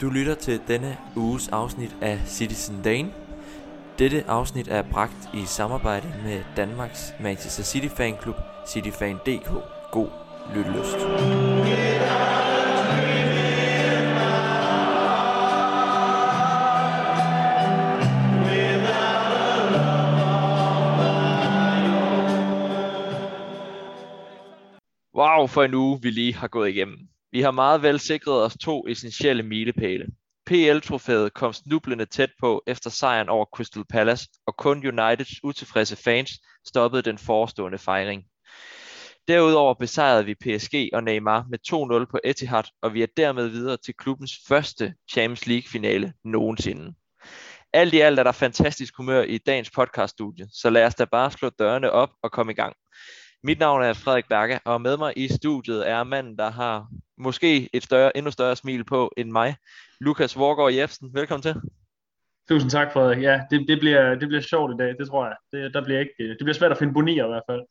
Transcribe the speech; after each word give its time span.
Du 0.00 0.10
lytter 0.10 0.34
til 0.34 0.60
denne 0.68 0.98
uges 1.16 1.48
afsnit 1.48 1.96
af 2.00 2.20
Citizen 2.26 2.82
Dane. 2.82 3.14
Dette 3.98 4.24
afsnit 4.28 4.68
er 4.68 4.82
bragt 4.82 5.30
i 5.34 5.44
samarbejde 5.46 6.14
med 6.24 6.44
Danmarks 6.56 7.12
Manchester 7.20 7.62
City 7.62 7.88
Fanklub, 7.96 8.36
cityfan.dk. 8.68 9.50
God 9.92 10.10
lyttelyst. 10.54 10.96
Wow, 25.14 25.46
for 25.46 25.62
en 25.62 25.74
uge 25.74 25.98
vi 26.02 26.10
lige 26.10 26.34
har 26.34 26.48
gået 26.48 26.68
igennem. 26.68 27.15
Vi 27.36 27.40
har 27.40 27.50
meget 27.50 27.82
vel 27.82 28.00
sikret 28.00 28.42
os 28.42 28.56
to 28.60 28.88
essentielle 28.88 29.42
milepæle. 29.42 30.06
PL-trofæet 30.46 31.34
kom 31.34 31.52
snublende 31.52 32.06
tæt 32.06 32.30
på 32.40 32.62
efter 32.66 32.90
sejren 32.90 33.28
over 33.28 33.44
Crystal 33.44 33.84
Palace, 33.90 34.28
og 34.46 34.56
kun 34.56 34.86
Uniteds 34.86 35.44
utilfredse 35.44 35.96
fans 35.96 36.30
stoppede 36.66 37.02
den 37.02 37.18
forestående 37.18 37.78
fejring. 37.78 38.24
Derudover 39.28 39.74
besejrede 39.74 40.24
vi 40.24 40.34
PSG 40.34 40.90
og 40.92 41.04
Neymar 41.04 41.46
med 41.50 41.58
2-0 42.02 42.10
på 42.10 42.18
Etihad, 42.24 42.64
og 42.82 42.94
vi 42.94 43.02
er 43.02 43.06
dermed 43.16 43.48
videre 43.48 43.76
til 43.76 43.94
klubbens 43.94 44.32
første 44.48 44.94
Champions 45.10 45.46
League-finale 45.46 46.12
nogensinde. 46.24 46.94
Alt 47.72 47.94
i 47.94 48.00
alt 48.00 48.18
er 48.18 48.22
der 48.22 48.32
fantastisk 48.32 48.96
humør 48.96 49.22
i 49.22 49.38
dagens 49.38 49.70
podcaststudie, 49.70 50.46
så 50.52 50.70
lad 50.70 50.86
os 50.86 50.94
da 50.94 51.04
bare 51.04 51.30
slå 51.30 51.50
dørene 51.58 51.90
op 51.90 52.10
og 52.22 52.32
komme 52.32 52.52
i 52.52 52.54
gang. 52.54 52.76
Mit 53.42 53.58
navn 53.58 53.82
er 53.82 53.92
Frederik 53.92 54.28
Berge, 54.28 54.60
og 54.64 54.80
med 54.80 54.96
mig 54.96 55.12
i 55.16 55.28
studiet 55.28 55.88
er 55.88 56.04
manden, 56.04 56.38
der 56.38 56.50
har 56.50 56.86
måske 57.18 57.68
et 57.72 57.82
større, 57.82 58.16
endnu 58.16 58.30
større 58.30 58.56
smil 58.56 58.84
på 58.84 59.12
end 59.16 59.30
mig. 59.30 59.56
Lukas 60.00 60.36
Vorgård 60.36 60.72
Jebsen, 60.72 61.14
velkommen 61.14 61.42
til. 61.42 61.54
Tusind 62.48 62.70
tak, 62.70 62.92
Frederik. 62.92 63.22
Ja, 63.22 63.40
det, 63.50 63.68
det, 63.68 63.80
bliver, 63.80 64.14
det 64.14 64.28
bliver 64.28 64.40
sjovt 64.40 64.74
i 64.74 64.76
dag, 64.76 64.88
det 64.98 65.08
tror 65.08 65.26
jeg. 65.26 65.36
Det, 65.52 65.74
der 65.74 65.84
bliver 65.84 66.00
ikke, 66.00 66.12
det 66.18 66.38
bliver 66.40 66.54
svært 66.54 66.72
at 66.72 66.78
finde 66.78 66.92
bonier 66.92 67.24
i 67.24 67.28
hvert 67.28 67.42
fald. 67.50 67.62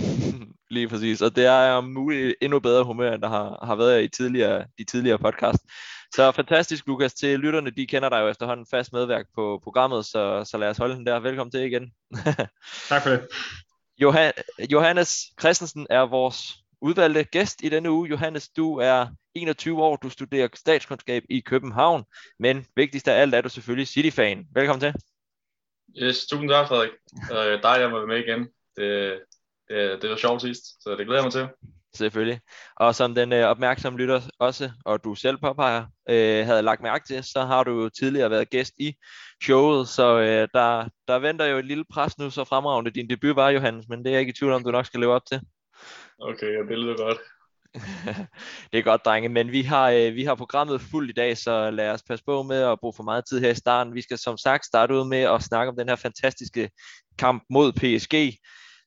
Lige 0.70 0.88
præcis, 0.88 1.22
og 1.22 1.36
det 1.36 1.46
er 1.46 1.70
om 1.70 1.84
muligt 1.84 2.34
endnu 2.40 2.60
bedre 2.60 2.84
humør, 2.84 3.12
end 3.12 3.22
der 3.22 3.28
har, 3.28 3.64
har 3.66 3.74
været 3.76 4.04
i 4.04 4.08
tidligere, 4.08 4.64
de 4.78 4.84
tidligere 4.84 5.18
podcast. 5.18 5.58
Så 6.14 6.32
fantastisk, 6.32 6.86
Lukas. 6.86 7.14
Til 7.14 7.40
lytterne, 7.40 7.70
de 7.70 7.86
kender 7.86 8.08
dig 8.08 8.20
jo 8.20 8.28
efterhånden 8.28 8.66
fast 8.70 8.92
medværk 8.92 9.26
på 9.34 9.60
programmet, 9.62 10.06
så, 10.06 10.44
så 10.50 10.58
lad 10.58 10.68
os 10.68 10.78
holde 10.78 10.94
den 10.94 11.06
der. 11.06 11.20
Velkommen 11.20 11.50
til 11.50 11.60
igen. 11.60 11.92
tak 12.88 13.02
for 13.02 13.10
det. 13.10 13.20
Johan, 13.98 14.32
Johannes 14.70 15.32
Christensen 15.40 15.86
er 15.90 16.00
vores 16.00 16.54
udvalgte 16.80 17.24
gæst 17.24 17.62
i 17.62 17.68
denne 17.68 17.90
uge. 17.90 18.08
Johannes, 18.08 18.48
du 18.48 18.76
er 18.78 19.06
21 19.34 19.82
år, 19.82 19.96
du 19.96 20.10
studerer 20.10 20.48
statskundskab 20.54 21.24
i 21.30 21.40
København, 21.40 22.04
men 22.38 22.66
vigtigst 22.76 23.08
af 23.08 23.20
alt 23.20 23.34
er 23.34 23.40
du 23.40 23.48
selvfølgelig 23.48 23.88
City-fan. 23.88 24.46
Velkommen 24.54 24.80
til. 24.80 24.94
Yes, 26.02 26.26
tusind 26.26 26.50
tak, 26.50 26.68
Frederik. 26.68 26.90
Uh, 27.30 27.62
dejligt 27.62 27.86
at 27.86 27.92
være 27.92 28.06
med 28.06 28.18
igen. 28.18 28.40
Det, 28.76 29.20
det, 29.68 30.02
det 30.02 30.10
var 30.10 30.16
sjovt 30.16 30.42
sidst, 30.42 30.82
så 30.82 30.90
det 30.90 31.06
glæder 31.06 31.22
jeg 31.22 31.24
mig 31.24 31.32
til. 31.32 31.48
Selvfølgelig. 31.94 32.40
Og 32.76 32.94
som 32.94 33.14
den 33.14 33.32
øh, 33.32 33.44
opmærksomme 33.44 33.98
lytter 33.98 34.20
også, 34.38 34.70
og 34.84 35.04
du 35.04 35.14
selv 35.14 35.38
påpeger, 35.38 35.84
øh, 36.08 36.46
havde 36.46 36.62
lagt 36.62 36.82
mærke 36.82 37.06
til, 37.06 37.24
så 37.24 37.44
har 37.44 37.64
du 37.64 37.82
jo 37.82 37.88
tidligere 37.88 38.30
været 38.30 38.50
gæst 38.50 38.72
i 38.78 38.94
showet, 39.42 39.88
så 39.88 40.18
øh, 40.18 40.48
der, 40.54 40.88
der 41.08 41.18
venter 41.18 41.46
jo 41.46 41.58
et 41.58 41.64
lille 41.64 41.84
pres 41.92 42.18
nu, 42.18 42.30
så 42.30 42.44
fremragende 42.44 42.90
din 42.90 43.10
debut 43.10 43.36
var, 43.36 43.50
Johannes, 43.50 43.88
men 43.88 43.98
det 43.98 44.06
er 44.06 44.10
jeg 44.10 44.20
ikke 44.20 44.30
i 44.30 44.38
tvivl 44.38 44.52
om, 44.52 44.64
du 44.64 44.70
nok 44.70 44.86
skal 44.86 45.00
leve 45.00 45.12
op 45.12 45.26
til. 45.26 45.40
Okay, 46.18 46.46
ja, 46.46 46.58
det 46.68 46.78
lyder 46.78 46.96
godt. 46.96 47.18
det 48.72 48.78
er 48.78 48.82
godt, 48.82 49.04
drenge, 49.04 49.28
men 49.28 49.52
vi 49.52 49.62
har, 49.62 49.90
øh, 49.90 50.14
vi 50.14 50.24
har 50.24 50.34
programmet 50.34 50.80
fuldt 50.80 51.10
i 51.10 51.14
dag, 51.14 51.38
så 51.38 51.70
lad 51.70 51.90
os 51.90 52.02
passe 52.02 52.24
på 52.24 52.42
med 52.42 52.62
at 52.62 52.80
bruge 52.80 52.94
for 52.96 53.02
meget 53.02 53.24
tid 53.28 53.40
her 53.40 53.50
i 53.50 53.54
starten. 53.54 53.94
Vi 53.94 54.02
skal 54.02 54.18
som 54.18 54.36
sagt 54.36 54.66
starte 54.66 54.94
ud 54.94 55.08
med 55.08 55.18
at 55.18 55.42
snakke 55.42 55.70
om 55.70 55.76
den 55.76 55.88
her 55.88 55.96
fantastiske 55.96 56.70
kamp 57.18 57.44
mod 57.50 57.72
PSG. 57.72 58.38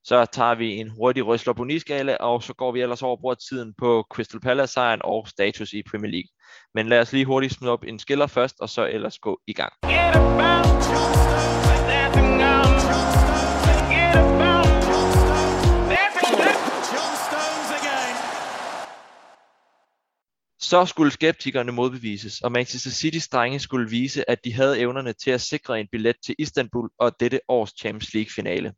Så 0.07 0.25
tager 0.25 0.55
vi 0.55 0.75
en 0.75 0.89
hurtig 0.89 1.25
røsler 1.25 1.79
skala 1.79 2.15
og 2.15 2.43
så 2.43 2.53
går 2.53 2.71
vi 2.71 2.81
ellers 2.81 3.03
over 3.03 3.17
bruger 3.17 3.35
tiden 3.35 3.73
på 3.77 4.05
Crystal 4.13 4.39
Palace 4.39 4.73
sejren 4.73 5.01
og 5.03 5.27
status 5.27 5.73
i 5.73 5.83
Premier 5.91 6.11
League. 6.11 6.29
Men 6.73 6.89
lad 6.89 6.99
os 6.99 7.13
lige 7.13 7.25
hurtigt 7.25 7.53
smide 7.53 7.71
op 7.71 7.83
en 7.83 7.99
skiller 7.99 8.27
først, 8.27 8.55
og 8.59 8.69
så 8.69 8.85
ellers 8.85 9.19
gå 9.19 9.39
i 9.47 9.53
gang. 9.53 9.73
Så 20.59 20.85
skulle 20.85 21.11
skeptikerne 21.11 21.71
modbevises, 21.71 22.41
og 22.41 22.51
Manchester 22.51 22.91
Citys 22.91 23.27
drenge 23.27 23.59
skulle 23.59 23.89
vise, 23.89 24.29
at 24.29 24.37
de 24.43 24.53
havde 24.53 24.79
evnerne 24.79 25.13
til 25.13 25.31
at 25.31 25.41
sikre 25.41 25.79
en 25.79 25.87
billet 25.91 26.15
til 26.25 26.35
Istanbul 26.39 26.89
og 26.99 27.19
dette 27.19 27.39
års 27.47 27.73
Champions 27.79 28.13
League 28.13 28.31
finale. 28.35 28.73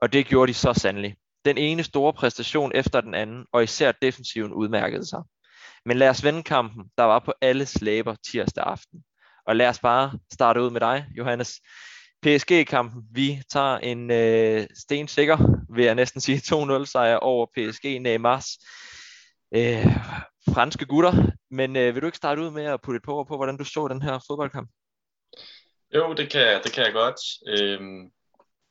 Og 0.00 0.12
det 0.12 0.26
gjorde 0.26 0.48
de 0.52 0.54
så 0.54 0.72
sandelig. 0.72 1.16
Den 1.44 1.58
ene 1.58 1.82
store 1.82 2.12
præstation 2.12 2.72
efter 2.74 3.00
den 3.00 3.14
anden, 3.14 3.46
og 3.52 3.62
især 3.62 3.92
defensiven 3.92 4.52
udmærkede 4.52 5.06
sig. 5.06 5.22
Men 5.84 5.96
lad 5.96 6.08
os 6.08 6.24
vende 6.24 6.42
kampen, 6.42 6.84
der 6.98 7.04
var 7.04 7.18
på 7.18 7.32
alle 7.40 7.66
slæber 7.66 8.14
tirsdag 8.30 8.64
aften. 8.66 9.04
Og 9.46 9.56
lad 9.56 9.68
os 9.68 9.78
bare 9.78 10.18
starte 10.32 10.62
ud 10.62 10.70
med 10.70 10.80
dig, 10.80 11.06
Johannes. 11.16 11.60
PSG-kampen, 12.22 13.02
vi 13.12 13.42
tager 13.52 13.78
en 13.78 14.10
øh, 14.10 14.66
stensikker, 14.78 15.38
vil 15.74 15.84
jeg 15.84 15.94
næsten 15.94 16.20
sige, 16.20 16.38
2-0 16.38 16.84
sejr 16.84 17.16
over 17.16 17.46
PSG 17.46 17.84
Neymars 17.84 18.46
øh, 19.54 19.86
franske 20.54 20.86
gutter. 20.86 21.12
Men 21.50 21.76
øh, 21.76 21.94
vil 21.94 22.02
du 22.02 22.06
ikke 22.06 22.16
starte 22.16 22.42
ud 22.42 22.50
med 22.50 22.64
at 22.64 22.80
putte 22.82 22.96
et 22.96 23.02
på 23.04 23.24
på, 23.24 23.36
hvordan 23.36 23.56
du 23.56 23.64
så 23.64 23.88
den 23.88 24.02
her 24.02 24.24
fodboldkamp? 24.26 24.70
Jo, 25.94 26.14
det 26.14 26.30
kan, 26.30 26.60
det 26.64 26.72
kan 26.72 26.84
jeg 26.84 26.92
godt. 26.92 27.20
Øhm, 27.48 28.10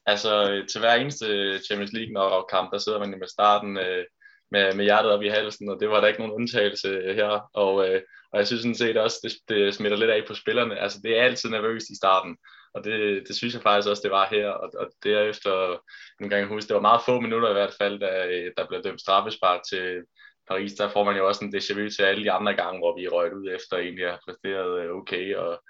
altså, 0.09 0.51
øh, 0.51 0.67
til 0.67 0.79
hver 0.79 0.93
eneste 0.93 1.59
Champions 1.59 1.93
League-kamp, 1.93 2.71
der 2.71 2.77
sidder 2.77 2.99
man 2.99 3.09
med 3.09 3.27
starten 3.27 3.77
øh, 3.77 4.05
med, 4.51 4.73
med 4.73 4.83
hjertet 4.83 5.11
op 5.11 5.21
i 5.23 5.27
halsen, 5.27 5.69
og 5.69 5.77
det 5.79 5.89
var 5.89 5.99
der 5.99 6.07
ikke 6.07 6.19
nogen 6.19 6.33
undtagelse 6.33 7.13
her. 7.19 7.49
Og, 7.53 7.89
øh, 7.89 8.01
og 8.31 8.39
jeg 8.39 8.47
synes 8.47 8.61
sådan 8.61 8.75
set 8.75 8.97
også, 8.97 9.17
det, 9.23 9.55
det 9.55 9.75
smitter 9.75 9.97
lidt 9.97 10.11
af 10.11 10.23
på 10.27 10.33
spillerne. 10.33 10.79
Altså, 10.79 10.99
det 11.03 11.17
er 11.17 11.23
altid 11.23 11.49
nervøst 11.49 11.89
i 11.89 11.97
starten, 11.97 12.37
og 12.73 12.83
det, 12.83 13.23
det 13.27 13.35
synes 13.35 13.53
jeg 13.53 13.63
faktisk 13.63 13.89
også, 13.89 14.01
det 14.03 14.11
var 14.11 14.27
her. 14.31 14.49
Og, 14.49 14.69
og 14.79 14.87
derefter, 15.03 15.83
nu 16.21 16.29
kan 16.29 16.37
jeg 16.37 16.47
huske, 16.47 16.67
det 16.67 16.75
var 16.75 16.89
meget 16.89 17.01
få 17.05 17.19
minutter 17.19 17.49
i 17.49 17.53
hvert 17.53 17.75
fald, 17.81 17.99
da 17.99 18.09
der 18.57 18.67
blev 18.67 18.83
dømt 18.83 19.01
straffespark 19.01 19.61
til 19.69 20.03
Paris, 20.49 20.73
der 20.73 20.89
får 20.89 21.03
man 21.03 21.17
jo 21.17 21.27
også 21.27 21.45
en 21.45 21.55
déjà 21.55 21.73
vu 21.79 21.89
til 21.89 22.03
alle 22.03 22.23
de 22.23 22.31
andre 22.31 22.53
gange, 22.53 22.79
hvor 22.79 22.97
vi 22.99 23.07
røget 23.07 23.33
ud 23.33 23.47
efter 23.55 23.77
egentlig 23.77 24.05
har 24.05 24.19
præsteret 24.25 24.83
øh, 24.83 24.91
okay, 24.91 25.35
og 25.35 25.63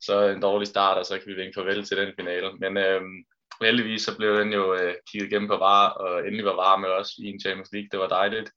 så 0.00 0.28
en 0.28 0.42
dårlig 0.42 0.68
start, 0.68 0.98
og 0.98 1.06
så 1.06 1.18
kan 1.18 1.26
vi 1.26 1.40
vinke 1.40 1.54
farvel 1.54 1.84
til 1.84 1.96
den 1.96 2.12
finale. 2.18 2.52
Men 2.52 2.76
øhm, 2.76 3.24
heldigvis 3.60 4.02
så 4.02 4.16
blev 4.16 4.38
den 4.38 4.52
jo 4.52 4.74
øh, 4.74 4.94
kigget 5.10 5.28
igennem 5.28 5.48
på 5.48 5.56
var, 5.56 5.88
og 5.88 6.18
endelig 6.18 6.44
var 6.44 6.54
var 6.54 6.76
med 6.76 6.88
os 6.88 7.10
i 7.18 7.26
en 7.26 7.40
Champions 7.40 7.72
League. 7.72 7.88
Det 7.92 8.00
var 8.00 8.08
dejligt. 8.08 8.50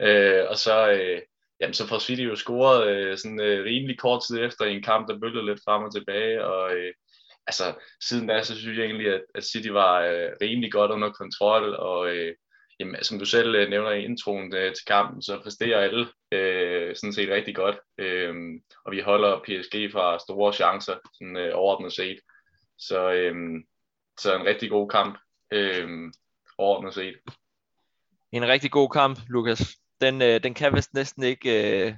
Øh, 0.00 0.44
og 0.48 0.56
så, 0.56 0.90
øh, 0.90 1.22
jamen, 1.60 1.74
så 1.74 1.86
får 1.86 1.98
City 1.98 2.22
jo 2.22 2.36
scoret 2.36 2.88
øh, 2.88 3.18
sådan 3.18 3.40
øh, 3.40 3.64
rimelig 3.64 3.98
kort 3.98 4.22
tid 4.28 4.44
efter 4.44 4.64
i 4.64 4.74
en 4.74 4.82
kamp, 4.82 5.08
der 5.08 5.18
bølgede 5.18 5.46
lidt 5.46 5.60
frem 5.64 5.82
og 5.82 5.92
tilbage. 5.94 6.44
Og 6.44 6.76
øh, 6.76 6.92
altså, 7.46 7.74
siden 8.08 8.26
da, 8.26 8.42
så 8.42 8.58
synes 8.58 8.78
jeg 8.78 8.84
egentlig, 8.84 9.14
at, 9.14 9.22
at 9.34 9.44
City 9.44 9.68
var 9.68 10.00
øh, 10.00 10.30
rimelig 10.40 10.72
godt 10.72 10.90
under 10.90 11.12
kontrol, 11.12 11.74
og 11.74 12.08
øh, 12.08 12.34
jamen, 12.80 12.96
altså, 12.96 13.08
som 13.08 13.18
du 13.18 13.24
selv 13.24 13.54
øh, 13.54 13.70
nævner 13.70 13.90
i 13.90 14.04
introen 14.04 14.54
øh, 14.54 14.74
til 14.74 14.84
kampen, 14.86 15.22
så 15.22 15.40
præsterer 15.42 15.80
alle 15.80 16.06
øh, 16.32 16.96
sådan 16.96 17.12
set 17.12 17.28
rigtig 17.28 17.54
godt. 17.54 17.76
Øh, 17.98 18.34
og 18.84 18.92
vi 18.92 19.00
holder 19.00 19.38
PSG 19.38 19.92
fra 19.92 20.18
store 20.18 20.52
chancer, 20.52 20.96
sådan 21.14 21.36
øh, 21.36 21.50
overordnet 21.54 21.92
set. 21.92 22.18
Så, 22.78 23.12
øh, 23.12 23.34
så 24.20 24.36
en 24.36 24.46
rigtig 24.46 24.70
god 24.70 24.88
kamp, 24.88 25.18
øh, 25.52 26.12
overordnet 26.58 26.94
set. 26.94 27.14
En 28.32 28.48
rigtig 28.48 28.70
god 28.70 28.90
kamp, 28.90 29.18
Lukas. 29.28 29.76
Den, 30.00 30.22
øh, 30.22 30.42
den 30.42 30.54
kan 30.54 30.74
vist 30.74 30.94
næsten 30.94 31.22
ikke 31.22 31.86
øh, 31.86 31.94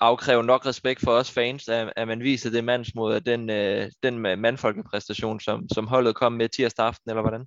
afkræve 0.00 0.44
nok 0.44 0.66
respekt 0.66 1.00
for 1.00 1.12
os 1.12 1.30
fans, 1.30 1.68
at, 1.68 1.92
at 1.96 2.08
man 2.08 2.20
viser 2.20 2.50
det 2.50 2.64
mandsmod 2.64 3.14
af 3.14 3.22
den, 3.22 3.50
øh, 3.50 3.90
den 4.02 4.18
mandfolkepræstation, 4.18 5.40
som, 5.40 5.68
som 5.68 5.86
holdet 5.86 6.14
kom 6.14 6.32
med 6.32 6.48
tirsdag 6.48 6.86
aften, 6.86 7.10
eller 7.10 7.22
hvordan? 7.22 7.46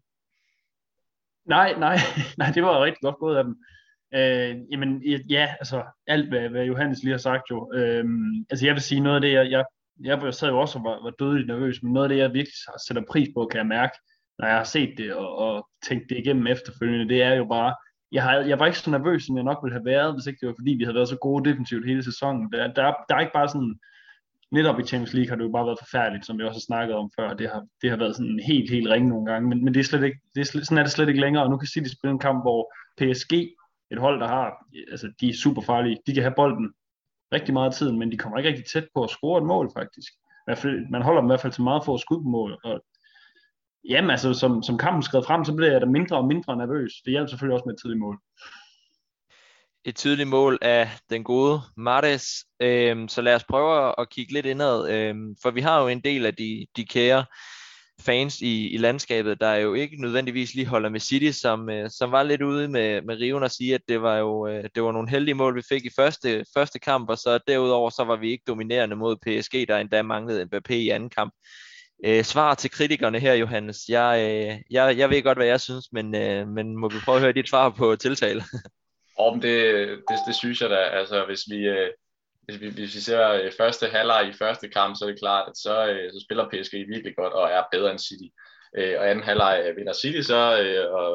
Nej, 1.45 1.79
nej, 1.79 1.97
nej, 2.37 2.51
det 2.51 2.63
var 2.63 2.83
rigtig 2.83 3.01
godt 3.01 3.19
gået 3.19 3.37
af 3.37 3.43
dem. 3.43 3.55
Øh, 4.13 4.55
jamen, 4.71 5.03
ja, 5.29 5.53
altså, 5.59 5.83
alt 6.07 6.29
hvad, 6.29 6.49
hvad 6.49 6.65
Johannes 6.65 7.03
lige 7.03 7.11
har 7.11 7.17
sagt 7.17 7.43
jo. 7.51 7.71
Øh, 7.75 8.05
altså, 8.49 8.65
jeg 8.65 8.73
vil 8.73 8.81
sige, 8.81 9.01
noget 9.01 9.15
af 9.15 9.21
det, 9.21 9.31
jeg, 9.31 9.51
jeg, 9.51 9.65
jeg 10.03 10.33
sad 10.33 10.49
jo 10.49 10.59
også 10.59 10.77
og 10.79 10.83
var, 10.83 11.03
var 11.03 11.13
dødelig 11.19 11.47
nervøs, 11.47 11.83
men 11.83 11.93
noget 11.93 12.05
af 12.05 12.09
det, 12.09 12.17
jeg 12.17 12.33
virkelig 12.33 12.57
sætter 12.87 13.03
pris 13.11 13.29
på, 13.35 13.47
kan 13.51 13.57
jeg 13.57 13.67
mærke, 13.67 13.97
når 14.39 14.47
jeg 14.47 14.57
har 14.57 14.63
set 14.63 14.93
det 14.97 15.13
og, 15.13 15.37
og 15.37 15.67
tænkt 15.87 16.09
det 16.09 16.17
igennem 16.17 16.47
efterfølgende, 16.47 17.09
det 17.13 17.23
er 17.23 17.33
jo 17.33 17.45
bare, 17.45 17.75
jeg, 18.11 18.23
har, 18.23 18.33
jeg 18.39 18.59
var 18.59 18.65
ikke 18.65 18.79
så 18.79 18.91
nervøs, 18.91 19.23
som 19.23 19.35
jeg 19.35 19.43
nok 19.43 19.59
ville 19.63 19.77
have 19.77 19.85
været, 19.85 20.13
hvis 20.13 20.27
ikke 20.27 20.39
det 20.41 20.47
var 20.47 20.55
fordi, 20.59 20.71
vi 20.71 20.83
havde 20.83 20.95
været 20.95 21.09
så 21.09 21.17
gode 21.17 21.49
defensivt 21.49 21.87
hele 21.87 22.03
sæsonen. 22.03 22.51
Der, 22.51 22.73
der, 22.73 22.93
der 23.09 23.15
er 23.15 23.19
ikke 23.19 23.37
bare 23.39 23.47
sådan, 23.47 23.79
netop 24.51 24.79
i 24.79 24.83
Champions 24.83 25.13
League 25.13 25.29
har 25.29 25.35
det 25.35 25.43
jo 25.43 25.51
bare 25.51 25.65
været 25.65 25.83
forfærdeligt, 25.83 26.25
som 26.25 26.37
vi 26.37 26.43
også 26.43 26.59
har 26.61 26.69
snakket 26.69 26.95
om 26.95 27.11
før. 27.19 27.33
Det 27.33 27.49
har, 27.49 27.63
det 27.81 27.89
har 27.89 27.97
været 27.97 28.15
sådan 28.15 28.39
helt, 28.47 28.69
helt 28.71 28.89
ringe 28.89 29.09
nogle 29.09 29.25
gange, 29.31 29.49
men, 29.49 29.63
men 29.63 29.73
det 29.73 29.79
er 29.79 29.83
slet 29.83 30.03
ikke, 30.03 30.19
det 30.35 30.41
er 30.41 30.45
slet, 30.45 30.65
sådan 30.65 30.77
er 30.77 30.83
det 30.83 30.91
slet 30.91 31.09
ikke 31.09 31.21
længere, 31.21 31.43
og 31.43 31.49
nu 31.49 31.57
kan 31.57 31.67
City 31.67 31.89
spille 31.89 32.11
en 32.11 32.25
kamp, 32.27 32.43
hvor 32.43 32.73
PSG, 32.97 33.33
et 33.91 33.99
hold, 33.99 34.19
der 34.19 34.27
har, 34.27 34.65
altså 34.91 35.11
de 35.21 35.29
er 35.29 35.33
super 35.33 35.61
farlige, 35.61 35.97
de 36.07 36.13
kan 36.13 36.23
have 36.23 36.33
bolden 36.35 36.73
rigtig 37.33 37.53
meget 37.53 37.69
af 37.69 37.75
tiden, 37.75 37.99
men 37.99 38.11
de 38.11 38.17
kommer 38.17 38.37
ikke 38.37 38.49
rigtig 38.49 38.65
tæt 38.65 38.87
på 38.95 39.03
at 39.03 39.09
score 39.09 39.37
et 39.37 39.47
mål 39.47 39.71
faktisk. 39.77 40.13
I 40.47 40.67
man 40.89 41.01
holder 41.01 41.21
dem 41.21 41.27
i 41.27 41.31
hvert 41.31 41.41
fald 41.41 41.53
til 41.53 41.63
meget 41.63 41.85
få 41.85 41.97
skud 41.97 42.23
på 42.23 42.29
mål, 42.29 42.59
og 42.63 42.81
jamen 43.89 44.11
altså, 44.11 44.33
som, 44.33 44.63
som 44.63 44.77
kampen 44.77 45.03
skred 45.03 45.23
frem, 45.23 45.45
så 45.45 45.55
blev 45.55 45.71
jeg 45.71 45.81
da 45.81 45.85
mindre 45.85 46.17
og 46.17 46.27
mindre 46.27 46.57
nervøs. 46.57 46.93
Det 47.05 47.11
hjalp 47.11 47.29
selvfølgelig 47.29 47.53
også 47.53 47.65
med 47.65 47.73
et 47.73 47.81
tidligt 47.81 47.99
mål 47.99 48.19
et 49.87 49.95
tydeligt 49.95 50.29
mål 50.29 50.57
af 50.61 50.89
den 51.09 51.23
gode 51.23 51.61
Martes. 51.77 52.45
Øhm, 52.59 53.07
så 53.07 53.21
lad 53.21 53.35
os 53.35 53.43
prøve 53.43 54.01
at 54.01 54.09
kigge 54.09 54.33
lidt 54.33 54.45
indad, 54.45 54.89
øhm, 54.89 55.35
for 55.41 55.51
vi 55.51 55.61
har 55.61 55.81
jo 55.81 55.87
en 55.87 55.99
del 55.99 56.25
af 56.25 56.35
de, 56.35 56.67
de 56.75 56.85
kære 56.85 57.25
fans 58.01 58.41
i, 58.41 58.69
i 58.69 58.77
landskabet, 58.77 59.41
der 59.41 59.55
jo 59.55 59.73
ikke 59.73 60.01
nødvendigvis 60.01 60.53
lige 60.53 60.67
holder 60.67 60.89
med 60.89 60.99
City, 60.99 61.39
som, 61.39 61.69
øh, 61.69 61.89
som 61.89 62.11
var 62.11 62.23
lidt 62.23 62.41
ude 62.41 62.67
med, 62.67 63.01
med 63.01 63.15
riven 63.15 63.43
og 63.43 63.51
sige, 63.51 63.73
at 63.73 63.81
det 63.89 64.01
var 64.01 64.17
jo 64.17 64.47
øh, 64.47 64.63
det 64.75 64.83
var 64.83 64.91
nogle 64.91 65.09
heldige 65.09 65.35
mål, 65.35 65.55
vi 65.55 65.61
fik 65.69 65.85
i 65.85 65.91
første, 65.95 66.45
første 66.57 66.79
kamp, 66.79 67.09
og 67.09 67.17
så 67.17 67.39
derudover 67.47 67.89
så 67.89 68.03
var 68.03 68.15
vi 68.15 68.31
ikke 68.31 68.43
dominerende 68.47 68.95
mod 68.95 69.15
PSG, 69.15 69.67
der 69.67 69.77
endda 69.77 70.01
manglede 70.01 70.43
Mbappé 70.43 70.73
i 70.73 70.89
anden 70.89 71.09
kamp. 71.09 71.33
Øh, 72.05 72.23
svar 72.23 72.53
til 72.53 72.71
kritikerne 72.71 73.19
her, 73.19 73.33
Johannes. 73.33 73.77
Jeg, 73.89 74.19
øh, 74.19 74.61
jeg, 74.71 74.97
jeg 74.97 75.09
ved 75.09 75.23
godt, 75.23 75.37
hvad 75.37 75.47
jeg 75.47 75.61
synes, 75.61 75.85
men, 75.91 76.15
øh, 76.15 76.47
men 76.47 76.77
må 76.77 76.89
vi 76.89 76.97
prøve 77.05 77.15
at 77.15 77.21
høre 77.21 77.33
dit 77.33 77.49
svar 77.49 77.69
på 77.69 77.95
tiltale? 77.95 78.43
Om 79.19 79.41
det, 79.41 79.87
det, 79.87 80.17
det 80.27 80.35
synes 80.35 80.61
jeg 80.61 80.69
da, 80.69 80.75
altså 80.75 81.25
hvis 81.25 81.41
vi, 81.49 81.57
øh, 81.57 81.89
hvis 82.47 82.61
vi, 82.61 82.69
hvis 82.69 82.95
vi 82.95 82.99
ser 82.99 83.31
øh, 83.31 83.51
første 83.57 83.87
halvleg 83.87 84.29
i 84.29 84.37
første 84.37 84.69
kamp, 84.69 84.95
så 84.95 85.05
er 85.05 85.09
det 85.09 85.19
klart, 85.19 85.49
at 85.49 85.57
så, 85.57 85.87
øh, 85.87 86.11
så 86.11 86.25
spiller 86.25 86.49
PSG 86.49 86.73
virkelig 86.73 87.15
godt 87.15 87.33
og 87.33 87.49
er 87.49 87.63
bedre 87.71 87.91
end 87.91 87.99
City. 87.99 88.29
Øh, 88.77 88.95
og 88.99 89.09
anden 89.09 89.23
halvleg 89.23 89.63
øh, 89.65 89.77
vinder 89.77 89.93
City 89.93 90.21
så, 90.21 90.61
øh, 90.61 90.93
og, 90.93 91.11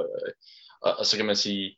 og, 0.83 0.97
og 0.99 1.07
så 1.07 1.17
kan 1.17 1.27
man 1.27 1.37
sige, 1.37 1.77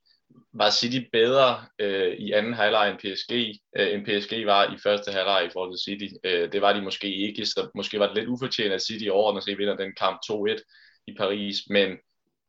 var 0.52 0.70
City 0.70 1.08
bedre 1.12 1.64
øh, 1.78 2.12
i 2.14 2.32
anden 2.32 2.54
halvleg 2.54 2.90
end 2.90 2.98
PSG, 2.98 3.32
øh, 3.78 3.94
end 3.94 4.04
PSG 4.06 4.46
var 4.46 4.74
i 4.74 4.78
første 4.82 5.12
halvleg 5.12 5.46
i 5.46 5.52
forhold 5.52 5.72
til 5.72 5.84
City. 5.84 6.14
Øh, 6.24 6.52
det 6.52 6.60
var 6.62 6.72
de 6.72 6.82
måske 6.82 7.14
ikke, 7.26 7.46
så 7.46 7.70
måske 7.74 7.98
var 7.98 8.06
det 8.06 8.16
lidt 8.16 8.28
ufortjent, 8.28 8.72
at 8.72 8.82
City 8.82 9.08
overordnet 9.08 9.44
set 9.44 9.58
vinder 9.58 9.76
den 9.76 9.92
kamp 9.94 10.18
2-1 10.30 11.04
i 11.06 11.14
Paris, 11.18 11.56
men 11.70 11.98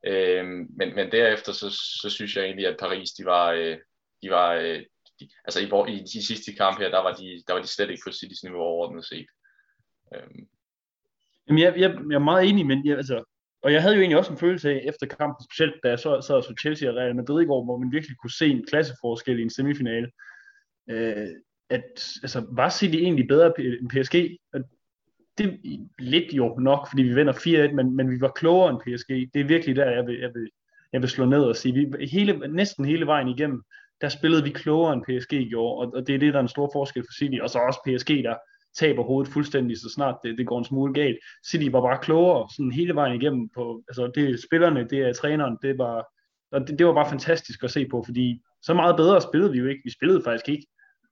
Øh, 0.07 0.45
men, 0.45 0.95
men 0.95 1.11
derefter, 1.11 1.51
så, 1.51 1.69
så 2.01 2.09
synes 2.09 2.35
jeg 2.35 2.43
egentlig, 2.45 2.67
at 2.67 2.77
Paris, 2.79 3.11
de 3.11 3.25
var, 3.25 3.51
øh, 3.51 3.77
de 4.23 4.29
var 4.29 4.53
øh, 4.53 4.81
de, 5.19 5.29
altså 5.45 5.59
i, 5.59 5.93
i 5.95 5.99
de 5.99 6.25
sidste 6.25 6.53
kampe 6.53 6.83
her, 6.83 6.89
der 6.89 7.03
var 7.03 7.13
de, 7.13 7.43
der 7.47 7.53
var 7.53 7.61
de 7.61 7.67
slet 7.67 7.89
ikke 7.89 8.03
på 8.05 8.11
Citys 8.11 8.43
niveau 8.43 8.59
overordnet 8.59 9.05
set. 9.05 9.27
Øhm. 10.15 10.47
Jamen, 11.47 11.61
jeg, 11.61 11.73
jeg, 11.77 11.89
jeg 12.09 12.15
er 12.15 12.29
meget 12.31 12.49
enig, 12.49 12.65
men 12.65 12.87
jeg, 12.87 12.97
altså, 12.97 13.23
og 13.61 13.73
jeg 13.73 13.81
havde 13.81 13.95
jo 13.95 14.01
egentlig 14.01 14.17
også 14.17 14.31
en 14.31 14.37
følelse 14.37 14.69
af 14.69 14.81
efter 14.85 15.05
kampen, 15.07 15.45
specielt 15.45 15.75
da 15.83 15.89
jeg 15.89 15.99
så, 15.99 16.21
så, 16.21 16.41
så 16.41 16.53
Chelsea 16.61 16.89
og 16.89 16.95
Real 16.95 17.15
Madrid 17.15 17.43
i 17.43 17.45
går, 17.45 17.63
hvor 17.63 17.77
man 17.77 17.91
virkelig 17.91 18.17
kunne 18.17 18.31
se 18.31 18.47
en 18.47 18.65
klasseforskel 18.65 19.39
i 19.39 19.41
en 19.41 19.49
semifinale. 19.49 20.11
Øh, 20.89 21.27
at 21.69 22.17
altså, 22.23 22.45
var 22.51 22.69
City 22.69 22.95
egentlig 22.95 23.27
bedre 23.27 23.53
end 23.59 23.89
PSG? 23.89 24.37
Og 24.53 24.59
det 25.37 25.45
er 25.45 25.77
lidt 25.99 26.33
jo 26.33 26.55
nok, 26.59 26.89
fordi 26.89 27.03
vi 27.03 27.15
vinder 27.15 27.33
4-1, 27.69 27.73
men, 27.73 27.95
men 27.95 28.11
vi 28.11 28.21
var 28.21 28.31
klogere 28.31 28.69
end 28.69 28.79
PSG. 28.79 29.33
Det 29.33 29.41
er 29.41 29.45
virkelig 29.45 29.75
der, 29.75 29.91
jeg 29.91 30.07
vil, 30.07 30.19
jeg 30.19 30.33
vil, 30.33 30.49
jeg 30.93 31.01
vil 31.01 31.09
slå 31.09 31.25
ned 31.25 31.43
og 31.43 31.55
sige, 31.55 31.73
vi, 31.73 32.05
hele, 32.05 32.47
næsten 32.47 32.85
hele 32.85 33.05
vejen 33.05 33.27
igennem, 33.27 33.63
der 34.01 34.09
spillede 34.09 34.43
vi 34.43 34.49
klogere 34.49 34.93
end 34.93 35.03
PSG 35.03 35.49
gjorde, 35.49 35.87
og, 35.87 35.93
og 35.93 36.07
det 36.07 36.15
er 36.15 36.19
det, 36.19 36.33
der 36.33 36.39
er 36.39 36.43
en 36.43 36.47
stor 36.47 36.69
forskel 36.73 37.03
for 37.03 37.13
City, 37.19 37.39
og 37.41 37.49
så 37.49 37.59
også 37.59 37.79
PSG, 37.85 38.23
der 38.23 38.35
taber 38.77 39.03
hovedet 39.03 39.33
fuldstændig, 39.33 39.77
så 39.77 39.89
snart 39.89 40.15
det, 40.23 40.37
det 40.37 40.47
går 40.47 40.59
en 40.59 40.65
smule 40.65 40.93
galt. 40.93 41.17
City 41.51 41.67
var 41.71 41.81
bare 41.81 41.99
klogere 42.01 42.49
sådan 42.55 42.71
hele 42.71 42.95
vejen 42.95 43.21
igennem. 43.21 43.49
På, 43.49 43.83
altså 43.87 44.11
det 44.15 44.29
er 44.29 44.37
spillerne, 44.47 44.87
det 44.89 44.99
er 44.99 45.13
træneren, 45.13 45.57
det 45.61 45.77
var, 45.77 46.05
og 46.51 46.67
det, 46.67 46.79
det 46.79 46.87
var 46.87 46.93
bare 46.93 47.09
fantastisk 47.09 47.63
at 47.63 47.71
se 47.71 47.87
på, 47.87 48.03
fordi 48.05 48.41
så 48.61 48.73
meget 48.73 48.95
bedre 48.95 49.21
spillede 49.21 49.51
vi 49.51 49.59
jo 49.59 49.67
ikke. 49.67 49.81
Vi 49.83 49.91
spillede 49.91 50.21
faktisk 50.23 50.49
ikke 50.49 50.67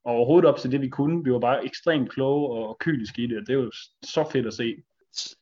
overhovedet 0.05 0.49
op 0.49 0.57
til 0.57 0.71
det, 0.71 0.81
vi 0.81 0.89
kunne. 0.89 1.23
Vi 1.23 1.31
var 1.31 1.39
bare 1.39 1.65
ekstremt 1.65 2.11
kloge 2.11 2.57
og 2.57 2.77
kyniske 2.79 3.23
i 3.23 3.27
det, 3.27 3.37
og 3.37 3.47
det 3.47 3.53
er 3.53 3.59
jo 3.59 3.71
så 4.03 4.29
fedt 4.31 4.47
at 4.47 4.53
se. 4.53 4.75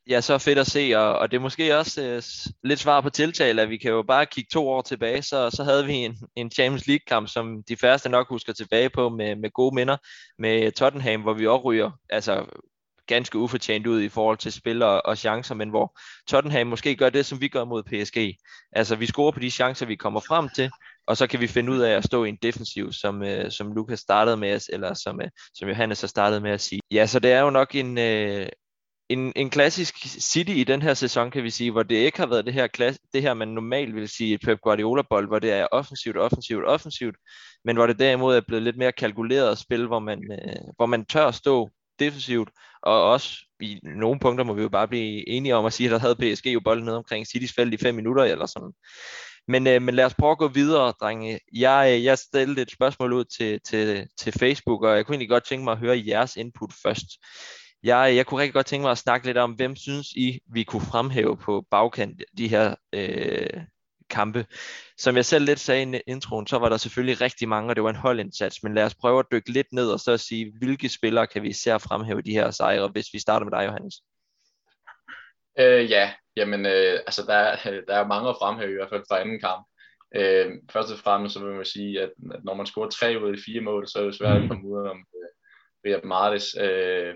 Ja, 0.09 0.21
så 0.21 0.37
fedt 0.37 0.59
at 0.59 0.67
se, 0.67 0.93
og, 0.95 1.19
og 1.19 1.31
det 1.31 1.37
er 1.37 1.41
måske 1.41 1.77
også 1.77 2.01
øh, 2.01 2.23
lidt 2.63 2.79
svar 2.79 3.01
på 3.01 3.09
tiltale, 3.09 3.61
at 3.61 3.69
vi 3.69 3.77
kan 3.77 3.91
jo 3.91 4.03
bare 4.03 4.25
kigge 4.25 4.49
to 4.53 4.69
år 4.69 4.81
tilbage, 4.81 5.21
så, 5.21 5.49
så 5.49 5.63
havde 5.63 5.85
vi 5.85 5.93
en, 5.93 6.17
en 6.35 6.51
Champions 6.51 6.87
League-kamp, 6.87 7.29
som 7.29 7.63
de 7.63 7.77
færreste 7.77 8.09
nok 8.09 8.29
husker 8.29 8.53
tilbage 8.53 8.89
på 8.89 9.09
med, 9.09 9.35
med 9.35 9.51
gode 9.51 9.75
minder, 9.75 9.97
med 10.39 10.71
Tottenham, 10.71 11.21
hvor 11.21 11.33
vi 11.33 11.47
også 11.47 11.63
ryger 11.63 11.91
altså, 12.09 12.45
ganske 13.07 13.37
ufortjent 13.37 13.87
ud 13.87 14.01
i 14.01 14.09
forhold 14.09 14.37
til 14.37 14.51
spil 14.51 14.81
og, 14.81 15.05
og 15.05 15.17
chancer, 15.17 15.55
men 15.55 15.69
hvor 15.69 15.99
Tottenham 16.27 16.67
måske 16.67 16.95
gør 16.95 17.09
det, 17.09 17.25
som 17.25 17.41
vi 17.41 17.47
gør 17.47 17.65
mod 17.65 17.83
PSG. 17.83 18.17
Altså, 18.71 18.95
vi 18.95 19.05
scorer 19.05 19.31
på 19.31 19.39
de 19.39 19.51
chancer, 19.51 19.85
vi 19.85 19.95
kommer 19.95 20.19
frem 20.19 20.49
til, 20.55 20.69
og 21.07 21.17
så 21.17 21.27
kan 21.27 21.39
vi 21.39 21.47
finde 21.47 21.71
ud 21.71 21.79
af 21.79 21.91
at 21.91 22.03
stå 22.03 22.23
i 22.23 22.29
en 22.29 22.37
defensiv, 22.41 22.91
som, 22.91 23.23
øh, 23.23 23.51
som 23.51 23.73
Lukas 23.73 23.99
startede 23.99 24.37
med, 24.37 24.59
eller 24.69 24.93
som, 24.93 25.21
øh, 25.21 25.29
som 25.53 25.67
Johannes 25.67 26.01
har 26.01 26.07
startet 26.07 26.41
med 26.41 26.51
at 26.51 26.61
sige. 26.61 26.81
Ja, 26.91 27.05
så 27.05 27.19
det 27.19 27.31
er 27.31 27.39
jo 27.39 27.49
nok 27.49 27.75
en, 27.75 27.97
øh, 27.97 28.47
en, 29.11 29.33
en 29.35 29.49
klassisk 29.49 29.95
City 30.05 30.51
i 30.51 30.63
den 30.63 30.81
her 30.81 30.93
sæson, 30.93 31.31
kan 31.31 31.43
vi 31.43 31.49
sige, 31.49 31.71
hvor 31.71 31.83
det 31.83 31.95
ikke 31.95 32.19
har 32.19 32.25
været 32.25 32.45
det 32.45 32.53
her, 32.53 32.67
klass, 32.67 32.99
det 33.13 33.21
her 33.21 33.33
man 33.33 33.47
normalt 33.47 33.95
vil 33.95 34.09
sige 34.09 34.37
Pep 34.37 34.59
Guardiola-bold, 34.61 35.27
hvor 35.27 35.39
det 35.39 35.51
er 35.51 35.67
offensivt, 35.71 36.17
offensivt, 36.17 36.65
offensivt, 36.65 37.15
men 37.65 37.75
hvor 37.75 37.87
det 37.87 37.99
derimod 37.99 38.35
er 38.35 38.41
blevet 38.47 38.63
lidt 38.63 38.77
mere 38.77 38.91
kalkuleret 38.91 39.57
spil, 39.57 39.87
hvor 39.87 39.99
man, 39.99 40.19
øh, 40.31 40.61
hvor 40.75 40.85
man 40.85 41.05
tør 41.05 41.25
at 41.25 41.35
stå 41.35 41.69
defensivt, 41.99 42.49
og 42.83 43.11
også 43.11 43.37
i 43.61 43.79
nogle 43.83 44.19
punkter 44.19 44.45
må 44.45 44.53
vi 44.53 44.61
jo 44.61 44.69
bare 44.69 44.87
blive 44.87 45.29
enige 45.29 45.55
om 45.55 45.65
at 45.65 45.73
sige, 45.73 45.87
at 45.87 45.91
der 45.91 45.99
havde 45.99 46.15
PSG 46.15 46.45
jo 46.45 46.61
bolden 46.65 46.85
ned 46.85 46.93
omkring 46.93 47.27
Citys 47.27 47.53
felt 47.53 47.73
i 47.73 47.77
fem 47.77 47.95
minutter 47.95 48.23
eller 48.23 48.45
sådan. 48.45 48.71
Men, 49.47 49.67
øh, 49.67 49.81
men 49.81 49.95
lad 49.95 50.05
os 50.05 50.15
prøve 50.15 50.31
at 50.31 50.37
gå 50.37 50.47
videre, 50.47 50.93
drenge. 51.01 51.39
Jeg, 51.53 51.93
øh, 51.95 52.03
jeg 52.03 52.17
stillede 52.17 52.61
et 52.61 52.71
spørgsmål 52.71 53.13
ud 53.13 53.25
til, 53.25 53.59
til, 53.65 54.07
til 54.19 54.33
Facebook, 54.33 54.83
og 54.83 54.95
jeg 54.95 55.05
kunne 55.05 55.13
egentlig 55.13 55.29
godt 55.29 55.45
tænke 55.45 55.63
mig 55.63 55.71
at 55.71 55.79
høre 55.79 56.03
jeres 56.07 56.35
input 56.35 56.73
først. 56.83 57.07
Jeg, 57.83 58.15
jeg 58.15 58.25
kunne 58.25 58.41
rigtig 58.41 58.53
godt 58.53 58.65
tænke 58.65 58.83
mig 58.83 58.91
at 58.91 58.97
snakke 58.97 59.25
lidt 59.25 59.37
om, 59.37 59.51
hvem 59.51 59.75
synes 59.75 60.11
I, 60.11 60.39
vi 60.53 60.63
kunne 60.63 60.81
fremhæve 60.91 61.37
på 61.37 61.65
bagkant 61.71 62.23
de 62.37 62.47
her 62.47 62.75
øh, 62.93 63.63
kampe. 64.09 64.45
Som 64.97 65.15
jeg 65.15 65.25
selv 65.25 65.45
lidt 65.45 65.59
sagde 65.59 65.97
i 65.97 66.01
introen, 66.07 66.47
så 66.47 66.57
var 66.59 66.69
der 66.69 66.77
selvfølgelig 66.77 67.21
rigtig 67.21 67.49
mange, 67.49 67.69
og 67.69 67.75
det 67.75 67.83
var 67.83 67.89
en 67.89 67.95
holdindsats, 67.95 68.63
men 68.63 68.73
lad 68.73 68.83
os 68.83 68.95
prøve 68.95 69.19
at 69.19 69.25
dykke 69.31 69.51
lidt 69.51 69.67
ned 69.73 69.91
og 69.91 69.99
så 69.99 70.17
sige, 70.17 70.53
hvilke 70.59 70.89
spillere 70.89 71.27
kan 71.27 71.43
vi 71.43 71.49
især 71.49 71.77
fremhæve 71.77 72.21
de 72.21 72.31
her 72.31 72.51
sejre, 72.51 72.87
hvis 72.87 73.07
vi 73.13 73.19
starter 73.19 73.45
med 73.45 73.51
dig, 73.51 73.65
Johannes? 73.65 73.95
Øh, 75.59 75.89
ja, 75.89 76.13
jamen, 76.35 76.65
øh, 76.65 76.99
altså 77.07 77.21
der, 77.27 77.55
der 77.87 77.95
er 77.95 78.07
mange 78.07 78.29
at 78.29 78.35
fremhæve, 78.41 78.71
i 78.71 78.75
hvert 78.75 78.89
fald 78.89 79.03
fra 79.09 79.21
anden 79.21 79.39
kamp. 79.39 79.67
Øh, 80.15 80.51
først 80.71 80.91
og 80.91 80.99
fremmest 80.99 81.33
så 81.33 81.45
vil 81.45 81.55
man 81.55 81.65
sige, 81.65 82.01
at, 82.01 82.11
når 82.43 82.53
man 82.53 82.65
scorer 82.65 82.89
tre 82.89 83.17
ud 83.23 83.31
af 83.31 83.39
fire 83.45 83.61
mål, 83.61 83.87
så 83.87 83.99
er 83.99 84.03
det 84.03 84.15
svært 84.15 84.41
at 84.41 84.49
komme 84.49 84.67
ud 84.67 84.87
om 84.87 84.97
øh, 84.97 85.29
Riyad 85.85 86.03
Mahrez. 86.03 86.47
Øh, 86.59 87.15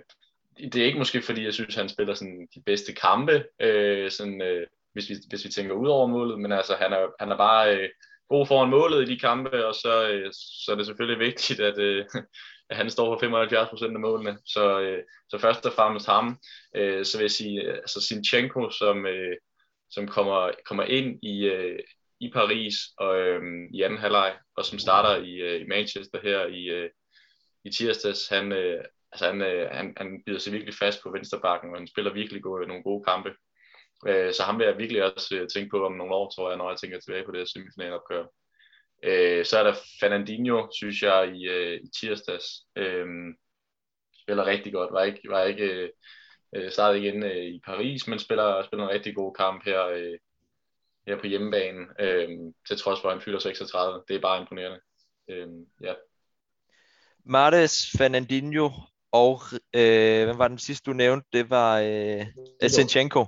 det 0.57 0.75
er 0.75 0.85
ikke 0.85 0.97
måske 0.97 1.21
fordi, 1.21 1.43
jeg 1.43 1.53
synes, 1.53 1.75
han 1.75 1.89
spiller 1.89 2.13
sådan 2.13 2.47
de 2.55 2.61
bedste 2.65 2.93
kampe, 2.93 3.45
øh, 3.61 4.11
sådan, 4.11 4.41
øh, 4.41 4.67
hvis, 4.93 5.09
vi, 5.09 5.15
hvis 5.29 5.45
vi 5.45 5.49
tænker 5.49 5.73
ud 5.73 5.87
over 5.87 6.07
målet, 6.07 6.39
men 6.39 6.51
altså 6.51 6.75
han 6.75 6.93
er, 6.93 7.07
han 7.19 7.31
er 7.31 7.37
bare 7.37 7.77
øh, 7.77 7.89
god 8.29 8.47
foran 8.47 8.69
målet 8.69 9.09
i 9.09 9.13
de 9.13 9.19
kampe, 9.19 9.65
og 9.67 9.75
så, 9.75 10.09
øh, 10.09 10.31
så 10.33 10.71
er 10.71 10.75
det 10.75 10.85
selvfølgelig 10.85 11.19
vigtigt, 11.19 11.59
at, 11.59 11.77
øh, 11.77 12.05
at 12.69 12.77
han 12.77 12.89
står 12.89 13.19
for 13.19 13.85
75% 13.85 13.93
af 13.93 13.99
målene. 13.99 14.37
Så, 14.45 14.79
øh, 14.79 15.03
så 15.29 15.37
først 15.37 15.65
og 15.65 15.73
fremmest 15.73 16.05
ham. 16.05 16.37
Øh, 16.75 17.05
så 17.05 17.17
vil 17.17 17.23
jeg 17.23 17.31
sige, 17.31 17.61
øh, 17.61 17.75
altså 17.75 18.01
Sinchenko, 18.01 18.69
som, 18.69 19.05
øh, 19.05 19.35
som 19.89 20.07
kommer, 20.07 20.51
kommer 20.65 20.83
ind 20.83 21.23
i, 21.23 21.45
øh, 21.45 21.79
i 22.19 22.31
Paris 22.33 22.75
og, 22.97 23.19
øh, 23.19 23.41
i 23.73 23.81
anden 23.81 23.99
halvleg, 23.99 24.35
og 24.57 24.65
som 24.65 24.79
starter 24.79 25.23
i, 25.23 25.33
øh, 25.33 25.61
i 25.61 25.67
Manchester 25.67 26.19
her 26.23 26.45
i, 26.45 26.63
øh, 26.65 26.89
i 27.63 27.69
tirsdags. 27.69 28.27
Han, 28.27 28.51
øh, 28.51 28.83
altså 29.15 29.25
han, 29.31 29.41
øh, 29.41 29.69
han, 29.71 29.93
han 29.97 30.23
bider 30.25 30.39
sig 30.39 30.53
virkelig 30.53 30.73
fast 30.73 31.03
på 31.03 31.09
vensterbakken, 31.09 31.69
og 31.71 31.77
han 31.77 31.87
spiller 31.87 32.13
virkelig 32.13 32.43
gode, 32.43 32.67
nogle 32.67 32.83
gode 32.83 33.03
kampe. 33.03 33.29
Øh, 34.07 34.33
så 34.33 34.43
ham 34.43 34.59
vil 34.59 34.65
jeg 34.65 34.77
virkelig 34.77 35.03
også 35.03 35.35
øh, 35.35 35.47
tænke 35.47 35.69
på 35.69 35.85
om 35.85 35.93
nogle 35.93 36.13
år, 36.13 36.29
tror 36.29 36.49
jeg, 36.49 36.57
når 36.57 36.69
jeg 36.69 36.79
tænker 36.79 36.99
tilbage 36.99 37.25
på 37.25 37.31
det 37.31 37.49
semifinalopgør. 37.49 38.25
Øh, 39.03 39.45
så 39.45 39.59
er 39.59 39.63
der 39.63 39.75
Fernandinho, 39.99 40.67
synes 40.71 41.01
jeg, 41.03 41.35
i, 41.35 41.47
øh, 41.47 41.81
i 41.83 41.87
tirsdags. 41.99 42.45
Øh, 42.75 43.07
spiller 44.21 44.45
rigtig 44.45 44.73
godt. 44.73 44.93
Var 44.93 45.03
ikke, 45.03 45.21
var 45.29 45.43
ikke 45.43 45.63
øh, 45.63 45.89
øh 46.55 46.71
startet 46.71 46.99
igen 47.03 47.23
øh, 47.23 47.45
i 47.45 47.61
Paris, 47.65 48.07
men 48.07 48.19
spiller, 48.19 48.63
spiller 48.65 48.83
en 48.83 48.93
rigtig 48.93 49.15
god 49.15 49.33
kamp 49.33 49.65
her, 49.65 49.85
øh, 49.85 50.17
her 51.07 51.19
på 51.19 51.27
hjemmebane. 51.27 51.81
Øh, 51.99 52.29
til 52.67 52.77
trods 52.77 53.01
for, 53.01 53.07
at 53.09 53.15
han 53.15 53.21
fylder 53.21 53.39
36. 53.39 54.03
Det 54.07 54.15
er 54.15 54.21
bare 54.21 54.41
imponerende. 54.41 54.79
Øh, 55.29 55.47
ja. 55.81 55.93
Martes, 57.23 57.91
Fernandinho 57.97 58.69
og 59.15 59.41
øh, 59.75 60.25
hvem 60.25 60.37
var 60.37 60.47
den 60.47 60.57
sidste, 60.57 60.91
du 60.91 60.93
nævnte? 60.93 61.27
Det 61.33 61.49
var 61.49 61.79
øh, 61.79 62.25
Sinchenko. 62.67 63.25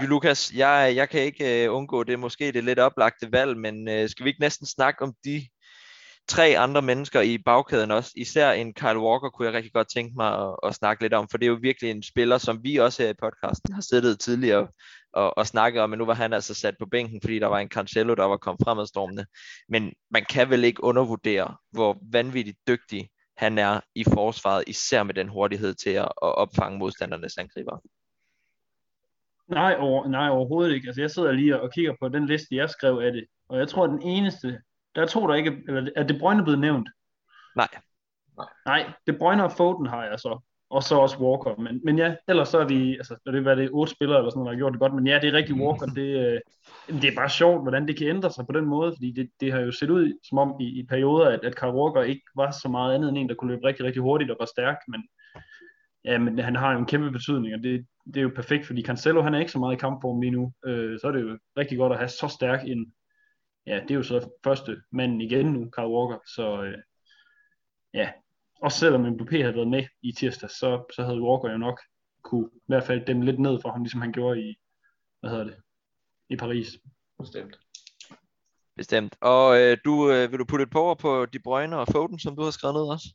Lukas, 0.00 0.52
jeg, 0.54 0.92
jeg 0.96 1.08
kan 1.08 1.20
ikke 1.20 1.70
uh, 1.70 1.76
undgå 1.76 2.04
det. 2.04 2.18
Måske 2.18 2.52
det 2.52 2.64
lidt 2.64 2.78
oplagte 2.78 3.32
valg, 3.32 3.56
men 3.58 3.88
uh, 3.88 4.08
skal 4.08 4.24
vi 4.24 4.30
ikke 4.30 4.40
næsten 4.40 4.66
snakke 4.66 5.02
om 5.02 5.14
de 5.24 5.46
tre 6.28 6.58
andre 6.58 6.82
mennesker 6.82 7.20
i 7.20 7.38
bagkæden 7.38 7.90
også? 7.90 8.10
Især 8.16 8.52
en 8.52 8.74
Kyle 8.74 8.98
Walker 8.98 9.30
kunne 9.30 9.46
jeg 9.46 9.54
rigtig 9.54 9.72
godt 9.72 9.88
tænke 9.94 10.12
mig 10.16 10.42
at, 10.42 10.56
at 10.62 10.74
snakke 10.74 11.02
lidt 11.02 11.14
om, 11.14 11.28
for 11.30 11.38
det 11.38 11.46
er 11.46 11.50
jo 11.50 11.58
virkelig 11.62 11.90
en 11.90 12.02
spiller, 12.02 12.38
som 12.38 12.60
vi 12.62 12.76
også 12.76 13.02
her 13.02 13.10
i 13.10 13.20
podcasten 13.22 13.74
har 13.74 13.82
siddet 13.82 14.20
tidligere 14.20 14.68
og, 15.12 15.38
og 15.38 15.46
snakket 15.46 15.82
om, 15.82 15.90
men 15.90 15.98
nu 15.98 16.04
var 16.04 16.14
han 16.14 16.32
altså 16.32 16.54
sat 16.54 16.74
på 16.78 16.86
bænken, 16.86 17.20
fordi 17.22 17.38
der 17.38 17.46
var 17.46 17.58
en 17.58 17.68
Cancelo, 17.68 18.14
der 18.14 18.24
var 18.24 18.36
kommet 18.36 18.64
fremadstormende. 18.64 19.26
Men 19.68 19.92
man 20.10 20.24
kan 20.24 20.50
vel 20.50 20.64
ikke 20.64 20.84
undervurdere, 20.84 21.56
hvor 21.72 21.98
vanvittigt 22.12 22.58
dygtig 22.68 23.08
han 23.36 23.58
er 23.58 23.80
i 23.94 24.04
forsvaret, 24.04 24.64
især 24.66 25.02
med 25.02 25.14
den 25.14 25.28
hurtighed 25.28 25.74
til 25.74 25.90
at, 25.90 26.04
at 26.04 26.34
opfange 26.34 26.78
modstandernes 26.78 27.38
angriber. 27.38 27.78
Nej, 29.48 29.76
over, 29.78 30.08
nej, 30.08 30.28
overhovedet 30.28 30.74
ikke. 30.74 30.86
Altså, 30.86 31.00
jeg 31.00 31.10
sidder 31.10 31.32
lige 31.32 31.60
og 31.60 31.72
kigger 31.72 31.94
på 32.00 32.08
den 32.08 32.26
liste, 32.26 32.56
jeg 32.56 32.70
skrev 32.70 32.98
af 32.98 33.12
det, 33.12 33.24
og 33.48 33.58
jeg 33.58 33.68
tror, 33.68 33.84
at 33.84 33.90
den 33.90 34.02
eneste, 34.02 34.60
der 34.94 35.02
er 35.02 35.06
to, 35.06 35.26
der 35.26 35.34
ikke, 35.34 35.62
eller 35.68 35.90
er 35.96 36.02
det 36.02 36.18
Brøgne 36.20 36.42
blevet 36.42 36.60
nævnt? 36.60 36.88
Nej. 37.56 37.68
Nej, 38.66 38.92
det 39.06 39.18
Brøgne 39.18 39.44
og 39.44 39.52
Foden 39.52 39.86
har 39.86 40.04
jeg 40.04 40.20
så 40.20 40.40
og 40.72 40.82
så 40.82 40.94
også 40.96 41.18
Walker. 41.18 41.56
Men, 41.56 41.80
men 41.84 41.98
ja, 41.98 42.14
ellers 42.28 42.48
så 42.48 42.58
er 42.58 42.64
vi, 42.64 42.96
altså, 42.96 43.16
det 43.26 43.46
er 43.46 43.54
det 43.54 43.70
otte 43.72 43.92
spillere 43.92 44.18
eller 44.18 44.30
sådan 44.30 44.42
noget, 44.42 44.52
der 44.52 44.56
har 44.56 44.60
gjort 44.60 44.72
det 44.72 44.80
godt, 44.80 44.94
men 44.94 45.06
ja, 45.06 45.18
det 45.22 45.28
er 45.28 45.32
rigtig 45.32 45.56
Walker, 45.56 45.86
det, 45.86 46.10
øh, 46.24 46.40
det 46.88 47.04
er 47.04 47.14
bare 47.16 47.30
sjovt, 47.30 47.62
hvordan 47.62 47.88
det 47.88 47.96
kan 47.98 48.08
ændre 48.08 48.30
sig 48.30 48.46
på 48.46 48.52
den 48.52 48.64
måde, 48.64 48.92
fordi 48.92 49.12
det, 49.12 49.30
det 49.40 49.52
har 49.52 49.60
jo 49.60 49.72
set 49.72 49.90
ud 49.90 50.18
som 50.28 50.38
om 50.38 50.60
i, 50.60 50.80
i 50.80 50.86
perioder, 50.86 51.28
at, 51.28 51.44
at 51.44 51.56
Kyle 51.56 51.72
Walker 51.72 52.02
ikke 52.02 52.22
var 52.36 52.50
så 52.50 52.68
meget 52.68 52.94
andet 52.94 53.08
end 53.08 53.18
en, 53.18 53.28
der 53.28 53.34
kunne 53.34 53.52
løbe 53.54 53.66
rigtig, 53.66 53.86
rigtig 53.86 54.02
hurtigt 54.02 54.30
og 54.30 54.36
var 54.40 54.46
stærk, 54.46 54.76
men, 54.88 55.08
ja, 56.04 56.18
men 56.18 56.38
han 56.38 56.56
har 56.56 56.72
jo 56.72 56.78
en 56.78 56.86
kæmpe 56.86 57.10
betydning, 57.10 57.54
og 57.54 57.62
det, 57.62 57.86
det 58.06 58.16
er 58.16 58.22
jo 58.22 58.32
perfekt, 58.34 58.66
fordi 58.66 58.82
Cancelo, 58.82 59.22
han 59.22 59.34
er 59.34 59.38
ikke 59.38 59.52
så 59.52 59.58
meget 59.58 59.74
i 59.74 59.78
kampform 59.78 60.20
lige 60.20 60.30
nu, 60.30 60.52
øh, 60.64 60.98
så 61.00 61.06
er 61.08 61.12
det 61.12 61.22
jo 61.22 61.38
rigtig 61.56 61.78
godt 61.78 61.92
at 61.92 61.98
have 61.98 62.08
så 62.08 62.28
stærk 62.28 62.60
en, 62.66 62.92
ja, 63.66 63.80
det 63.80 63.90
er 63.90 63.94
jo 63.94 64.02
så 64.02 64.30
første 64.44 64.76
manden 64.92 65.20
igen 65.20 65.46
nu, 65.46 65.70
Kyle 65.70 65.88
Walker, 65.88 66.18
så 66.26 66.62
øh, 66.62 66.78
ja, 67.94 68.10
også 68.62 68.78
selvom 68.78 69.00
MBP 69.00 69.30
havde 69.30 69.54
været 69.54 69.68
med 69.68 69.84
i 70.02 70.12
tirsdag, 70.12 70.50
så, 70.50 70.84
så 70.94 71.04
havde 71.04 71.22
Walker 71.22 71.52
jo 71.52 71.58
nok 71.58 71.80
kunne 72.24 72.50
i 72.54 72.66
hvert 72.66 72.84
fald 72.84 73.06
dem 73.06 73.20
lidt 73.20 73.38
ned 73.38 73.58
for 73.62 73.70
ham, 73.70 73.82
ligesom 73.82 74.00
han 74.00 74.12
gjorde 74.12 74.40
i, 74.40 74.54
hvad 75.20 75.30
hedder 75.30 75.44
det, 75.44 75.56
i 76.32 76.36
Paris. 76.36 76.78
Bestemt. 77.18 77.58
Bestemt. 78.76 79.16
Og 79.20 79.60
øh, 79.60 79.76
du, 79.84 80.10
øh, 80.10 80.30
vil 80.30 80.38
du 80.38 80.44
putte 80.44 80.62
et 80.62 80.70
på 80.70 80.80
over 80.80 80.94
på 80.94 81.26
De 81.26 81.38
Bruyne 81.38 81.78
og 81.78 81.86
Foden, 81.88 82.18
som 82.18 82.36
du 82.36 82.42
har 82.42 82.50
skrevet 82.50 82.74
ned 82.74 82.82
også? 82.82 83.08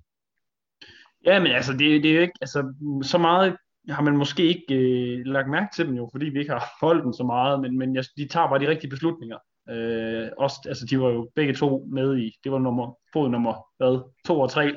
Ja, 1.26 1.40
men 1.40 1.52
altså, 1.52 1.72
det, 1.72 2.04
det 2.04 2.12
er 2.12 2.16
jo 2.16 2.22
ikke, 2.22 2.38
altså, 2.42 2.74
så 3.02 3.18
meget 3.18 3.58
har 3.90 4.04
man 4.04 4.18
måske 4.18 4.44
ikke 4.44 4.76
øh, 4.76 5.26
lagt 5.26 5.50
mærke 5.50 5.68
til 5.76 5.86
dem 5.88 5.96
jo, 5.96 6.10
fordi 6.12 6.26
vi 6.26 6.40
ikke 6.40 6.52
har 6.52 6.66
holdt 6.86 7.04
dem 7.04 7.14
så 7.14 7.24
meget, 7.24 7.60
men, 7.60 7.78
men 7.78 7.96
jeg, 7.96 8.04
de 8.18 8.28
tager 8.28 8.48
bare 8.48 8.60
de 8.60 8.68
rigtige 8.68 8.90
beslutninger. 8.90 9.38
Øh, 9.70 10.30
også, 10.38 10.56
altså, 10.68 10.86
de 10.86 11.00
var 11.00 11.10
jo 11.10 11.32
begge 11.36 11.54
to 11.54 11.88
med 11.92 12.18
i, 12.18 12.32
det 12.44 12.52
var 12.52 12.60
nummer, 12.60 12.98
fod 13.14 13.30
nummer, 13.30 13.54
hvad, 13.78 14.12
to 14.28 14.40
og 14.40 14.50
tre 14.50 14.76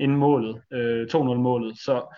inden 0.00 0.18
målet, 0.18 0.62
øh, 0.72 1.06
2-0-målet. 1.14 1.78
Så 1.78 2.16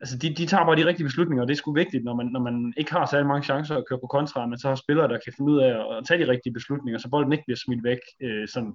altså, 0.00 0.18
de, 0.18 0.34
de 0.34 0.46
tager 0.46 0.64
bare 0.64 0.76
de 0.76 0.86
rigtige 0.86 1.04
beslutninger, 1.04 1.42
og 1.42 1.48
det 1.48 1.54
er 1.54 1.58
sgu 1.58 1.74
vigtigt, 1.74 2.04
når 2.04 2.14
man, 2.14 2.26
når 2.26 2.40
man 2.40 2.74
ikke 2.76 2.92
har 2.92 3.06
særlig 3.06 3.26
mange 3.26 3.44
chancer 3.44 3.76
at 3.76 3.84
køre 3.88 3.98
på 3.98 4.06
kontra, 4.06 4.46
men 4.46 4.58
så 4.58 4.68
har 4.68 4.74
spillere, 4.74 5.08
der 5.08 5.18
kan 5.24 5.32
finde 5.36 5.52
ud 5.52 5.58
af 5.58 5.96
at 5.96 6.06
tage 6.06 6.24
de 6.24 6.30
rigtige 6.30 6.52
beslutninger, 6.52 6.98
så 6.98 7.08
bolden 7.10 7.32
ikke 7.32 7.44
bliver 7.46 7.62
smidt 7.64 7.84
væk. 7.84 7.98
Øh, 8.22 8.48
sådan, 8.48 8.74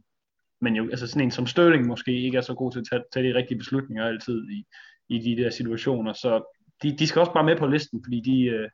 men 0.62 0.76
jo, 0.76 0.90
altså 0.90 1.08
sådan 1.08 1.22
en 1.22 1.32
som 1.32 1.48
Støvling 1.48 1.88
måske 1.88 2.12
ikke 2.22 2.38
er 2.38 2.42
så 2.42 2.54
god 2.54 2.72
til 2.72 2.80
at 2.80 2.86
tage, 2.92 3.04
tage 3.14 3.30
de 3.30 3.38
rigtige 3.38 3.58
beslutninger 3.58 4.06
altid 4.06 4.50
i, 4.50 4.66
i 5.10 5.20
de 5.20 5.44
der 5.44 5.50
situationer. 5.50 6.14
Så 6.14 6.56
de, 6.84 6.98
de 6.98 7.08
skal 7.08 7.20
også 7.20 7.34
bare 7.34 7.44
med 7.44 7.58
på 7.58 7.68
listen, 7.68 8.04
fordi 8.06 8.20
de, 8.22 8.42
øh, 8.44 8.70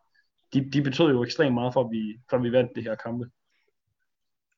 de, 0.53 0.71
de 0.71 0.81
betød 0.81 1.09
jo 1.09 1.23
ekstremt 1.23 1.53
meget 1.53 1.73
for, 1.73 1.83
at 1.83 1.91
vi, 1.91 2.19
for 2.29 2.37
at 2.37 2.43
vi 2.43 2.51
vandt 2.51 2.71
det 2.75 2.83
her 2.83 2.95
kampe. 2.95 3.25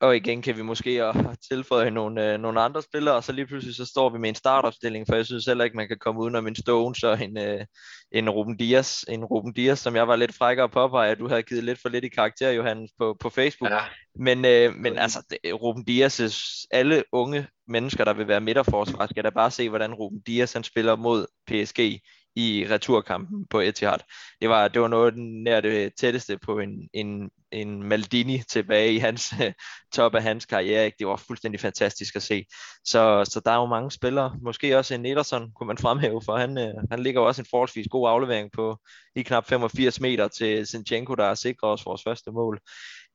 Og 0.03 0.15
igen 0.15 0.41
kan 0.41 0.57
vi 0.57 0.61
måske 0.61 1.13
tilføje 1.49 1.91
nogle, 1.91 2.33
øh, 2.33 2.39
nogle 2.39 2.61
andre 2.61 2.81
spillere, 2.81 3.15
og 3.15 3.23
så 3.23 3.31
lige 3.31 3.47
pludselig 3.47 3.75
så 3.75 3.85
står 3.85 4.09
vi 4.09 4.19
med 4.19 4.29
en 4.29 4.35
startopstilling, 4.35 5.05
for 5.09 5.15
jeg 5.15 5.25
synes 5.25 5.45
heller 5.45 5.63
ikke, 5.63 5.77
man 5.77 5.87
kan 5.87 5.97
komme 5.99 6.21
uden 6.21 6.35
om 6.35 6.47
en 6.47 6.55
Stones 6.55 7.03
og 7.03 7.23
en, 7.23 7.37
øh, 7.37 7.65
en 8.11 8.29
Ruben 8.29 8.57
Dias, 8.57 9.05
en 9.09 9.25
Ruben 9.25 9.53
Dias, 9.53 9.79
som 9.79 9.95
jeg 9.95 10.07
var 10.07 10.15
lidt 10.15 10.35
frækker 10.35 10.67
på 10.67 10.99
at 10.99 11.19
du 11.19 11.27
havde 11.27 11.43
givet 11.43 11.63
lidt 11.63 11.81
for 11.81 11.89
lidt 11.89 12.05
i 12.05 12.09
karakter, 12.09 12.51
Johannes, 12.51 12.91
på, 12.99 13.17
på 13.19 13.29
Facebook. 13.29 13.71
Ja. 13.71 13.79
Men, 14.15 14.45
øh, 14.45 14.75
men 14.75 14.97
altså, 14.97 15.19
det, 15.29 15.53
Ruben 15.53 15.85
Dias' 15.89 16.67
alle 16.71 17.03
unge 17.11 17.47
mennesker, 17.67 18.05
der 18.05 18.13
vil 18.13 18.27
være 18.27 18.41
midterforsvar, 18.41 19.07
skal 19.07 19.23
da 19.23 19.29
bare 19.29 19.51
se, 19.51 19.69
hvordan 19.69 19.93
Ruben 19.93 20.21
Dias 20.21 20.53
han 20.53 20.63
spiller 20.63 20.95
mod 20.95 21.25
PSG 21.47 22.01
i 22.35 22.65
returkampen 22.69 23.45
på 23.49 23.59
Etihad. 23.59 23.99
Det 24.41 24.49
var, 24.49 24.67
det 24.67 24.81
var 24.81 24.87
noget 24.87 25.17
nær 25.17 25.61
det 25.61 25.91
tætteste 25.99 26.37
på 26.37 26.59
en, 26.59 26.89
en, 26.93 27.29
en 27.51 27.83
Maldini 27.83 28.43
tilbage 28.49 28.93
i 28.93 28.97
hans 28.97 29.33
øh, 29.41 29.53
top 29.93 30.15
af 30.15 30.23
hans 30.23 30.45
karriere. 30.45 30.85
Ikke? 30.85 30.95
Det 30.99 31.07
var 31.07 31.15
fuldstændig 31.15 31.59
fantastisk 31.59 32.15
at 32.15 32.23
se. 32.23 32.45
Så, 32.85 33.25
så 33.25 33.41
der 33.45 33.51
er 33.51 33.55
jo 33.55 33.65
mange 33.65 33.91
spillere. 33.91 34.35
Måske 34.41 34.77
også 34.77 34.95
en 34.95 35.05
Ederson 35.05 35.51
kunne 35.55 35.67
man 35.67 35.77
fremhæve, 35.77 36.21
for 36.25 36.37
han, 36.37 36.57
øh, 36.57 36.73
han 36.91 36.99
ligger 36.99 37.21
også 37.21 37.41
en 37.41 37.47
forholdsvis 37.49 37.87
god 37.89 38.09
aflevering 38.09 38.51
på 38.51 38.77
i 39.15 39.21
knap 39.21 39.45
85 39.45 39.99
meter 39.99 40.27
til 40.27 40.67
Sinchenko, 40.67 41.15
der 41.15 41.35
sikrer 41.35 41.35
sikret 41.35 41.71
os 41.71 41.85
vores 41.85 42.03
første 42.03 42.31
mål 42.31 42.59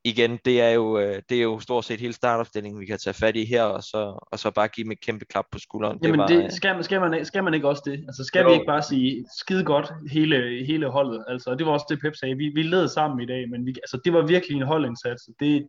igen, 0.05 0.39
det 0.45 0.61
er, 0.61 0.71
jo, 0.71 0.99
øh, 0.99 1.23
det 1.29 1.39
er 1.39 1.43
jo 1.43 1.61
stort 1.61 1.85
set 1.85 2.01
hele 2.01 2.13
startopstillingen, 2.13 2.81
vi 2.81 2.87
kan 2.87 2.99
tage 2.99 3.15
fat 3.15 3.37
i 3.37 3.45
her, 3.45 3.63
og 3.63 3.83
så, 3.83 4.29
og 4.33 4.39
så 4.39 4.51
bare 4.51 4.69
give 4.69 4.85
dem 4.85 4.93
et 4.93 5.01
kæmpe 5.01 5.25
klap 5.25 5.45
på 5.53 5.59
skulderen. 5.59 5.99
Jamen, 6.03 6.21
det, 6.21 6.37
var, 6.37 6.43
det 6.43 6.53
skal, 6.53 6.75
man, 6.75 6.85
skal, 6.85 7.01
man, 7.01 7.25
skal 7.25 7.45
man 7.45 7.55
ikke 7.55 7.69
også 7.69 7.83
det? 7.87 8.05
Altså, 8.09 8.25
skal 8.25 8.43
jo. 8.43 8.49
vi 8.49 8.55
ikke 8.55 8.67
bare 8.67 8.83
sige 8.83 9.25
skide 9.39 9.65
godt 9.65 9.93
hele, 10.11 10.65
hele 10.67 10.89
holdet? 10.89 11.25
Altså, 11.29 11.55
det 11.55 11.67
var 11.67 11.73
også 11.73 11.87
det, 11.89 12.01
Pep 12.01 12.17
sagde. 12.17 12.37
Vi, 12.37 12.49
vi 12.55 12.63
led 12.63 12.89
sammen 12.89 13.21
i 13.21 13.27
dag, 13.27 13.51
men 13.51 13.67
vi, 13.67 13.71
altså, 13.71 14.01
det 14.05 14.13
var 14.13 14.27
virkelig 14.27 14.57
en 14.57 14.67
holdindsats. 14.67 15.23
Det, 15.41 15.69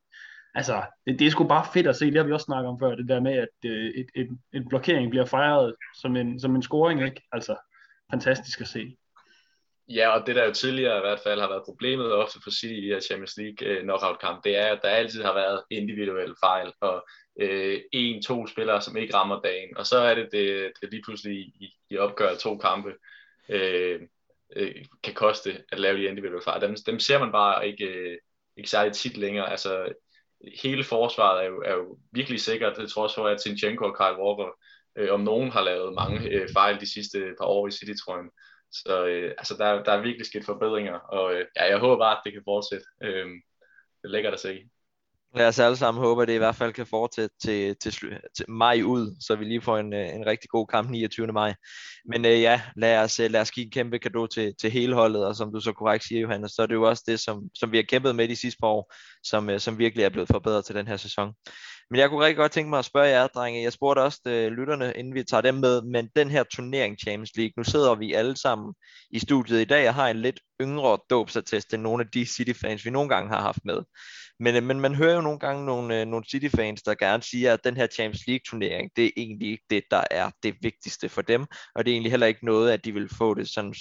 altså, 0.56 0.82
det, 1.08 1.20
det 1.20 1.28
er 1.28 1.32
sgu 1.32 1.44
bare 1.44 1.66
fedt 1.74 1.88
at 1.88 1.96
se. 1.96 2.06
Det 2.06 2.18
har 2.18 2.24
vi 2.24 2.32
også 2.32 2.46
snakket 2.46 2.70
om 2.70 2.80
før, 2.80 2.96
det 2.96 3.10
der 3.10 3.20
med, 3.20 3.34
at 3.34 3.56
øh, 3.66 3.90
et, 3.96 4.08
et, 4.16 4.30
et 4.54 4.66
blokering 4.70 5.10
bliver 5.10 5.26
fejret 5.26 5.76
som 6.02 6.16
en, 6.16 6.40
som 6.40 6.56
en 6.56 6.62
scoring, 6.62 7.06
ikke? 7.06 7.22
Altså, 7.32 7.56
fantastisk 8.12 8.62
at 8.62 8.68
se. 8.68 8.98
Ja, 9.90 10.10
og 10.10 10.28
det 10.28 10.36
der 10.36 10.46
jo 10.46 10.54
tidligere 10.54 10.98
i 10.98 11.02
hvert 11.02 11.20
fald 11.20 11.40
har 11.40 11.50
været 11.50 11.64
problemet 11.66 12.14
ofte 12.14 12.40
for 12.44 12.52
City 12.52 12.74
i 12.74 12.88
her 12.88 13.00
Champions 13.00 13.38
League 13.38 13.68
øh, 13.68 13.82
knockout-kamp, 13.84 14.44
det 14.44 14.58
er, 14.58 14.66
at 14.66 14.80
der 14.82 14.90
altid 14.90 15.24
har 15.24 15.34
været 15.34 15.64
individuelle 15.70 16.36
fejl, 16.44 16.74
og 16.82 17.08
øh, 17.40 17.82
en, 17.92 18.22
to 18.22 18.48
spillere, 18.48 18.82
som 18.82 18.98
ikke 18.98 19.14
rammer 19.14 19.42
dagen, 19.42 19.78
og 19.78 19.86
så 19.86 19.98
er 19.98 20.16
det, 20.16 20.30
det, 20.32 20.72
det 20.82 20.92
lige 20.92 21.04
pludselig 21.06 21.38
i, 21.38 21.78
i 21.90 21.98
opgør 21.98 22.36
to 22.36 22.58
kampe, 22.58 22.94
øh, 23.50 24.02
øh, 24.56 24.76
kan 25.04 25.14
koste 25.14 25.64
at 25.72 25.80
lave 25.80 25.98
de 25.98 26.04
individuelle 26.04 26.44
fejl. 26.44 26.62
Dem, 26.62 26.76
dem 26.86 27.00
ser 27.00 27.20
man 27.20 27.32
bare 27.32 27.68
ikke, 27.68 27.86
øh, 27.86 28.18
ikke 28.58 28.70
særlig 28.70 28.94
tit 28.94 29.18
længere. 29.18 29.52
Altså, 29.52 29.94
hele 30.62 30.84
forsvaret 30.84 31.44
er 31.44 31.48
jo, 31.48 31.62
er 31.66 31.74
jo 31.74 31.98
virkelig 32.12 32.42
sikkert, 32.42 32.78
det 32.78 32.90
tror 32.90 33.28
jeg, 33.28 33.34
at 33.34 33.42
Sinchenko 33.42 33.86
og 33.86 33.98
Kyle 33.98 34.24
Walker, 34.24 34.52
øh, 34.98 35.14
om 35.14 35.20
nogen 35.20 35.52
har 35.52 35.64
lavet 35.64 35.94
mange 35.94 36.30
øh, 36.30 36.50
fejl 36.54 36.80
de 36.80 36.94
sidste 36.94 37.34
par 37.40 37.46
år 37.46 37.68
i 37.68 37.72
City-trøjen. 37.72 38.30
Så 38.72 39.06
øh, 39.06 39.32
altså, 39.38 39.56
der, 39.58 39.84
der 39.84 39.92
er 39.92 40.02
virkelig 40.02 40.26
sket 40.26 40.46
forbedringer, 40.46 40.94
og 40.94 41.34
øh, 41.34 41.46
ja, 41.56 41.66
jeg 41.70 41.80
håber 41.80 41.98
bare, 41.98 42.18
at 42.18 42.22
det 42.26 42.34
kan 42.34 42.42
fortsætte. 42.46 42.86
Øh, 43.04 43.26
det 44.02 44.04
er 44.04 44.08
lækkert 44.08 44.34
at 44.34 44.40
se. 44.40 44.70
Lad 45.36 45.48
os 45.48 45.60
alle 45.60 45.78
sammen 45.78 46.04
håbe, 46.04 46.22
at 46.22 46.28
det 46.28 46.34
i 46.34 46.38
hvert 46.38 46.56
fald 46.56 46.74
kan 46.74 46.86
fortsætte 46.86 47.36
til, 47.42 47.76
til, 47.76 47.92
til 48.36 48.46
maj 48.48 48.82
ud, 48.86 49.16
så 49.22 49.36
vi 49.36 49.46
lige 49.46 49.62
får 49.62 49.78
en, 49.78 49.94
øh, 49.94 50.16
en 50.16 50.26
rigtig 50.26 50.50
god 50.50 50.68
kamp 50.68 50.90
29. 50.90 51.28
maj. 51.28 51.54
Men 52.06 52.26
øh, 52.26 52.42
ja, 52.42 52.62
lad 52.76 52.98
os, 52.98 53.20
øh, 53.20 53.32
lad 53.32 53.42
os 53.42 53.52
give 53.52 53.66
en 53.66 53.72
kæmpe 53.72 53.98
gave 53.98 54.28
til, 54.28 54.56
til 54.62 54.72
hele 54.72 54.96
holdet, 54.96 55.26
og 55.26 55.36
som 55.36 55.54
du 55.54 55.60
så 55.60 55.74
korrekt 55.74 56.04
siger, 56.04 56.22
Johannes, 56.22 56.52
så 56.52 56.62
er 56.62 56.66
det 56.66 56.74
jo 56.74 56.84
også 56.90 57.04
det, 57.08 57.20
som, 57.20 57.44
som 57.56 57.72
vi 57.72 57.78
har 57.78 57.84
kæmpet 57.84 58.16
med 58.16 58.28
de 58.28 58.36
sidste 58.36 58.60
par 58.60 58.68
år, 58.68 58.94
som, 59.24 59.50
øh, 59.50 59.60
som 59.60 59.78
virkelig 59.78 60.06
er 60.06 60.10
blevet 60.10 60.30
forbedret 60.32 60.66
til 60.66 60.76
den 60.76 60.88
her 60.88 60.98
sæson. 60.98 61.34
Men 61.92 62.00
jeg 62.00 62.10
kunne 62.10 62.26
rigtig 62.26 62.38
godt 62.38 62.52
tænke 62.52 62.70
mig 62.70 62.80
at 62.80 62.86
spørge 62.86 63.08
jer, 63.08 63.28
drenge. 63.28 63.64
Jeg 63.64 63.74
spurgte 63.74 64.00
også 64.00 64.20
de, 64.26 64.50
lytterne, 64.50 64.94
inden 64.96 65.14
vi 65.14 65.24
tager 65.24 65.42
dem 65.42 65.56
med, 65.56 65.82
men 65.82 66.10
den 66.16 66.30
her 66.30 66.44
turnering 66.44 66.98
Champions 67.00 67.32
League, 67.36 67.54
nu 67.58 67.64
sidder 67.64 67.96
vi 67.96 68.14
alle 68.14 68.38
sammen 68.38 68.74
i 69.12 69.20
studiet 69.20 69.62
i 69.62 69.66
dag 69.66 69.88
og 69.88 69.96
har 69.96 70.08
en 70.08 70.22
lidt 70.22 70.40
yngre 70.62 70.98
dåbsattest 71.10 71.74
end 71.74 71.82
nogle 71.82 72.04
af 72.04 72.10
de 72.14 72.26
City-fans, 72.26 72.86
vi 72.86 72.90
nogle 72.90 73.10
gange 73.10 73.30
har 73.30 73.42
haft 73.42 73.66
med. 73.66 73.82
Men, 74.40 74.56
øh, 74.56 74.64
men 74.64 74.80
man 74.80 74.96
hører 74.96 75.16
jo 75.16 75.22
nogle 75.22 75.40
gange 75.40 75.66
nogle, 75.66 76.02
øh, 76.02 76.08
nogle 76.08 76.26
City-fans, 76.32 76.82
der 76.82 76.96
gerne 76.96 77.24
siger, 77.24 77.54
at 77.54 77.64
den 77.64 77.78
her 77.78 77.88
Champions 77.88 78.28
League-turnering, 78.28 78.92
det 78.96 79.06
er 79.06 79.12
egentlig 79.18 79.52
ikke 79.52 79.66
det, 79.70 79.84
der 79.92 80.04
er 80.12 80.32
det 80.44 80.56
vigtigste 80.62 81.10
for 81.10 81.22
dem, 81.22 81.46
og 81.76 81.86
det 81.86 81.92
er 81.92 81.96
egentlig 81.96 82.12
heller 82.12 82.28
ikke 82.28 82.46
noget, 82.46 82.72
at 82.72 82.86
de 82.86 82.94
vil 82.94 83.10
få 83.18 83.34
det 83.34 83.50
sådan 83.50 83.74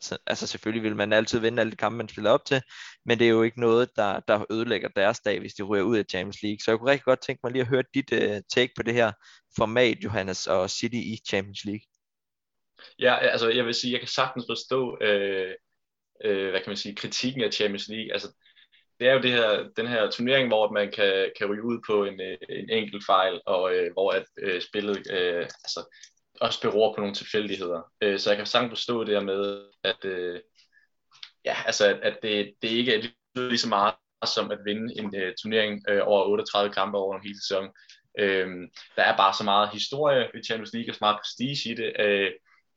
så, 0.00 0.18
altså 0.26 0.46
selvfølgelig 0.46 0.82
vil 0.82 0.96
man 0.96 1.12
altid 1.12 1.38
vinde 1.38 1.60
alle 1.60 1.70
de 1.70 1.76
kampe, 1.76 1.96
man 1.96 2.08
spiller 2.08 2.30
op 2.30 2.44
til, 2.44 2.62
men 3.04 3.18
det 3.18 3.24
er 3.24 3.30
jo 3.30 3.42
ikke 3.42 3.60
noget, 3.60 3.88
der, 3.96 4.20
der 4.20 4.44
ødelægger 4.52 4.88
deres 4.88 5.20
dag, 5.20 5.40
hvis 5.40 5.54
de 5.54 5.62
ryger 5.62 5.84
ud 5.84 5.98
af 5.98 6.04
Champions 6.10 6.42
League. 6.42 6.58
Så 6.64 6.70
jeg 6.70 6.78
kunne 6.78 6.90
rigtig 6.90 7.04
godt 7.04 7.20
tænke 7.20 7.40
mig 7.44 7.52
lige 7.52 7.62
at 7.62 7.68
høre 7.68 7.82
dit 7.94 8.12
uh, 8.12 8.38
take 8.54 8.72
på 8.76 8.82
det 8.82 8.94
her 8.94 9.12
format, 9.56 9.98
Johannes, 10.04 10.46
og 10.46 10.70
City 10.70 10.96
i 10.96 11.18
Champions 11.28 11.64
League. 11.64 11.86
Ja, 12.98 13.16
altså 13.16 13.48
jeg 13.48 13.66
vil 13.66 13.74
sige, 13.74 13.92
jeg 13.92 14.00
kan 14.00 14.08
sagtens 14.08 14.44
forstå, 14.48 14.98
øh, 15.00 15.54
øh, 16.24 16.50
hvad 16.50 16.60
kan 16.60 16.70
man 16.70 16.76
sige, 16.76 16.94
kritikken 16.94 17.42
af 17.42 17.52
Champions 17.52 17.88
League. 17.88 18.12
Altså, 18.12 18.28
det 19.00 19.08
er 19.08 19.12
jo 19.12 19.20
det 19.20 19.30
her, 19.30 19.68
den 19.76 19.86
her 19.86 20.10
turnering, 20.10 20.48
hvor 20.48 20.72
man 20.72 20.92
kan, 20.92 21.30
kan 21.38 21.50
ryge 21.50 21.64
ud 21.64 21.78
på 21.86 22.04
en, 22.04 22.20
øh, 22.20 22.38
en 22.48 22.70
enkelt 22.70 23.04
fejl, 23.06 23.40
og 23.46 23.74
øh, 23.74 23.92
hvor 23.92 24.10
at 24.10 24.24
øh, 24.38 24.62
spillet 24.62 25.10
øh, 25.10 25.42
altså, 25.42 25.80
også 26.40 26.60
beror 26.62 26.94
på 26.94 27.00
nogle 27.00 27.14
tilfældigheder. 27.14 27.82
Øh, 28.00 28.18
så 28.18 28.30
jeg 28.30 28.36
kan 28.36 28.46
sagtens 28.46 28.70
forstå 28.70 29.04
det 29.04 29.14
her 29.14 29.24
med, 29.24 29.64
at, 29.84 30.04
øh, 30.04 30.40
ja, 31.44 31.56
altså, 31.66 31.86
at, 31.86 31.96
at 32.02 32.18
det, 32.22 32.54
det 32.62 32.68
ikke 32.68 32.94
er 32.94 33.02
lige 33.34 33.58
så 33.58 33.68
meget 33.68 33.94
som 34.26 34.50
at 34.50 34.58
vinde 34.64 34.98
en 34.98 35.16
øh, 35.16 35.34
turnering 35.42 35.84
øh, 35.88 36.00
over 36.04 36.24
38 36.24 36.72
kampe 36.72 36.98
over 36.98 37.16
en 37.16 37.26
hel 37.26 37.36
sæson. 37.42 37.68
Øh, 38.18 38.48
der 38.96 39.02
er 39.02 39.16
bare 39.16 39.34
så 39.34 39.44
meget 39.44 39.70
historie 39.72 40.28
i 40.34 40.42
Champions 40.42 40.72
League 40.72 40.90
og 40.90 40.94
så 40.94 40.98
meget 41.00 41.16
prestige 41.16 41.72
i 41.72 41.74
det, 41.74 41.92
Øh, 41.98 42.30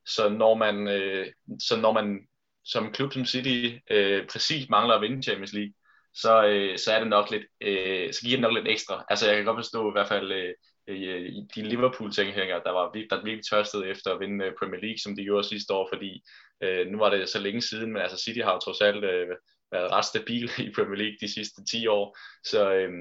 så 0.05 0.29
når 0.29 0.55
man, 0.55 0.87
øh, 0.87 1.27
så 1.59 1.75
når 1.77 1.91
man 1.91 2.27
som 2.65 2.91
klub 2.91 3.13
som 3.13 3.25
City 3.25 3.77
øh, 3.91 4.27
præcis 4.27 4.69
mangler 4.69 4.95
at 4.95 5.01
vinde 5.01 5.23
Champions 5.23 5.53
League, 5.53 5.73
så, 6.13 6.45
øh, 6.45 6.77
så 6.77 6.91
er 6.93 6.99
det 6.99 7.07
nok 7.07 7.31
lidt, 7.31 7.43
øh, 7.61 8.13
så 8.13 8.21
giver 8.21 8.37
det 8.37 8.41
nok 8.41 8.53
lidt 8.53 8.67
ekstra. 8.67 9.05
Altså 9.09 9.27
jeg 9.27 9.35
kan 9.35 9.45
godt 9.45 9.57
forstå 9.57 9.89
i 9.89 9.91
hvert 9.91 10.07
fald 10.07 10.31
øh, 10.31 10.53
Øh, 10.91 11.33
de 11.55 11.61
Liverpool-tilhængere, 11.61 12.61
der 12.65 12.71
var 12.71 12.91
der 12.91 13.23
virkelig 13.23 13.45
tørstede 13.45 13.87
efter 13.87 14.13
at 14.13 14.19
vinde 14.19 14.45
øh, 14.45 14.53
Premier 14.59 14.81
League, 14.81 14.97
som 14.97 15.15
de 15.15 15.23
gjorde 15.23 15.47
sidste 15.47 15.73
år, 15.73 15.89
fordi 15.93 16.23
øh, 16.63 16.87
nu 16.87 16.97
var 16.97 17.09
det 17.09 17.29
så 17.29 17.39
længe 17.39 17.61
siden, 17.61 17.93
men 17.93 18.01
altså 18.01 18.17
City 18.17 18.39
har 18.39 18.53
jo 18.53 18.59
trods 18.59 18.81
alt 18.81 19.03
øh, 19.03 19.27
været 19.71 19.91
ret 19.91 20.05
stabil 20.05 20.43
i 20.67 20.71
Premier 20.75 20.97
League 20.97 21.17
de 21.21 21.33
sidste 21.33 21.65
10 21.65 21.87
år, 21.87 22.17
så, 22.45 22.73
øh, 22.73 22.91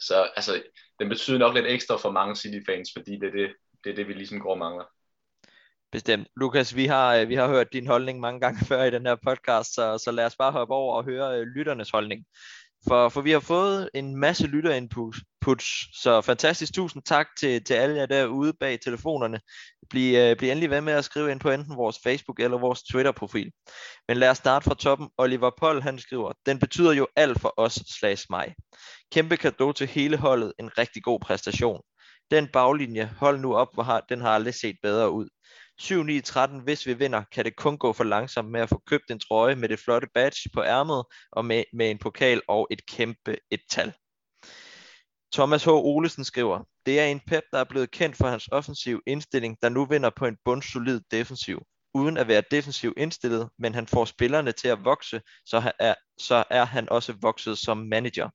så 0.00 0.30
altså, 0.36 0.62
den 0.98 1.08
betyder 1.08 1.38
nok 1.38 1.54
lidt 1.54 1.66
ekstra 1.66 1.96
for 1.96 2.10
mange 2.10 2.36
City-fans, 2.36 2.90
fordi 2.96 3.12
det 3.12 3.26
er 3.28 3.32
det, 3.32 3.50
det, 3.84 3.90
er 3.90 3.94
det 3.94 4.08
vi 4.08 4.12
ligesom 4.12 4.40
går 4.40 4.50
og 4.50 4.58
mangler. 4.58 4.84
Bestemt. 5.92 6.28
Lukas, 6.36 6.76
vi 6.76 6.86
har, 6.86 7.16
øh, 7.16 7.28
vi 7.28 7.34
har 7.34 7.48
hørt 7.48 7.72
din 7.72 7.86
holdning 7.86 8.20
mange 8.20 8.40
gange 8.40 8.64
før 8.70 8.82
i 8.82 8.90
den 8.90 9.06
her 9.06 9.16
podcast, 9.26 9.74
så, 9.74 9.98
så 9.98 10.10
lad 10.10 10.26
os 10.26 10.36
bare 10.36 10.52
hoppe 10.52 10.74
over 10.74 10.96
og 10.96 11.04
høre 11.04 11.38
øh, 11.38 11.46
lytternes 11.46 11.90
holdning. 11.90 12.26
For, 12.88 13.08
for 13.08 13.20
vi 13.20 13.30
har 13.30 13.40
fået 13.40 13.90
en 13.94 14.16
masse 14.16 14.46
Puts. 15.42 16.00
så 16.02 16.20
fantastisk 16.20 16.74
tusind 16.74 17.02
tak 17.02 17.26
til, 17.38 17.64
til 17.64 17.74
alle 17.74 17.96
jer 17.96 18.06
derude 18.06 18.52
bag 18.60 18.80
telefonerne. 18.80 19.40
Bliv, 19.90 20.16
øh, 20.16 20.36
bliv 20.36 20.50
endelig 20.50 20.70
ved 20.70 20.80
med 20.80 20.92
at 20.92 21.04
skrive 21.04 21.30
ind 21.30 21.40
på 21.40 21.50
enten 21.50 21.76
vores 21.76 21.98
Facebook 22.02 22.40
eller 22.40 22.58
vores 22.58 22.82
Twitter-profil. 22.82 23.52
Men 24.08 24.16
lad 24.16 24.28
os 24.28 24.36
starte 24.38 24.64
fra 24.64 24.74
toppen. 24.74 25.08
Oliver 25.18 25.50
Poll 25.58 25.82
han 25.82 25.98
skriver, 25.98 26.32
den 26.46 26.58
betyder 26.58 26.92
jo 26.92 27.06
alt 27.16 27.40
for 27.40 27.54
os 27.56 27.72
slags 27.72 28.30
mig. 28.30 28.54
Kæmpe 29.12 29.36
kado 29.36 29.72
til 29.72 29.86
hele 29.86 30.16
holdet, 30.16 30.52
en 30.58 30.78
rigtig 30.78 31.02
god 31.02 31.20
præstation. 31.20 31.80
Den 32.30 32.48
baglinje, 32.48 33.12
hold 33.18 33.40
nu 33.40 33.54
op, 33.54 33.68
hvor 33.74 33.82
har, 33.82 34.00
den 34.08 34.20
har 34.20 34.30
aldrig 34.30 34.54
set 34.54 34.76
bedre 34.82 35.10
ud. 35.10 35.28
7-9-13, 35.82 36.62
hvis 36.62 36.86
vi 36.86 36.94
vinder, 36.94 37.22
kan 37.32 37.44
det 37.44 37.56
kun 37.56 37.78
gå 37.78 37.92
for 37.92 38.04
langsomt 38.04 38.50
med 38.50 38.60
at 38.60 38.68
få 38.68 38.82
købt 38.86 39.10
en 39.10 39.18
trøje 39.18 39.54
med 39.54 39.68
det 39.68 39.78
flotte 39.78 40.08
badge 40.14 40.50
på 40.54 40.62
ærmet 40.62 41.04
og 41.32 41.44
med, 41.44 41.64
med 41.72 41.90
en 41.90 41.98
pokal 41.98 42.42
og 42.48 42.68
et 42.70 42.86
kæmpe 42.86 43.36
et 43.50 43.60
tal. 43.70 43.92
Thomas 45.34 45.64
H. 45.64 45.68
Olesen 45.68 46.24
skriver, 46.24 46.64
det 46.86 47.00
er 47.00 47.04
en 47.04 47.20
pep, 47.26 47.42
der 47.52 47.58
er 47.58 47.64
blevet 47.64 47.90
kendt 47.90 48.16
for 48.16 48.28
hans 48.28 48.48
offensiv 48.52 49.00
indstilling, 49.06 49.56
der 49.62 49.68
nu 49.68 49.84
vinder 49.84 50.10
på 50.16 50.26
en 50.26 50.36
bundsolid 50.44 51.00
defensiv. 51.10 51.62
Uden 51.94 52.16
at 52.16 52.28
være 52.28 52.42
defensiv 52.50 52.94
indstillet, 52.96 53.48
men 53.58 53.74
han 53.74 53.86
får 53.86 54.04
spillerne 54.04 54.52
til 54.52 54.68
at 54.68 54.84
vokse, 54.84 55.20
så 55.46 55.72
er, 55.78 55.94
så 56.18 56.44
er 56.50 56.64
han 56.64 56.88
også 56.88 57.14
vokset 57.20 57.58
som 57.58 57.76
manager. 57.76 58.28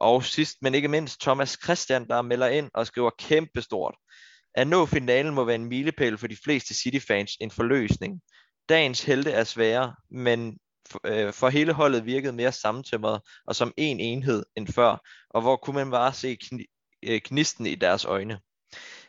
Og 0.00 0.24
sidst, 0.24 0.56
men 0.62 0.74
ikke 0.74 0.88
mindst, 0.88 1.20
Thomas 1.20 1.58
Christian, 1.64 2.08
der 2.08 2.22
melder 2.22 2.48
ind 2.48 2.70
og 2.74 2.86
skriver 2.86 3.10
kæmpestort. 3.18 3.94
At 4.54 4.66
nå 4.66 4.86
finalen 4.86 5.34
må 5.34 5.44
være 5.44 5.54
en 5.54 5.68
milepæl 5.68 6.18
for 6.18 6.26
de 6.26 6.36
fleste 6.44 6.74
City-fans, 6.74 7.36
en 7.40 7.50
forløsning. 7.50 8.20
Dagens 8.68 9.04
helte 9.04 9.30
er 9.30 9.44
svære, 9.44 9.94
men 10.10 10.58
øh, 11.04 11.32
for 11.32 11.48
hele 11.48 11.72
holdet 11.72 12.06
virkede 12.06 12.32
mere 12.32 12.52
sammentømret 12.52 13.20
og 13.46 13.56
som 13.56 13.72
en 13.76 14.00
enhed 14.00 14.42
end 14.56 14.68
før, 14.68 14.96
og 15.30 15.42
hvor 15.42 15.56
kunne 15.56 15.76
man 15.76 15.90
bare 15.90 16.12
se 16.12 16.38
øh, 17.02 17.20
knisten 17.20 17.66
i 17.66 17.74
deres 17.74 18.04
øjne. 18.04 18.40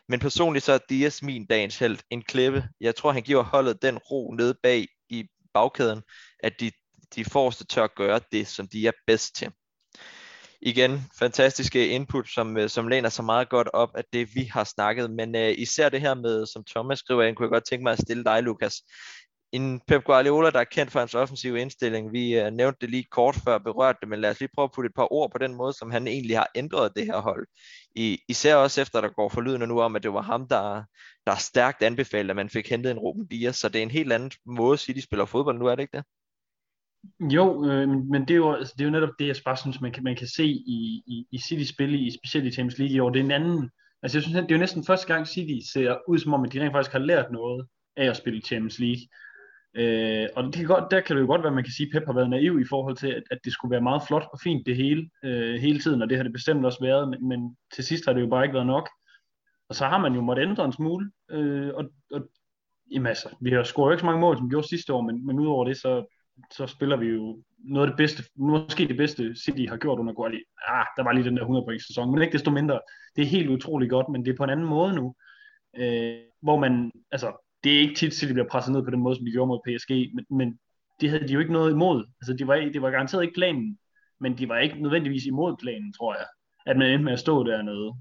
Men 0.10 0.20
personligt 0.20 0.66
så 0.66 0.74
er 0.74 0.80
Dias 0.90 1.22
min 1.22 1.46
dagens 1.46 1.78
held 1.78 2.00
en 2.10 2.22
klippe. 2.22 2.70
Jeg 2.82 2.96
tror, 2.96 3.12
han 3.12 3.24
giver 3.24 3.44
holdet 3.44 3.82
den 3.82 3.98
ro 3.98 4.34
nede 4.34 4.56
bag 4.64 4.88
i 5.10 5.28
bagkæden, 5.54 6.02
at 6.40 6.54
de, 6.60 6.72
de 7.16 7.26
forreste 7.26 7.66
tør 7.66 7.88
gøre 7.88 8.20
det, 8.32 8.48
som 8.48 8.68
de 8.68 8.88
er 8.88 8.92
bedst 9.08 9.36
til 9.36 9.52
igen, 10.66 11.02
fantastiske 11.20 11.88
input, 11.88 12.30
som, 12.30 12.58
øh, 12.58 12.70
som 12.70 12.88
læner 12.88 13.10
sig 13.10 13.26
meget 13.26 13.50
godt 13.50 13.70
op 13.74 13.90
af 13.96 14.04
det, 14.14 14.36
vi 14.36 14.44
har 14.44 14.64
snakket. 14.64 15.12
Men 15.12 15.36
uh, 15.36 15.52
især 15.58 15.90
det 15.90 16.02
her 16.02 16.14
med, 16.14 16.46
som 16.46 16.64
Thomas 16.70 17.00
skriver 17.00 17.24
ind, 17.24 17.36
kunne 17.36 17.46
jeg 17.46 17.52
godt 17.52 17.68
tænke 17.70 17.84
mig 17.84 17.92
at 17.94 18.02
stille 18.02 18.24
dig, 18.24 18.44
Lukas. 18.44 18.82
En 19.54 19.80
Pep 19.88 20.04
Guardiola, 20.04 20.50
der 20.50 20.60
er 20.60 20.64
kendt 20.64 20.92
for 20.92 21.00
hans 21.00 21.16
offensive 21.16 21.60
indstilling. 21.60 22.14
Vi 22.14 22.42
uh, 22.42 22.54
nævnte 22.54 22.78
det 22.82 22.90
lige 22.90 23.04
kort 23.04 23.36
før 23.36 23.58
berørt 23.58 23.96
det, 24.02 24.10
men 24.10 24.20
lad 24.20 24.30
os 24.30 24.40
lige 24.40 24.50
prøve 24.56 24.64
at 24.64 24.72
putte 24.72 24.88
et 24.88 24.96
par 24.96 25.14
ord 25.14 25.32
på 25.32 25.38
den 25.38 25.54
måde, 25.56 25.74
som 25.74 25.92
han 25.92 26.08
egentlig 26.08 26.38
har 26.38 26.50
ændret 26.56 26.92
det 26.96 27.06
her 27.06 27.20
hold. 27.22 27.48
I, 27.96 28.20
især 28.28 28.56
også 28.56 28.82
efter, 28.82 29.02
der 29.02 29.10
går 29.10 29.30
forlydende 29.30 29.68
nu 29.68 29.82
om, 29.82 29.96
at 29.96 30.04
det 30.04 30.14
var 30.14 30.22
ham, 30.22 30.48
der, 30.48 30.84
der 31.28 31.36
stærkt 31.36 31.84
anbefalede, 31.84 32.30
at 32.30 32.36
man 32.36 32.50
fik 32.50 32.70
hentet 32.70 32.92
en 32.92 33.00
Ruben 33.00 33.28
Dias. 33.28 33.56
Så 33.56 33.70
det 33.70 33.80
er 33.80 33.84
en 33.84 33.92
helt 33.92 34.14
anden 34.14 34.32
måde, 34.46 34.78
City 34.78 35.00
spiller 35.00 35.26
fodbold 35.26 35.60
nu, 35.60 35.66
er 35.68 35.76
det 35.76 35.84
ikke 35.84 35.98
det? 35.98 36.06
Jo, 37.34 37.66
øh, 37.66 37.90
men 37.90 38.22
det 38.22 38.32
er 38.32 38.36
jo, 38.36 38.54
altså, 38.54 38.74
det 38.78 38.84
er 38.84 38.86
jo 38.86 38.92
netop 38.92 39.14
det, 39.20 39.28
jeg 39.28 39.36
bare 39.46 39.58
synes, 39.58 39.82
man 39.82 39.92
kan, 39.92 40.04
man 40.04 40.16
kan 40.16 40.28
se 40.28 40.46
i, 40.46 41.04
i, 41.08 41.28
i 41.32 41.40
City 41.40 41.72
spil, 41.72 42.08
i, 42.08 42.12
specielt 42.12 42.48
i 42.48 42.52
Champions 42.52 42.78
League 42.78 42.96
i 42.96 43.00
år. 43.00 43.10
Det 43.10 43.20
er 43.20 43.24
en 43.24 43.32
anden, 43.32 43.70
altså 44.04 44.18
jeg 44.18 44.24
synes, 44.24 44.36
det 44.36 44.52
er 44.52 44.56
jo 44.56 44.60
næsten 44.60 44.86
første 44.86 45.08
gang 45.08 45.28
City 45.28 45.68
ser 45.74 45.98
ud 46.08 46.20
som 46.20 46.34
om, 46.34 46.44
at 46.44 46.54
de 46.54 46.62
rent 46.62 46.74
faktisk 46.74 46.92
har 46.92 47.00
lært 47.00 47.32
noget 47.32 47.68
af 47.98 48.10
at 48.10 48.18
spille 48.18 48.42
Champions 48.42 48.80
League. 48.80 49.02
Øh, 49.76 50.28
og 50.36 50.44
det 50.44 50.54
kan 50.54 50.66
godt, 50.66 50.92
der 50.92 51.02
kan 51.02 51.16
det 51.16 51.22
jo 51.22 51.28
godt 51.28 51.44
være, 51.44 51.50
at 51.50 51.56
man 51.56 51.64
kan 51.64 51.74
sige, 51.74 51.88
at 51.88 51.94
Pep 51.94 52.06
har 52.06 52.14
været 52.14 52.30
naiv 52.30 52.60
i 52.60 52.66
forhold 52.70 52.98
til, 52.98 53.08
at, 53.08 53.24
at 53.32 53.40
det 53.44 53.54
skulle 53.54 53.72
være 53.72 53.82
meget 53.82 54.04
flot 54.08 54.28
og 54.34 54.40
fint 54.44 54.66
det 54.66 54.76
hele, 54.76 55.10
øh, 55.24 55.56
hele 55.56 55.80
tiden, 55.80 56.02
og 56.02 56.10
det 56.10 56.18
har 56.18 56.24
det 56.24 56.34
bestemt 56.34 56.66
også 56.66 56.80
været, 56.82 57.10
men, 57.10 57.28
men 57.28 57.58
til 57.74 57.84
sidst 57.84 58.06
har 58.06 58.14
det 58.14 58.22
jo 58.22 58.28
bare 58.28 58.44
ikke 58.44 58.54
været 58.54 58.68
nok. 58.68 58.90
Og 59.70 59.76
så 59.76 59.86
har 59.86 59.98
man 59.98 60.14
jo 60.14 60.22
måttet 60.22 60.44
ændre 60.44 60.66
en 60.66 60.74
smule, 60.74 61.12
øh, 61.32 61.72
og, 61.76 61.86
og 62.12 62.30
jamen 62.92 63.08
altså, 63.08 63.36
vi 63.42 63.52
har 63.52 63.64
scoret 63.64 63.94
ikke 63.94 64.00
så 64.00 64.06
mange 64.06 64.22
mål, 64.22 64.38
som 64.38 64.46
vi 64.46 64.50
gjorde 64.50 64.68
sidste 64.68 64.94
år, 64.94 65.02
men, 65.02 65.26
men 65.26 65.40
udover 65.40 65.66
det, 65.66 65.78
så, 65.78 66.06
så 66.52 66.68
spiller 66.68 66.98
vi 66.98 67.08
jo 67.08 67.44
noget 67.58 67.88
af 67.88 67.92
det 67.92 67.98
bedste, 67.98 68.24
måske 68.36 68.88
det 68.88 68.98
bedste 68.98 69.36
City 69.36 69.66
har 69.70 69.78
gjort 69.78 70.00
under 70.00 70.14
Guardiola. 70.14 70.44
Ah, 70.68 70.86
der 70.98 71.04
var 71.04 71.12
lige 71.12 71.26
den 71.26 71.36
der 71.36 71.42
100 71.42 71.66
point 71.66 71.88
sæson, 71.88 72.12
men 72.12 72.22
ikke 72.22 72.34
desto 72.34 72.52
mindre. 72.52 72.80
Det 73.16 73.22
er 73.22 73.26
helt 73.26 73.50
utroligt 73.50 73.90
godt, 73.90 74.10
men 74.10 74.26
det 74.26 74.32
er 74.32 74.38
på 74.38 74.44
en 74.44 74.50
anden 74.50 74.66
måde 74.66 74.96
nu, 74.96 75.16
øh, 75.78 76.18
hvor 76.42 76.60
man, 76.60 76.92
altså, 77.12 77.43
det 77.64 77.76
er 77.76 77.80
ikke 77.80 77.96
tit, 77.96 78.14
City 78.14 78.34
bliver 78.34 78.48
presset 78.48 78.74
ned 78.74 78.84
på 78.84 78.92
den 78.92 79.00
måde, 79.00 79.16
som 79.16 79.26
de 79.26 79.32
gjorde 79.32 79.48
mod 79.48 79.60
PSG, 79.66 80.16
men, 80.16 80.26
men 80.30 80.60
det 81.02 81.10
havde 81.10 81.28
de 81.28 81.34
jo 81.34 81.40
ikke 81.40 81.54
noget 81.54 81.72
imod. 81.72 82.06
Altså, 82.22 82.34
de 82.34 82.48
var, 82.48 82.56
det 82.56 82.82
var 82.82 82.92
garanteret 82.92 83.24
ikke 83.24 83.34
planen, 83.34 83.78
men 84.20 84.38
de 84.38 84.50
var 84.50 84.58
ikke 84.58 84.82
nødvendigvis 84.82 85.26
imod 85.26 85.56
planen, 85.62 85.94
tror 85.94 86.14
jeg, 86.14 86.26
at 86.66 86.78
man 86.78 86.90
endte 86.90 87.06
med 87.06 87.14
at 87.14 87.20
stå 87.20 87.44
dernede 87.44 87.94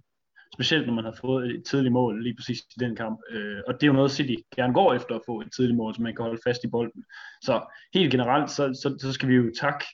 specielt 0.55 0.87
når 0.87 0.95
man 0.95 1.05
har 1.05 1.17
fået 1.21 1.51
et 1.51 1.65
tidligt 1.65 1.93
mål 1.93 2.23
lige 2.23 2.37
præcis 2.37 2.59
i 2.59 2.79
den 2.81 2.97
kamp. 2.97 3.21
Øh, 3.31 3.61
og 3.67 3.75
det 3.75 3.83
er 3.83 3.87
jo 3.87 3.93
noget, 3.93 4.11
City 4.11 4.35
gerne 4.57 4.75
går 4.75 4.95
efter 4.95 5.15
at 5.15 5.23
få 5.27 5.41
et 5.41 5.49
tidligt 5.57 5.77
mål, 5.77 5.95
så 5.95 6.03
man 6.03 6.17
kan 6.17 6.25
holde 6.25 6.41
fast 6.45 6.65
i 6.65 6.69
bolden. 6.69 7.05
Så 7.43 7.75
helt 7.95 8.11
generelt, 8.11 8.51
så, 8.51 8.65
så, 8.83 8.97
så 9.01 9.13
skal 9.13 9.29
vi 9.29 9.35
jo 9.35 9.53
takke 9.61 9.85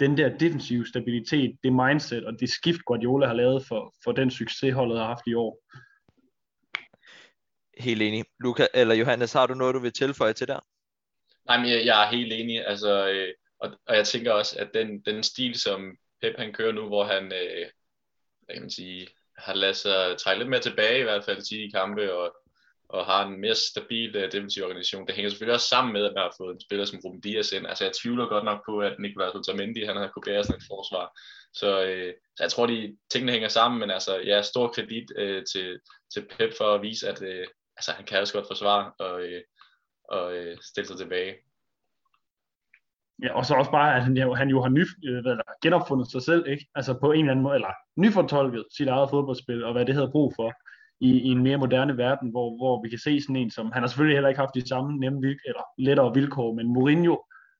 den 0.00 0.16
der 0.16 0.38
defensive 0.38 0.86
stabilitet, 0.86 1.56
det 1.62 1.72
mindset 1.72 2.24
og 2.24 2.32
det 2.40 2.50
skift, 2.50 2.84
Guardiola 2.84 3.26
har 3.26 3.34
lavet 3.34 3.66
for, 3.66 3.94
for 4.04 4.12
den 4.12 4.30
succes, 4.30 4.74
holdet 4.74 4.98
har 4.98 5.06
haft 5.06 5.26
i 5.26 5.34
år. 5.34 5.58
Helt 7.78 8.02
enig. 8.02 8.24
Luca, 8.40 8.66
eller 8.74 8.94
Johannes, 8.94 9.32
har 9.32 9.46
du 9.46 9.54
noget, 9.54 9.74
du 9.74 9.78
vil 9.78 9.92
tilføje 9.92 10.32
til 10.32 10.48
der? 10.48 10.60
Nej, 11.46 11.58
men 11.60 11.70
jeg, 11.70 11.86
jeg 11.86 12.04
er 12.04 12.10
helt 12.10 12.32
enig. 12.32 12.66
Altså, 12.66 13.08
øh, 13.08 13.34
og, 13.58 13.70
og 13.86 13.96
jeg 13.96 14.06
tænker 14.06 14.32
også, 14.32 14.58
at 14.58 14.70
den, 14.74 15.00
den 15.00 15.22
stil, 15.22 15.60
som 15.60 15.96
Pep 16.22 16.34
han 16.38 16.52
kører 16.52 16.72
nu, 16.72 16.86
hvor 16.86 17.04
han, 17.04 17.24
øh, 17.24 17.66
hvad 18.44 18.54
kan 18.54 18.62
man 18.62 18.70
sige, 18.70 19.08
har 19.38 19.54
ladet 19.54 19.76
sig 19.76 20.16
trække 20.18 20.38
lidt 20.38 20.50
mere 20.50 20.60
tilbage 20.60 21.00
i 21.00 21.02
hvert 21.02 21.24
fald 21.24 21.42
til 21.42 21.58
de 21.58 21.70
kampe, 21.74 22.14
og, 22.14 22.36
og 22.88 23.06
har 23.06 23.26
en 23.26 23.40
mere 23.40 23.54
stabil 23.54 24.16
øh, 24.16 24.32
defensiv 24.32 24.64
organisation. 24.64 25.06
Det 25.06 25.14
hænger 25.14 25.30
selvfølgelig 25.30 25.54
også 25.54 25.68
sammen 25.68 25.92
med, 25.92 26.04
at 26.04 26.12
man 26.14 26.22
har 26.22 26.34
fået 26.38 26.54
en 26.54 26.60
spiller 26.60 26.84
som 26.84 27.00
Ruben 27.04 27.20
Dias 27.20 27.52
ind. 27.52 27.66
Altså 27.66 27.84
jeg 27.84 27.92
tvivler 28.02 28.28
godt 28.28 28.44
nok 28.44 28.60
på, 28.66 28.78
at 28.78 28.98
Nicolas 28.98 29.34
Otamendi, 29.34 29.84
han 29.84 29.96
har 29.96 30.08
kunne 30.08 30.26
bære 30.26 30.44
sådan 30.44 30.60
et 30.60 30.66
forsvar. 30.68 31.20
Så, 31.54 31.84
øh, 31.84 32.14
så 32.36 32.44
jeg 32.44 32.50
tror, 32.50 32.66
de 32.66 32.96
tingene 33.12 33.32
hænger 33.32 33.48
sammen, 33.48 33.80
men 33.80 33.90
altså, 33.90 34.16
ja, 34.16 34.42
stor 34.42 34.68
kredit 34.68 35.12
øh, 35.16 35.44
til, 35.52 35.80
til 36.14 36.26
Pep 36.30 36.52
for 36.58 36.74
at 36.74 36.82
vise, 36.82 37.08
at 37.08 37.22
øh, 37.22 37.46
altså, 37.76 37.92
han 37.92 38.04
kan 38.04 38.20
også 38.20 38.34
godt 38.34 38.46
forsvare 38.50 38.92
og, 38.98 39.22
øh, 39.22 39.42
og 40.04 40.36
øh, 40.36 40.56
stille 40.62 40.88
sig 40.88 40.98
tilbage. 40.98 41.34
Ja, 43.22 43.34
og 43.34 43.46
så 43.46 43.54
også 43.54 43.70
bare, 43.70 43.96
at 43.96 44.04
han, 44.04 44.16
jo, 44.16 44.34
han 44.34 44.48
jo 44.48 44.62
har 44.62 44.68
ny, 44.68 44.84
øh, 45.08 45.18
eller, 45.18 45.42
genopfundet 45.62 46.10
sig 46.10 46.22
selv, 46.22 46.46
ikke? 46.46 46.66
Altså 46.74 46.98
på 47.00 47.12
en 47.12 47.20
eller 47.20 47.30
anden 47.30 47.42
måde, 47.42 47.54
eller 47.54 47.72
nyfortolket 47.96 48.64
sit 48.76 48.88
eget 48.88 49.10
fodboldspil, 49.10 49.64
og 49.64 49.72
hvad 49.72 49.86
det 49.86 49.94
havde 49.94 50.10
brug 50.10 50.32
for 50.36 50.52
i, 51.00 51.10
i 51.18 51.28
en 51.28 51.42
mere 51.42 51.56
moderne 51.56 51.96
verden, 51.96 52.30
hvor, 52.30 52.56
hvor 52.56 52.82
vi 52.82 52.88
kan 52.88 52.98
se 52.98 53.20
sådan 53.20 53.36
en 53.36 53.50
som, 53.50 53.72
han 53.72 53.82
har 53.82 53.88
selvfølgelig 53.88 54.16
heller 54.16 54.28
ikke 54.28 54.40
haft 54.40 54.54
de 54.54 54.68
samme 54.68 54.98
nemme 54.98 55.20
vilkår, 55.20 55.46
eller 55.46 55.62
lettere 55.78 56.14
vilkår, 56.14 56.54
men 56.54 56.66
Mourinho 56.66 57.16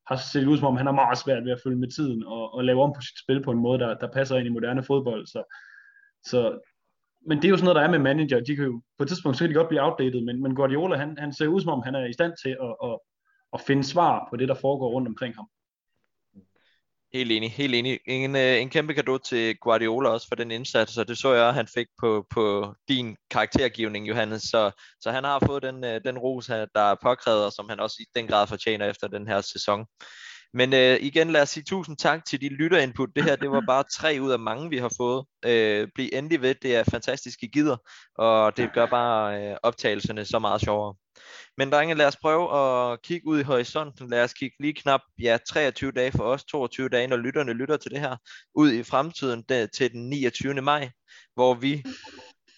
har 0.06 0.16
set 0.16 0.46
ud 0.46 0.58
som 0.58 0.66
om, 0.66 0.76
han 0.76 0.86
har 0.86 0.92
meget 0.92 1.18
svært 1.18 1.44
ved 1.44 1.52
at 1.52 1.60
følge 1.64 1.78
med 1.78 1.90
tiden, 1.90 2.24
og, 2.24 2.54
og 2.54 2.64
lave 2.64 2.82
om 2.82 2.92
på 2.92 3.00
sit 3.00 3.18
spil 3.24 3.42
på 3.42 3.50
en 3.50 3.58
måde, 3.58 3.78
der, 3.78 3.94
der 3.94 4.12
passer 4.12 4.36
ind 4.36 4.46
i 4.46 4.56
moderne 4.56 4.82
fodbold. 4.82 5.26
Så, 5.26 5.42
så, 6.24 6.58
men 7.26 7.38
det 7.38 7.44
er 7.44 7.48
jo 7.48 7.56
sådan 7.56 7.64
noget, 7.64 7.76
der 7.76 7.82
er 7.82 7.90
med 7.90 7.98
manager. 7.98 8.40
De 8.40 8.56
kan 8.56 8.64
jo, 8.64 8.82
på 8.98 9.02
et 9.02 9.08
tidspunkt, 9.08 9.38
så 9.38 9.44
kan 9.44 9.50
de 9.50 9.54
godt 9.54 9.68
blive 9.68 9.82
outdated, 9.82 10.20
men, 10.20 10.42
men 10.42 10.54
Guardiola, 10.54 10.96
han, 10.96 11.16
han 11.18 11.32
ser 11.32 11.46
ud 11.46 11.60
som 11.60 11.72
om, 11.72 11.82
han 11.84 11.94
er 11.94 12.06
i 12.06 12.12
stand 12.12 12.32
til 12.42 12.56
at, 12.62 12.74
at, 12.84 12.98
at 13.54 13.60
finde 13.60 13.84
svar 13.84 14.26
på 14.30 14.36
det, 14.36 14.48
der 14.48 14.54
foregår 14.54 14.90
rundt 14.90 15.08
omkring 15.08 15.34
ham. 15.34 15.48
Helt 17.14 17.32
enig, 17.32 17.52
helt 17.52 17.74
enig. 17.74 18.00
En, 18.06 18.36
øh, 18.36 18.60
en 18.60 18.70
kæmpe 18.70 18.92
gave 18.92 19.18
til 19.18 19.56
Guardiola 19.56 20.08
også 20.08 20.28
for 20.28 20.34
den 20.34 20.50
indsats, 20.50 20.98
og 20.98 21.08
det 21.08 21.18
så 21.18 21.32
jeg, 21.32 21.54
han 21.54 21.66
fik 21.74 21.86
på, 22.00 22.26
på 22.30 22.74
din 22.88 23.16
karaktergivning, 23.30 24.08
Johannes. 24.08 24.42
Så, 24.42 24.70
så 25.00 25.10
han 25.10 25.24
har 25.24 25.42
fået 25.46 25.62
den, 25.62 25.84
øh, 25.84 26.00
den 26.04 26.18
ros, 26.18 26.46
der 26.46 26.68
er 26.74 26.96
påkrævet, 27.02 27.46
og 27.46 27.52
som 27.52 27.68
han 27.68 27.80
også 27.80 27.96
i 28.00 28.18
den 28.18 28.26
grad 28.26 28.46
fortjener 28.46 28.90
efter 28.90 29.08
den 29.08 29.28
her 29.28 29.40
sæson. 29.40 29.86
Men 30.54 30.72
øh, 30.72 30.96
igen, 31.00 31.30
lad 31.30 31.42
os 31.42 31.48
sige 31.48 31.64
tusind 31.64 31.96
tak 31.96 32.24
til 32.24 32.40
de 32.40 32.48
lytterinput. 32.48 33.10
Det 33.16 33.24
her, 33.24 33.36
det 33.36 33.50
var 33.50 33.62
bare 33.66 33.84
tre 33.92 34.18
ud 34.20 34.30
af 34.30 34.38
mange, 34.38 34.70
vi 34.70 34.78
har 34.78 34.92
fået. 34.96 35.26
Øh, 35.44 35.88
bliv 35.94 36.08
endelig 36.12 36.42
ved, 36.42 36.54
det 36.54 36.76
er 36.76 36.84
fantastisk, 36.90 37.42
I 37.42 37.46
gider, 37.46 37.76
og 38.14 38.56
det 38.56 38.70
gør 38.74 38.86
bare 38.86 39.42
øh, 39.42 39.56
optagelserne 39.62 40.24
så 40.24 40.38
meget 40.38 40.60
sjovere. 40.60 40.94
Men 41.56 41.72
drenge, 41.72 41.94
lad 41.94 42.06
os 42.06 42.16
prøve 42.16 42.58
at 42.58 43.02
kigge 43.02 43.26
ud 43.26 43.40
i 43.40 43.42
horisonten. 43.42 44.10
Lad 44.10 44.24
os 44.24 44.32
kigge 44.32 44.56
lige 44.60 44.74
knap 44.74 45.00
ja, 45.22 45.38
23 45.48 45.92
dage 45.92 46.12
for 46.12 46.24
os, 46.24 46.44
22 46.44 46.88
dage, 46.88 47.06
når 47.06 47.16
lytterne 47.16 47.52
lytter 47.52 47.76
til 47.76 47.90
det 47.90 48.00
her, 48.00 48.16
ud 48.54 48.72
i 48.72 48.82
fremtiden 48.82 49.44
der, 49.48 49.66
til 49.66 49.92
den 49.92 50.08
29. 50.10 50.54
maj, 50.54 50.90
hvor 51.34 51.54
vi 51.54 51.84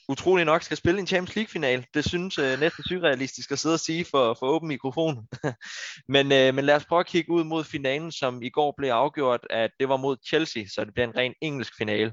utrolig 0.09 0.45
nok 0.45 0.62
skal 0.62 0.77
spille 0.77 1.01
en 1.01 1.07
Champions 1.07 1.37
League 1.37 1.51
final. 1.51 1.87
Det 1.95 2.05
synes 2.05 2.38
øh, 2.38 2.61
næsten 2.61 2.85
surrealistisk 2.85 3.53
at 3.53 3.59
sidde 3.59 3.75
og 3.75 3.81
sige 3.81 4.05
for, 4.11 4.37
for 4.38 4.47
åben 4.47 4.69
mikrofon. 4.69 5.27
men, 6.14 6.33
øh, 6.33 6.55
men 6.55 6.64
lad 6.64 6.75
os 6.77 6.85
prøve 6.85 7.01
at 7.01 7.07
kigge 7.07 7.33
ud 7.33 7.45
mod 7.45 7.64
finalen, 7.64 8.12
som 8.12 8.42
i 8.42 8.51
går 8.51 8.75
blev 8.77 8.90
afgjort, 8.90 9.47
at 9.51 9.71
det 9.81 9.88
var 9.88 9.97
mod 9.97 10.16
Chelsea, 10.29 10.64
så 10.75 10.85
det 10.85 10.95
bliver 10.95 11.07
en 11.07 11.16
ren 11.16 11.35
engelsk 11.42 11.73
finale. 11.79 12.12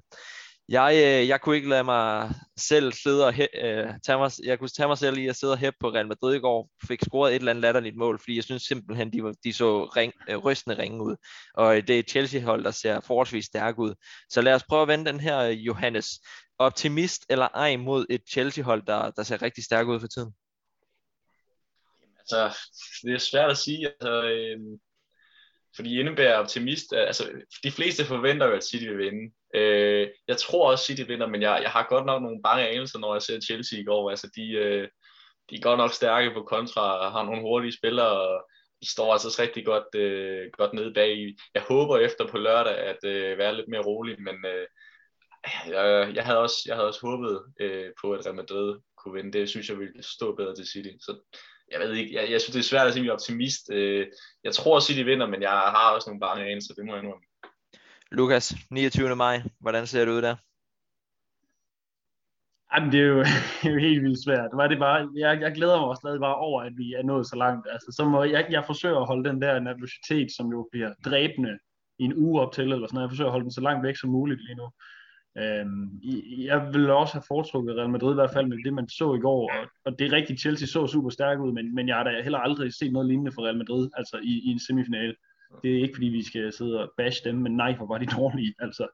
Jeg, 0.70 0.94
øh, 0.96 1.28
jeg 1.28 1.42
kunne 1.42 1.56
ikke 1.56 1.70
lade 1.70 1.84
mig 1.84 2.32
selv 2.58 2.94
sidde 2.94 3.28
og 3.28 3.34
he, 3.34 3.48
øh, 3.64 3.90
tage 4.06 4.18
mig, 4.18 4.32
jeg 4.44 4.60
kunne 4.60 4.70
tage 4.70 4.88
mig 4.88 4.98
selv 4.98 5.18
i 5.18 5.28
at 5.28 5.36
sidde 5.36 5.54
og 5.54 5.58
hæppe 5.58 5.78
på 5.80 5.90
Real 5.90 6.08
Madrid 6.08 6.36
i 6.36 6.40
går, 6.40 6.70
fik 6.88 7.02
scoret 7.02 7.32
et 7.32 7.36
eller 7.36 7.52
andet 7.52 7.62
latterligt 7.62 7.98
mål, 7.98 8.20
fordi 8.20 8.36
jeg 8.36 8.44
synes 8.44 8.64
simpelthen, 8.64 9.14
de, 9.14 9.24
var, 9.24 9.34
de 9.44 9.54
så 9.54 9.84
ring, 9.84 10.14
øh, 10.30 10.38
rystende 10.38 10.78
ringe 10.78 11.04
ud. 11.04 11.16
Og 11.54 11.78
øh, 11.78 11.88
det 11.88 12.00
er 12.00 12.04
Chelsea-hold, 12.04 12.64
der 12.64 12.72
ser 12.72 13.00
forholdsvis 13.00 13.46
stærk 13.46 13.78
ud. 13.78 13.94
Så 14.30 14.42
lad 14.42 14.54
os 14.54 14.64
prøve 14.64 14.82
at 14.82 14.88
vende 14.88 15.12
den 15.12 15.20
her, 15.20 15.40
øh, 15.40 15.66
Johannes 15.66 16.08
optimist 16.58 17.26
eller 17.30 17.48
ej 17.48 17.78
mod 17.78 18.06
et 18.10 18.22
Chelsea-hold, 18.30 18.86
der, 18.86 19.12
der 19.12 19.24
ser 19.24 19.42
rigtig 19.42 19.64
stærkt 19.64 19.90
ud 19.90 20.00
for 20.00 20.08
tiden? 20.08 20.34
Altså, 22.20 22.58
det 23.04 23.14
er 23.14 23.18
svært 23.18 23.52
at 23.52 23.58
sige, 23.58 23.88
altså, 23.88 24.24
øh, 24.24 24.60
fordi 25.76 26.00
indebærer 26.00 26.38
optimist, 26.38 26.94
øh, 26.94 27.02
altså 27.02 27.32
de 27.64 27.72
fleste 27.72 28.06
forventer 28.06 28.46
jo, 28.48 28.54
at 28.54 28.64
City 28.64 28.86
vil 28.86 28.98
vinde. 28.98 29.34
Øh, 29.56 30.08
jeg 30.28 30.38
tror 30.38 30.72
også, 30.72 30.86
City 30.86 31.02
vinder, 31.08 31.28
men 31.28 31.42
jeg, 31.42 31.60
jeg 31.64 31.72
har 31.72 31.88
godt 31.90 32.06
nok 32.06 32.22
nogle 32.22 32.42
bange 32.44 32.68
anelser, 32.68 33.00
når 33.00 33.14
jeg 33.14 33.22
ser 33.22 33.40
Chelsea 33.40 33.80
i 33.80 33.84
går. 33.84 34.10
Altså, 34.10 34.30
de, 34.36 34.52
øh, 34.52 34.88
de 35.50 35.56
er 35.56 35.62
godt 35.62 35.78
nok 35.78 35.94
stærke 35.94 36.32
på 36.34 36.42
kontra, 36.44 37.10
har 37.10 37.24
nogle 37.24 37.42
hurtige 37.42 37.78
spillere, 37.78 38.22
og 38.22 38.50
de 38.82 38.92
står 38.92 39.14
altså 39.14 39.42
rigtig 39.42 39.66
godt, 39.66 39.96
øh, 39.96 40.50
godt 40.58 40.74
nede 40.74 40.94
bag. 40.94 41.36
Jeg 41.54 41.62
håber 41.62 41.98
efter 41.98 42.28
på 42.28 42.38
lørdag 42.38 42.78
at 42.78 42.98
øh, 43.06 43.38
være 43.38 43.56
lidt 43.56 43.68
mere 43.68 43.86
rolig, 43.86 44.22
men 44.22 44.46
øh, 44.46 44.68
jeg, 45.68 46.12
jeg, 46.16 46.26
havde 46.26 46.40
også, 46.40 46.56
jeg 46.68 46.76
havde 46.76 46.88
også 46.88 47.08
håbet 47.08 47.44
øh, 47.60 47.92
på, 48.02 48.12
at 48.12 48.26
Real 48.26 48.36
Madrid 48.36 48.80
kunne 48.98 49.14
vinde. 49.14 49.38
Det 49.38 49.50
synes 49.50 49.70
jeg 49.70 49.80
ville 49.80 50.04
stå 50.04 50.36
bedre 50.36 50.56
til 50.56 50.68
City. 50.68 50.90
Så 51.00 51.38
jeg 51.72 51.80
ved 51.80 51.94
ikke, 51.94 52.16
jeg, 52.16 52.32
jeg 52.32 52.42
synes, 52.42 52.54
det 52.54 52.60
er 52.60 52.72
svært 52.72 52.88
at 52.88 52.94
sige, 52.94 53.02
at 53.02 53.06
jeg 53.06 53.12
er 53.12 53.20
optimist. 53.20 53.72
Øh, 53.72 54.08
jeg 54.44 54.54
tror, 54.54 54.78
at 54.78 54.84
City 54.84 55.04
vinder, 55.04 55.28
men 55.28 55.42
jeg 55.42 55.50
har 55.50 55.92
også 55.96 56.10
nogle 56.10 56.20
bange 56.20 56.46
anelser, 56.46 56.68
så 56.68 56.74
det 56.78 56.86
må 56.86 56.94
jeg 56.96 57.04
nu. 57.04 57.14
Lukas, 58.12 58.56
29. 58.72 59.16
maj, 59.16 59.42
hvordan 59.60 59.88
ser 59.88 60.06
det 60.06 60.12
ud 60.12 60.22
der? 60.22 60.36
Jamen, 62.74 62.92
det 62.92 63.00
er 63.00 63.10
jo, 63.14 63.20
det 63.62 63.66
er 63.70 63.74
jo 63.74 63.80
helt 63.80 64.04
vildt 64.04 64.24
svært. 64.26 64.50
Det 64.52 64.58
var 64.58 64.68
det 64.68 64.80
bare, 64.80 65.10
jeg, 65.16 65.42
jeg 65.42 65.52
glæder 65.52 65.86
mig 65.86 65.98
stadig 65.98 66.20
bare 66.20 66.36
over, 66.36 66.62
at 66.62 66.74
vi 66.78 66.94
er 66.94 67.04
nået 67.04 67.28
så 67.28 67.36
langt. 67.36 67.68
Altså, 67.74 67.90
så 67.98 68.06
må 68.06 68.24
jeg, 68.24 68.48
jeg 68.50 68.64
forsøger 68.66 69.00
at 69.00 69.08
holde 69.08 69.30
den 69.30 69.42
der 69.42 69.60
nervøsitet, 69.60 70.30
som 70.38 70.48
jo 70.56 70.68
bliver 70.72 70.94
dræbende 71.06 71.54
i 72.00 72.04
en 72.04 72.18
uge 72.24 72.42
op 72.42 72.54
til, 72.54 72.64
eller 72.64 72.88
sådan 72.88 72.96
noget. 72.96 73.08
Jeg 73.08 73.12
forsøger 73.12 73.30
at 73.30 73.36
holde 73.36 73.44
den 73.44 73.58
så 73.58 73.62
langt 73.62 73.84
væk 73.88 73.98
som 73.98 74.10
muligt 74.10 74.42
lige 74.46 74.56
nu. 74.56 74.68
Øhm, 75.38 76.00
jeg 76.38 76.70
ville 76.74 76.94
også 76.94 77.14
have 77.14 77.24
foretrukket 77.28 77.76
Real 77.76 77.90
Madrid 77.90 78.12
i 78.12 78.14
hvert 78.14 78.34
fald 78.34 78.48
med 78.48 78.58
det, 78.66 78.74
man 78.74 78.90
så 78.90 79.14
i 79.14 79.20
går, 79.20 79.52
og, 79.52 79.68
og 79.86 80.00
det 80.00 80.08
er 80.08 80.12
rigtigt, 80.12 80.40
Chelsea 80.40 80.68
så 80.68 80.88
super 80.88 81.10
stærk 81.10 81.40
ud, 81.40 81.52
men, 81.52 81.76
men 81.76 81.88
jeg 81.88 81.96
har 81.96 82.04
da 82.04 82.22
heller 82.24 82.40
aldrig 82.40 82.74
set 82.74 82.94
noget 82.94 83.08
lignende 83.08 83.32
for 83.32 83.46
Real 83.46 83.58
Madrid, 83.58 83.90
altså 83.98 84.18
i, 84.24 84.42
i 84.46 84.48
en 84.48 84.60
semifinale. 84.60 85.16
Det 85.64 85.72
er 85.72 85.82
ikke 85.82 85.96
fordi, 85.96 86.08
vi 86.08 86.24
skal 86.24 86.54
sidde 86.54 86.80
og 86.84 86.92
bash 86.98 87.24
dem, 87.24 87.36
men 87.36 87.56
nej, 87.56 87.76
hvor 87.76 87.88
var 87.88 87.98
de 87.98 88.06
dårlige, 88.18 88.54
altså. 88.60 88.88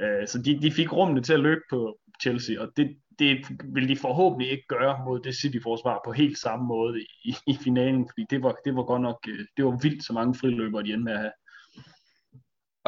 Øh, 0.00 0.26
så 0.26 0.42
de, 0.42 0.62
de 0.62 0.72
fik 0.72 0.92
rummene 0.92 1.22
til 1.22 1.32
at 1.32 1.40
løbe 1.40 1.60
på 1.70 1.98
Chelsea, 2.22 2.60
og 2.60 2.68
det, 2.76 2.96
det 3.18 3.46
vil 3.64 3.88
de 3.88 3.96
forhåbentlig 3.96 4.50
ikke 4.50 4.66
gøre 4.68 5.04
mod 5.04 5.20
det 5.20 5.34
City-forsvar 5.34 6.00
på 6.04 6.12
helt 6.12 6.38
samme 6.38 6.66
måde 6.66 7.00
i, 7.24 7.34
i 7.46 7.56
finalen, 7.64 8.08
fordi 8.10 8.26
det 8.30 8.42
var, 8.42 8.56
det 8.64 8.76
var 8.76 8.82
godt 8.82 9.02
nok, 9.02 9.18
øh, 9.28 9.44
det 9.56 9.64
var 9.64 9.78
vildt 9.82 10.04
så 10.04 10.12
mange 10.12 10.34
friløbere, 10.34 10.82
de 10.82 10.92
endte 10.92 11.04
med 11.04 11.12
at 11.12 11.18
have. 11.18 11.32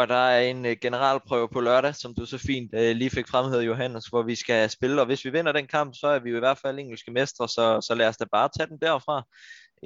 Og 0.00 0.08
der 0.08 0.14
er 0.14 0.40
en 0.40 0.66
øh, 0.66 0.76
generalprøve 0.80 1.48
på 1.48 1.60
lørdag, 1.60 1.94
som 1.94 2.14
du 2.14 2.26
så 2.26 2.38
fint 2.38 2.74
øh, 2.74 2.96
lige 2.96 3.10
fik 3.10 3.28
fremhævet, 3.28 3.66
Johannes, 3.66 4.06
hvor 4.06 4.22
vi 4.22 4.34
skal 4.34 4.70
spille. 4.70 5.00
Og 5.00 5.06
hvis 5.06 5.24
vi 5.24 5.30
vinder 5.30 5.52
den 5.52 5.66
kamp, 5.66 5.94
så 5.94 6.06
er 6.06 6.18
vi 6.18 6.30
jo 6.30 6.36
i 6.36 6.38
hvert 6.38 6.58
fald 6.58 6.78
engelske 6.78 7.10
mestre, 7.10 7.48
så, 7.48 7.80
så 7.80 7.94
lad 7.94 8.08
os 8.08 8.16
da 8.16 8.24
bare 8.32 8.48
tage 8.58 8.66
den 8.66 8.78
derfra. 8.82 9.22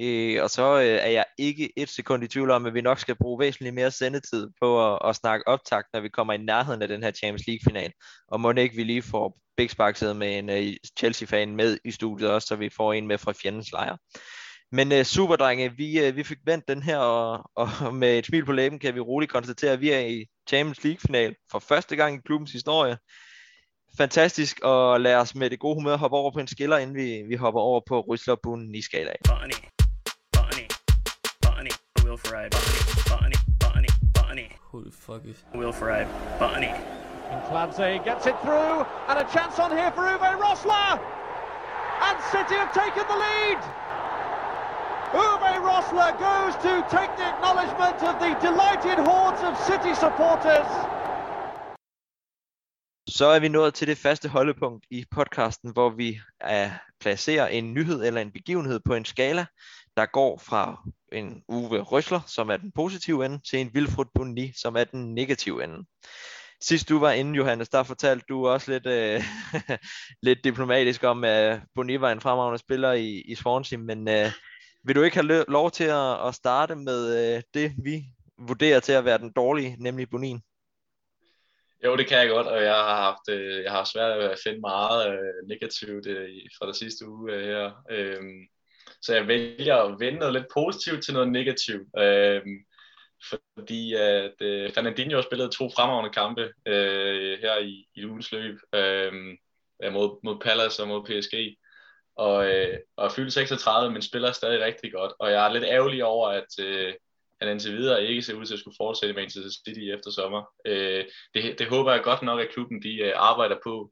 Øh, 0.01 0.43
og 0.43 0.49
så 0.49 0.79
øh, 0.79 0.85
er 0.85 1.09
jeg 1.09 1.25
ikke 1.37 1.79
et 1.79 1.89
sekund 1.89 2.23
i 2.23 2.27
tvivl 2.27 2.51
om, 2.51 2.65
at 2.65 2.73
vi 2.73 2.81
nok 2.81 2.99
skal 2.99 3.15
bruge 3.15 3.39
væsentligt 3.39 3.75
mere 3.75 3.91
sendetid 3.91 4.47
på 4.61 4.93
at, 4.93 5.09
at 5.09 5.15
snakke 5.15 5.47
optakt, 5.47 5.87
når 5.93 5.99
vi 5.99 6.09
kommer 6.09 6.33
i 6.33 6.37
nærheden 6.37 6.81
af 6.81 6.87
den 6.87 7.03
her 7.03 7.11
Champions 7.11 7.47
League-final. 7.47 7.91
Og 8.27 8.41
må 8.41 8.51
ikke 8.51 8.75
vi 8.75 8.83
lige 8.83 9.01
får 9.01 9.37
Big 9.57 9.71
Spark 9.71 10.15
med 10.15 10.37
en 10.37 10.49
øh, 10.49 10.73
Chelsea-fan 10.99 11.55
med 11.55 11.77
i 11.85 11.91
studiet 11.91 12.31
også, 12.31 12.47
så 12.47 12.55
vi 12.55 12.69
får 12.69 12.93
en 12.93 13.07
med 13.07 13.17
fra 13.17 13.33
fjendens 13.41 13.71
lejr. 13.71 13.97
Men 14.71 14.91
uh, 14.91 15.03
super 15.03 15.35
drenge, 15.35 15.71
vi, 15.77 16.07
uh, 16.07 16.15
vi 16.15 16.23
fik 16.23 16.37
vendt 16.45 16.67
den 16.67 16.83
her, 16.83 16.97
og, 16.97 17.51
og 17.55 17.93
med 18.01 18.17
et 18.17 18.25
smil 18.25 18.45
på 18.45 18.51
læben 18.51 18.79
kan 18.79 18.95
vi 18.95 18.99
roligt 18.99 19.31
konstatere, 19.31 19.71
at 19.71 19.81
vi 19.81 19.91
er 19.91 19.99
i 19.99 20.25
Champions 20.49 20.83
League 20.83 20.99
final 21.07 21.35
for 21.51 21.59
første 21.59 21.95
gang 21.95 22.15
i 22.15 22.21
klubbens 22.25 22.51
historie. 22.51 22.97
Fantastisk, 23.97 24.59
og 24.63 25.01
lad 25.01 25.15
os 25.15 25.35
med 25.35 25.49
det 25.49 25.59
gode 25.59 25.75
humør 25.75 25.97
hoppe 25.97 26.17
over 26.17 26.31
på 26.31 26.39
en 26.39 26.47
skiller, 26.47 26.77
inden 26.77 26.95
vi, 26.95 27.23
vi 27.27 27.35
hopper 27.35 27.61
over 27.61 27.81
på 27.87 27.99
Ryslerbunden 28.01 28.75
i 28.75 28.81
skalaen. 28.81 29.23
Bunny, 29.27 29.59
Bunny, 30.35 30.67
Bunny, 31.41 31.73
Will 32.03 32.17
Ferrari, 32.17 32.49
Bunny, 33.11 33.39
Bunny. 34.13 34.47
Who 34.71 34.83
the 34.83 34.91
fuck 34.91 35.21
is? 35.25 35.45
Will 35.55 35.73
Ferrari, 35.73 36.07
Bunny. 36.39 36.73
And 37.31 37.41
Clancy 37.49 37.97
gets 38.09 38.25
it 38.27 38.37
through, 38.43 38.85
and 39.09 39.17
a 39.23 39.27
chance 39.35 39.55
on 39.63 39.71
here 39.71 39.91
for 39.95 40.03
Uwe 40.13 40.31
Rosler! 40.43 40.99
And 42.07 42.17
City 42.31 42.55
have 42.61 42.73
taken 42.73 43.03
the 43.11 43.17
lead! 43.25 43.59
Uwe 45.13 45.51
Rosler 45.67 46.11
goes 46.27 46.53
to 46.65 46.73
take 46.95 47.11
the 47.19 47.27
acknowledgement 47.33 47.97
of 48.09 48.15
the 48.23 48.31
delighted 48.47 48.97
hordes 49.09 49.41
of 49.49 49.53
City 49.67 49.93
supporters. 50.03 50.69
Så 53.07 53.25
er 53.25 53.39
vi 53.39 53.47
nået 53.47 53.73
til 53.73 53.87
det 53.87 53.97
faste 53.97 54.29
holdepunkt 54.29 54.85
i 54.91 55.05
podcasten, 55.11 55.71
hvor 55.71 55.89
vi 55.89 56.19
er, 56.39 56.71
placerer 56.99 57.47
en 57.47 57.73
nyhed 57.73 58.05
eller 58.05 58.21
en 58.21 58.31
begivenhed 58.31 58.79
på 58.85 58.93
en 58.93 59.05
skala, 59.05 59.45
der 59.97 60.05
går 60.05 60.37
fra 60.37 60.83
en 61.11 61.43
Uwe 61.47 61.79
Røsler, 61.79 62.21
som 62.27 62.49
er 62.49 62.57
den 62.57 62.71
positive 62.71 63.25
ende, 63.25 63.39
til 63.49 63.59
en 63.59 63.73
Vilfrud 63.73 64.05
Bundy, 64.15 64.51
som 64.61 64.75
er 64.75 64.83
den 64.83 65.15
negative 65.15 65.63
ende. 65.63 65.85
Sidst 66.61 66.89
du 66.89 66.99
var 66.99 67.11
inde, 67.11 67.37
Johannes, 67.37 67.69
der 67.69 67.83
fortalte 67.83 68.25
du 68.29 68.47
også 68.47 68.71
lidt, 68.71 68.85
øh, 68.85 69.23
lidt 70.27 70.43
diplomatisk 70.43 71.03
om, 71.03 71.23
at 71.23 71.59
Boni 71.75 72.01
var 72.01 72.11
en 72.11 72.21
fremragende 72.21 72.59
spiller 72.59 72.91
i, 72.91 73.21
i 73.21 73.35
Swansea, 73.35 73.77
men 73.77 74.07
øh, 74.07 74.31
vil 74.85 74.95
du 74.95 75.01
ikke 75.01 75.17
have 75.17 75.45
lov 75.47 75.71
til 75.71 75.83
at, 75.83 76.27
at 76.27 76.35
starte 76.35 76.75
med 76.75 77.35
øh, 77.35 77.41
det, 77.53 77.71
vi 77.83 78.03
vurderer 78.37 78.79
til 78.79 78.93
at 78.93 79.05
være 79.05 79.17
den 79.17 79.31
dårlige, 79.31 79.75
nemlig 79.79 80.09
Bonin? 80.09 80.41
Jo, 81.83 81.97
det 81.97 82.07
kan 82.07 82.17
jeg 82.17 82.29
godt, 82.29 82.47
og 82.47 82.63
jeg 82.63 82.73
har 82.73 82.95
haft, 82.95 83.29
øh, 83.29 83.63
jeg 83.63 83.71
har 83.71 83.83
svært 83.83 84.17
ved 84.17 84.25
at 84.25 84.39
finde 84.43 84.59
meget 84.59 85.11
øh, 85.11 85.47
negativt 85.47 86.07
øh, 86.07 86.29
fra 86.57 86.67
det 86.67 86.75
sidste 86.75 87.07
uge 87.09 87.33
øh, 87.33 87.43
her. 87.43 87.71
Øh, 87.89 88.21
så 89.01 89.15
jeg 89.15 89.27
vælger 89.27 89.75
at 89.75 89.99
vende 89.99 90.19
noget 90.19 90.33
lidt 90.33 90.45
positivt 90.53 91.03
til 91.03 91.13
noget 91.13 91.31
negativt. 91.31 91.87
Øh, 91.99 92.41
fordi 93.57 93.93
at 93.93 94.41
øh, 94.41 94.73
Fernandinho 94.73 95.21
spillede 95.21 95.49
to 95.49 95.69
fremragende 95.69 96.13
kampe 96.13 96.53
øh, 96.65 97.39
her 97.39 97.57
i, 97.57 97.87
i 97.95 98.05
ugens 98.05 98.31
løb 98.31 98.59
øh, 98.75 99.13
mod, 99.91 100.19
mod 100.23 100.39
Palace 100.39 100.81
og 100.81 100.87
mod 100.87 101.03
PSG 101.03 101.57
og, 102.15 102.47
øh, 102.49 102.79
og 102.97 103.11
fyldt 103.11 103.33
36, 103.33 103.93
men 103.93 104.01
spiller 104.01 104.31
stadig 104.31 104.61
rigtig 104.61 104.93
godt. 104.93 105.13
Og 105.19 105.31
jeg 105.31 105.45
er 105.45 105.53
lidt 105.53 105.63
ærgerlig 105.63 106.05
over, 106.05 106.29
at 106.29 106.59
øh, 106.59 106.93
han 107.41 107.51
indtil 107.51 107.77
videre 107.77 108.05
ikke 108.05 108.21
ser 108.21 108.33
ud 108.33 108.45
til 108.45 108.53
at 108.53 108.59
skulle 108.59 108.77
fortsætte 108.79 109.13
med 109.13 109.21
Manchester 109.21 109.61
City 109.67 109.79
efter 109.79 110.11
sommer. 110.11 110.43
Øh, 110.67 111.05
det, 111.33 111.59
det 111.59 111.67
håber 111.67 111.91
jeg 111.91 112.03
godt 112.03 112.21
nok, 112.21 112.39
at 112.39 112.49
klubben 112.49 112.81
de 112.83 113.01
øh, 113.01 113.13
arbejder 113.15 113.55
på. 113.63 113.91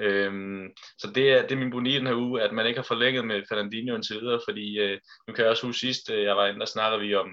Øhm, 0.00 0.68
så 0.98 1.10
det 1.14 1.32
er, 1.32 1.42
det 1.42 1.52
er 1.52 1.56
min 1.56 1.70
boni 1.70 1.94
den 1.94 2.06
her 2.06 2.14
uge, 2.14 2.42
at 2.42 2.52
man 2.52 2.66
ikke 2.66 2.78
har 2.78 2.84
forlænget 2.84 3.26
med 3.26 3.42
Fernandinho 3.48 3.94
indtil 3.94 4.20
videre, 4.20 4.40
fordi 4.48 4.78
øh, 4.78 4.98
nu 5.28 5.34
kan 5.34 5.42
jeg 5.42 5.50
også 5.50 5.66
huske 5.66 5.80
sidst, 5.80 6.10
øh, 6.10 6.22
jeg 6.24 6.36
var 6.36 6.46
inde, 6.46 6.60
der 6.60 6.66
snakkede 6.66 7.00
vi 7.00 7.14
om, 7.14 7.28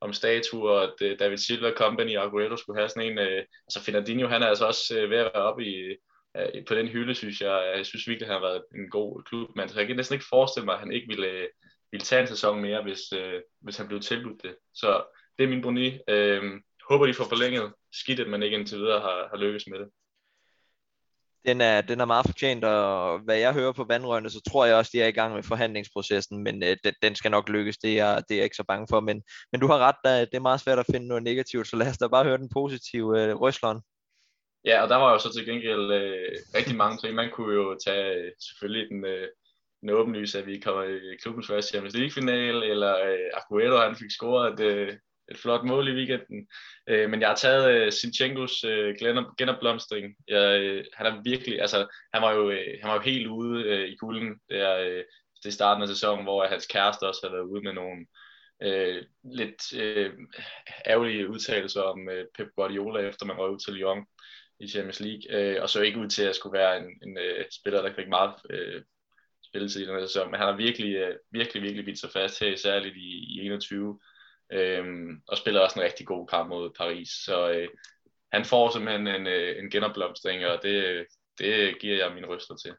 om 0.00 0.12
statuer, 0.12 0.80
at 0.80 0.94
øh, 1.02 1.18
David 1.18 1.36
Silva 1.36 1.72
Company 1.72 2.16
og 2.16 2.24
Aguero 2.24 2.56
skulle 2.56 2.78
have 2.78 2.88
sådan 2.88 3.12
en, 3.12 3.18
øh, 3.18 3.44
altså 3.66 3.84
Fernandinho 3.84 4.28
han 4.28 4.42
er 4.42 4.46
altså 4.46 4.66
også 4.66 4.98
øh, 4.98 5.10
ved 5.10 5.18
at 5.18 5.30
være 5.34 5.42
oppe 5.42 5.64
i, 5.64 5.96
øh, 6.36 6.64
på 6.68 6.74
den 6.74 6.88
hylde, 6.88 7.14
synes 7.14 7.40
jeg. 7.40 7.72
Jeg 7.76 7.86
synes 7.86 8.08
virkelig, 8.08 8.28
han 8.28 8.40
har 8.40 8.48
været 8.48 8.62
en 8.74 8.90
god 8.90 9.22
klub, 9.22 9.48
men 9.54 9.60
altså, 9.60 9.78
jeg 9.78 9.86
kan 9.86 9.96
næsten 9.96 10.14
ikke 10.14 10.26
forestille 10.28 10.64
mig, 10.64 10.74
at 10.74 10.80
han 10.80 10.92
ikke 10.92 11.08
ville, 11.08 11.26
øh, 11.26 11.48
ville 11.92 12.04
tage 12.04 12.22
en 12.22 12.28
sæson 12.28 12.60
mere, 12.60 12.82
hvis, 12.82 13.12
øh, 13.12 13.40
hvis 13.60 13.76
han 13.76 13.88
blev 13.88 14.00
tilbudt 14.00 14.42
det. 14.42 14.56
Så 14.74 15.04
det 15.38 15.44
er 15.44 15.48
min 15.48 15.62
boni. 15.62 15.98
Øh, 16.08 16.42
håber, 16.90 17.06
de 17.06 17.14
får 17.14 17.24
forlænget. 17.24 17.72
Skidt, 17.92 18.20
at 18.20 18.28
man 18.28 18.42
ikke 18.42 18.56
indtil 18.56 18.78
videre 18.78 19.00
har, 19.00 19.28
har 19.30 19.36
lykkes 19.36 19.66
med 19.66 19.78
det. 19.78 19.88
Den 21.46 21.60
er, 21.60 21.80
den 21.80 22.00
er 22.00 22.04
meget 22.04 22.26
fortjent, 22.26 22.64
og 22.64 23.18
hvad 23.18 23.36
jeg 23.36 23.52
hører 23.52 23.72
på 23.72 23.84
vandrørene, 23.84 24.30
så 24.30 24.40
tror 24.50 24.64
jeg 24.64 24.76
også, 24.76 24.90
de 24.94 25.02
er 25.02 25.06
i 25.06 25.12
gang 25.12 25.34
med 25.34 25.42
forhandlingsprocessen, 25.42 26.42
men 26.44 26.62
øh, 26.62 26.76
den, 26.84 26.94
den 27.02 27.14
skal 27.14 27.30
nok 27.30 27.48
lykkes, 27.48 27.78
det 27.78 27.98
er, 27.98 28.14
det 28.20 28.30
er 28.30 28.36
jeg 28.36 28.44
ikke 28.44 28.56
så 28.56 28.64
bange 28.68 28.86
for. 28.90 29.00
Men, 29.00 29.22
men 29.52 29.60
du 29.60 29.66
har 29.66 29.78
ret, 29.78 29.96
da, 30.04 30.20
det 30.20 30.34
er 30.34 30.40
meget 30.40 30.60
svært 30.60 30.78
at 30.78 30.86
finde 30.92 31.08
noget 31.08 31.22
negativt, 31.22 31.68
så 31.68 31.76
lad 31.76 31.90
os 31.90 31.98
da 31.98 32.08
bare 32.08 32.24
høre 32.24 32.38
den 32.38 32.48
positive 32.52 33.22
øh, 33.22 33.34
Røsleren. 33.34 33.80
Ja, 34.64 34.82
og 34.82 34.88
der 34.88 34.96
var 34.96 35.12
jo 35.12 35.18
så 35.18 35.32
til 35.32 35.46
gengæld 35.46 35.92
øh, 35.92 36.36
rigtig 36.54 36.76
mange 36.76 36.98
ting. 36.98 37.14
Man 37.14 37.30
kunne 37.30 37.54
jo 37.54 37.78
tage 37.84 38.14
øh, 38.14 38.32
selvfølgelig 38.48 38.88
den, 38.88 39.04
øh, 39.04 39.28
den 39.80 39.90
åbenlyse, 39.90 40.38
at 40.38 40.46
vi 40.46 40.58
kommer 40.58 40.82
i 40.82 41.16
klubbens 41.22 41.46
første 41.46 41.70
Champions 41.70 41.94
League-final, 41.94 42.62
eller 42.62 43.04
øh, 43.06 43.30
Aguero, 43.34 43.76
han 43.76 43.96
fik 43.96 44.10
scoret 44.10 44.52
et, 44.52 44.60
øh, 44.60 44.96
et 45.30 45.38
flot 45.38 45.64
mål 45.64 45.88
i 45.88 45.92
weekenden. 45.92 46.48
Øh, 46.88 47.10
men 47.10 47.20
jeg 47.20 47.28
har 47.28 47.36
taget 47.36 47.70
øh, 47.74 47.92
Sinchenkos 47.92 48.64
øh, 48.64 48.94
genopblomstring. 49.38 50.14
Jeg, 50.28 50.60
øh, 50.60 50.84
han 50.94 51.06
er 51.06 51.22
virkelig, 51.24 51.60
altså, 51.60 51.86
han 52.14 52.22
var 52.22 52.32
jo, 52.32 52.50
øh, 52.50 52.78
han 52.80 52.88
var 52.88 52.94
jo 52.94 53.00
helt 53.00 53.26
ude 53.26 53.64
øh, 53.64 53.88
i 53.88 53.96
kulden 53.96 54.40
der, 54.50 54.78
øh, 54.78 55.04
til 55.42 55.52
starten 55.52 55.82
af 55.82 55.88
sæsonen, 55.88 56.24
hvor 56.24 56.46
hans 56.46 56.66
kæreste 56.66 57.08
også 57.08 57.20
havde 57.22 57.34
været 57.34 57.50
ude 57.52 57.62
med 57.62 57.72
nogle 57.72 58.06
øh, 58.62 59.04
lidt 59.24 59.80
øh, 59.82 60.12
ærgerlige 60.86 61.28
udtalelser 61.28 61.82
om 61.82 62.08
øh, 62.08 62.26
Pep 62.36 62.48
Guardiola, 62.56 63.00
efter 63.00 63.26
man 63.26 63.36
røg 63.36 63.50
ud 63.50 63.58
til 63.58 63.74
Lyon 63.74 64.06
i 64.60 64.68
Champions 64.68 65.00
League, 65.00 65.22
øh, 65.30 65.62
og 65.62 65.68
så 65.68 65.80
ikke 65.80 65.98
ud 65.98 66.08
til 66.08 66.22
at 66.22 66.36
skulle 66.36 66.58
være 66.58 66.76
en, 66.78 66.84
en 67.02 67.18
øh, 67.18 67.44
spiller, 67.50 67.82
der 67.82 67.94
fik 67.94 68.08
meget 68.08 68.34
øh, 68.50 68.82
spilletid 69.44 69.80
i 69.82 69.86
den 69.86 69.94
her 69.94 70.06
sæson, 70.06 70.30
men 70.30 70.40
han 70.40 70.48
har 70.48 70.56
virkelig, 70.56 70.94
øh, 70.94 71.16
virkelig, 71.30 71.62
virkelig 71.62 71.84
bidt 71.84 72.00
sig 72.00 72.10
fast 72.10 72.40
her, 72.40 72.56
særligt 72.56 72.96
i, 72.96 73.40
i 73.40 73.46
21, 73.46 74.00
øh, 74.52 74.84
og 75.28 75.36
spiller 75.38 75.60
også 75.60 75.78
en 75.78 75.84
rigtig 75.84 76.06
god 76.06 76.26
kamp 76.26 76.48
mod 76.48 76.70
Paris, 76.76 77.08
så 77.08 77.50
øh, 77.50 77.68
han 78.32 78.44
får 78.44 78.70
simpelthen 78.70 79.06
en, 79.06 79.26
øh, 79.26 79.58
en 79.58 79.70
genopblomstring, 79.70 80.46
og 80.46 80.62
det, 80.62 81.06
det 81.38 81.78
giver 81.80 81.96
jeg 81.96 82.14
min 82.14 82.26
ryster 82.26 82.54
til. 82.56 82.74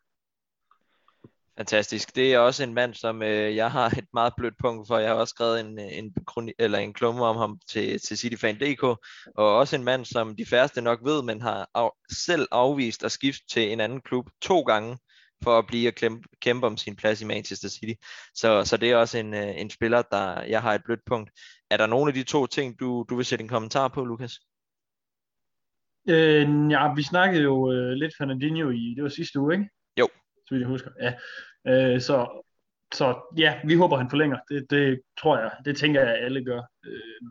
Fantastisk. 1.57 2.15
Det 2.15 2.33
er 2.33 2.39
også 2.39 2.63
en 2.63 2.73
mand, 2.73 2.93
som 2.93 3.23
øh, 3.23 3.55
jeg 3.55 3.71
har 3.71 3.85
et 3.85 4.07
meget 4.13 4.33
blødt 4.37 4.53
punkt 4.59 4.87
for. 4.87 4.97
Jeg 4.97 5.09
har 5.09 5.15
også 5.15 5.31
skrevet 5.31 5.59
en, 5.59 5.79
øh, 5.79 5.97
en, 5.97 6.13
eller 6.59 6.79
en 6.79 6.93
klumme 6.93 7.25
om 7.25 7.37
ham 7.37 7.59
til, 7.69 7.99
til 7.99 8.17
CityFan.dk, 8.17 8.83
og 9.35 9.57
også 9.57 9.75
en 9.75 9.83
mand, 9.83 10.05
som 10.05 10.35
de 10.35 10.45
færreste 10.45 10.81
nok 10.81 10.99
ved, 11.03 11.23
men 11.23 11.41
har 11.41 11.69
af, 11.75 11.89
selv 12.11 12.47
afvist 12.51 13.03
at 13.03 13.11
skifte 13.11 13.43
til 13.49 13.73
en 13.73 13.79
anden 13.79 14.01
klub 14.01 14.29
to 14.41 14.61
gange, 14.61 14.97
for 15.43 15.57
at 15.57 15.67
blive 15.67 15.87
og 15.87 15.93
kæmpe, 15.93 16.27
kæmpe 16.41 16.67
om 16.67 16.77
sin 16.77 16.95
plads 16.95 17.21
i 17.21 17.25
Manchester 17.25 17.69
City. 17.69 17.93
Så, 18.33 18.65
så 18.65 18.77
det 18.77 18.91
er 18.91 18.95
også 18.95 19.17
en, 19.17 19.33
øh, 19.33 19.61
en 19.61 19.69
spiller, 19.69 20.01
der 20.01 20.43
jeg 20.43 20.61
har 20.61 20.73
et 20.73 20.81
blødt 20.85 21.05
punkt. 21.05 21.31
Er 21.69 21.77
der 21.77 21.87
nogle 21.87 22.09
af 22.09 22.13
de 22.13 22.23
to 22.23 22.47
ting, 22.47 22.79
du, 22.79 23.05
du 23.09 23.15
vil 23.15 23.25
sætte 23.25 23.43
en 23.43 23.49
kommentar 23.49 23.87
på, 23.87 24.05
Lukas? 24.05 24.39
Øh, 26.09 26.71
ja, 26.71 26.93
vi 26.93 27.03
snakkede 27.03 27.43
jo 27.43 27.71
øh, 27.71 27.91
lidt 27.91 28.13
Fernandinho 28.17 28.69
i, 28.69 28.93
det 28.95 29.03
var 29.03 29.09
sidste 29.09 29.39
uge, 29.39 29.53
ikke? 29.53 29.69
Så 30.51 30.55
vidt 30.55 30.61
jeg 30.61 30.69
husker, 30.69 30.91
ja. 31.01 31.13
Øh, 31.67 32.01
så, 32.01 32.43
så 32.93 33.33
ja, 33.37 33.59
vi 33.65 33.75
håber, 33.75 33.97
han 33.97 34.09
forlænger. 34.09 34.37
Det, 34.49 34.65
det 34.69 35.01
tror 35.21 35.37
jeg, 35.37 35.51
det 35.65 35.77
tænker 35.77 36.01
jeg, 36.01 36.17
alle 36.17 36.45
gør. 36.45 36.61
Øh, 36.85 37.21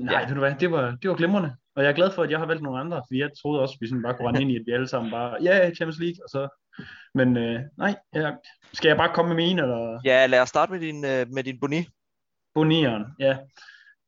nej, 0.00 0.20
ja. 0.20 0.26
ved 0.26 0.34
du 0.34 0.40
hvad, 0.40 0.54
det 0.60 0.70
var, 0.70 0.96
det 1.02 1.10
var 1.10 1.16
glimrende. 1.16 1.56
Og 1.76 1.82
jeg 1.82 1.90
er 1.90 1.94
glad 1.94 2.10
for, 2.12 2.22
at 2.22 2.30
jeg 2.30 2.38
har 2.38 2.46
valgt 2.46 2.62
nogle 2.62 2.80
andre, 2.80 2.96
for 2.96 3.14
jeg 3.14 3.30
troede 3.42 3.62
også, 3.62 3.72
at 3.72 3.80
vi 3.80 3.88
sådan 3.88 4.02
bare 4.02 4.14
kunne 4.14 4.28
rende 4.28 4.42
ind 4.42 4.50
i, 4.50 4.56
at 4.56 4.62
vi 4.66 4.72
alle 4.72 4.88
sammen 4.88 5.10
bare, 5.10 5.36
ja, 5.42 5.58
yeah, 5.58 5.74
Champions 5.74 6.00
League, 6.00 6.24
og 6.24 6.28
så... 6.30 6.48
Men 7.14 7.36
øh, 7.36 7.60
nej, 7.78 7.96
jeg, 8.12 8.36
skal 8.72 8.88
jeg 8.88 8.96
bare 8.96 9.14
komme 9.14 9.28
med 9.28 9.36
mine, 9.44 9.62
eller? 9.62 10.00
Ja, 10.04 10.26
lad 10.26 10.40
os 10.40 10.48
starte 10.48 10.72
med 10.72 10.80
din, 10.80 11.04
øh, 11.04 11.26
med 11.34 11.42
din 11.44 11.60
Boni. 11.60 11.86
Bonieren, 12.54 13.04
ja. 13.18 13.38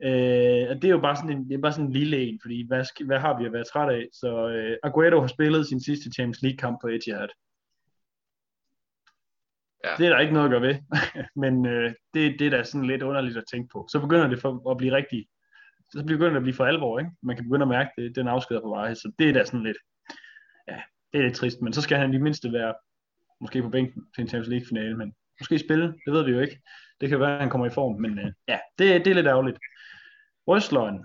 Øh, 0.02 0.76
det 0.81 0.85
er 0.85 0.96
jo 0.98 1.00
bare 1.00 1.16
sådan 1.16 1.31
en, 1.31 1.48
det 1.48 1.55
er 1.55 1.61
bare 1.61 1.72
sådan 1.72 1.87
en 1.87 1.92
lille 1.92 2.16
en, 2.16 2.38
fordi 2.42 2.66
hvad, 2.66 3.05
hvad 3.07 3.18
har 3.18 3.38
vi 3.38 3.46
at 3.46 3.52
være 3.52 3.64
træt 3.64 3.94
af? 3.94 4.07
Så 4.12 4.48
øh, 4.48 4.76
Aguero 4.83 5.20
har 5.20 5.26
spillet 5.26 5.66
sin 5.66 5.81
sidste 5.81 6.11
Champions 6.11 6.42
League 6.42 6.57
kamp 6.57 6.81
på 6.81 6.88
Etihad. 6.88 7.29
Ja. 9.87 9.94
Det 9.99 10.07
er 10.07 10.11
der 10.11 10.18
ikke 10.20 10.33
noget 10.33 10.46
at 10.46 10.51
gøre 10.51 10.62
ved, 10.62 10.77
men 11.42 11.66
øh, 11.66 11.94
det, 12.14 12.37
det 12.38 12.46
er 12.46 12.51
da 12.51 12.64
sådan 12.64 12.87
lidt 12.87 13.03
underligt 13.03 13.37
at 13.37 13.44
tænke 13.53 13.68
på. 13.72 13.88
Så 13.92 14.01
begynder 14.01 14.29
det 14.29 14.40
for, 14.40 14.70
at 14.70 14.77
blive 14.77 14.96
rigtig, 14.96 15.27
så 15.92 16.05
begynder 16.07 16.31
det 16.31 16.37
at 16.37 16.42
blive 16.42 16.55
for 16.55 16.64
alvor, 16.64 16.99
ikke? 16.99 17.11
Man 17.22 17.37
kan 17.37 17.44
begynde 17.44 17.62
at 17.62 17.68
mærke, 17.68 17.90
det, 17.99 18.16
den 18.16 18.29
afskeder 18.29 18.61
på 18.61 18.68
vej, 18.68 18.94
så 18.94 19.12
det 19.18 19.29
er 19.29 19.33
da 19.33 19.44
sådan 19.44 19.62
lidt, 19.62 19.77
ja, 20.68 20.81
det 21.12 21.18
er 21.18 21.22
lidt 21.22 21.35
trist, 21.35 21.62
men 21.62 21.72
så 21.72 21.83
skal 21.83 21.99
han 21.99 22.14
i 22.14 22.18
mindste 22.18 22.53
være, 22.53 22.75
måske 23.40 23.62
på 23.62 23.68
bænken 23.68 24.07
til 24.14 24.22
en 24.22 24.29
Champions 24.29 24.49
League 24.49 24.66
finale, 24.68 24.96
men 24.96 25.14
måske 25.40 25.59
spille, 25.59 25.87
det 26.07 26.12
ved 26.12 26.25
vi 26.25 26.31
jo 26.31 26.40
ikke. 26.40 26.61
Det 27.01 27.09
kan 27.09 27.20
være, 27.20 27.35
at 27.35 27.40
han 27.40 27.51
kommer 27.51 27.66
i 27.66 27.70
form, 27.70 28.01
men 28.01 28.18
øh, 28.18 28.33
ja, 28.49 28.59
det, 28.79 29.05
det 29.05 29.11
er 29.11 29.14
lidt 29.14 29.27
ærgerligt. 29.27 29.59
Røstløgn, 30.49 31.05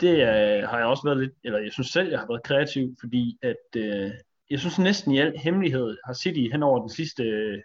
det 0.00 0.14
øh, 0.14 0.68
har 0.68 0.78
jeg 0.78 0.86
også 0.86 1.02
været 1.04 1.18
lidt, 1.18 1.32
eller 1.44 1.58
jeg 1.58 1.72
synes 1.72 1.88
selv, 1.88 2.10
jeg 2.10 2.18
har 2.18 2.26
været 2.26 2.42
kreativ, 2.42 2.96
fordi 3.00 3.38
at 3.42 3.76
øh, 3.76 4.10
jeg 4.50 4.60
synes 4.60 4.78
næsten 4.78 5.12
i 5.12 5.18
al 5.18 5.38
hemmelighed 5.38 5.96
har 6.06 6.14
City 6.14 6.52
hen 6.52 6.62
over 6.62 6.80
den 6.80 6.88
sidste 6.88 7.22
øh, 7.22 7.58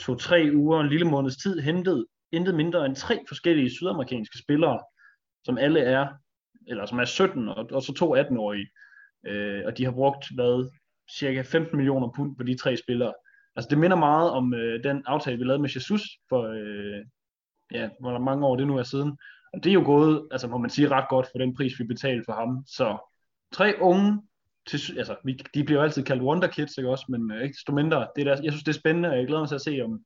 to-tre 0.00 0.50
uger, 0.54 0.80
en 0.80 0.88
lille 0.88 1.06
måneds 1.06 1.36
tid, 1.36 1.60
hentet 1.60 2.06
intet 2.32 2.54
mindre 2.54 2.86
end 2.86 2.96
tre 2.96 3.24
forskellige 3.28 3.70
sydamerikanske 3.70 4.38
spillere, 4.38 4.80
som 5.44 5.58
alle 5.58 5.80
er, 5.80 6.06
eller 6.66 6.86
som 6.86 6.98
er 6.98 7.04
17, 7.04 7.48
og, 7.48 7.68
og 7.72 7.82
så 7.82 7.92
to 7.94 8.16
18-årige. 8.16 8.68
Øh, 9.26 9.62
og 9.66 9.78
de 9.78 9.84
har 9.84 9.92
brugt, 9.92 10.26
hvad, 10.34 10.70
cirka 11.18 11.42
15 11.42 11.76
millioner 11.76 12.12
pund 12.16 12.36
på 12.36 12.42
de 12.42 12.58
tre 12.58 12.76
spillere. 12.76 13.14
Altså 13.56 13.68
det 13.70 13.78
minder 13.78 13.96
meget 13.96 14.30
om 14.30 14.54
øh, 14.54 14.84
den 14.84 15.02
aftale, 15.06 15.38
vi 15.38 15.44
lavede 15.44 15.62
med 15.62 15.70
Jesus 15.74 16.02
for, 16.28 16.42
øh, 16.42 17.04
ja, 17.72 17.88
hvor 18.00 18.18
mange 18.18 18.46
år 18.46 18.56
det 18.56 18.66
nu 18.66 18.78
er 18.78 18.82
siden. 18.82 19.18
Og 19.52 19.64
det 19.64 19.70
er 19.70 19.74
jo 19.74 19.82
gået, 19.84 20.28
altså 20.30 20.48
må 20.48 20.58
man 20.58 20.70
sige, 20.70 20.88
ret 20.88 21.08
godt 21.08 21.26
for 21.26 21.38
den 21.38 21.56
pris, 21.56 21.78
vi 21.78 21.84
betalte 21.84 22.24
for 22.26 22.32
ham. 22.32 22.64
Så 22.66 22.98
tre 23.52 23.74
unge 23.80 24.22
til, 24.66 24.98
altså, 24.98 25.16
vi, 25.24 25.32
de 25.54 25.64
bliver 25.64 25.80
jo 25.80 25.84
altid 25.84 26.02
kaldt 26.02 26.22
Wonder 26.22 26.48
Kids, 26.48 26.78
ikke 26.78 26.90
også, 26.90 27.04
men 27.08 27.32
øh, 27.32 27.42
ikke 27.42 27.54
desto 27.54 27.72
mindre, 27.72 28.08
det 28.16 28.26
der, 28.26 28.42
jeg 28.42 28.52
synes, 28.52 28.64
det 28.64 28.68
er 28.68 28.80
spændende, 28.80 29.08
og 29.08 29.16
jeg 29.16 29.26
glæder 29.26 29.40
mig 29.40 29.48
til 29.48 29.54
at 29.54 29.60
se, 29.60 29.80
om 29.84 30.00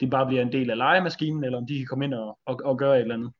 de 0.00 0.10
bare 0.10 0.26
bliver 0.26 0.42
en 0.42 0.52
del 0.52 0.70
af 0.70 0.76
legemaskinen, 0.76 1.44
eller 1.44 1.58
om 1.58 1.66
de 1.66 1.78
kan 1.78 1.86
komme 1.86 2.04
ind 2.04 2.14
og, 2.14 2.38
og, 2.46 2.60
og 2.64 2.78
gøre 2.78 2.96
et 2.96 3.02
eller 3.02 3.14
andet. 3.14 3.32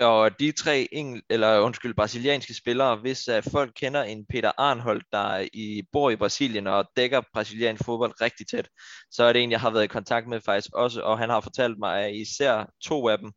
Og 0.00 0.40
de 0.40 0.52
tre 0.52 0.88
engel, 0.92 1.22
eller 1.30 1.60
undskyld, 1.60 1.94
brasilianske 1.94 2.54
spillere, 2.54 2.96
hvis 2.96 3.28
uh, 3.28 3.52
folk 3.52 3.72
kender 3.76 4.02
en 4.02 4.26
Peter 4.26 4.52
Arnholdt, 4.58 5.04
der 5.12 5.30
øh, 5.30 5.46
i, 5.52 5.82
bor 5.92 6.10
i 6.10 6.16
Brasilien 6.16 6.66
og 6.66 6.84
dækker 6.96 7.22
brasiliansk 7.32 7.84
fodbold 7.84 8.20
rigtig 8.20 8.46
tæt, 8.46 8.68
så 9.10 9.24
er 9.24 9.32
det 9.32 9.42
en, 9.42 9.50
jeg 9.50 9.60
har 9.60 9.70
været 9.70 9.84
i 9.84 9.86
kontakt 9.86 10.28
med 10.28 10.40
faktisk 10.40 10.74
også, 10.74 11.00
og 11.00 11.18
han 11.18 11.30
har 11.30 11.40
fortalt 11.40 11.78
mig, 11.78 12.04
at 12.04 12.14
især 12.14 12.70
to 12.82 13.08
af 13.08 13.18
dem, 13.18 13.32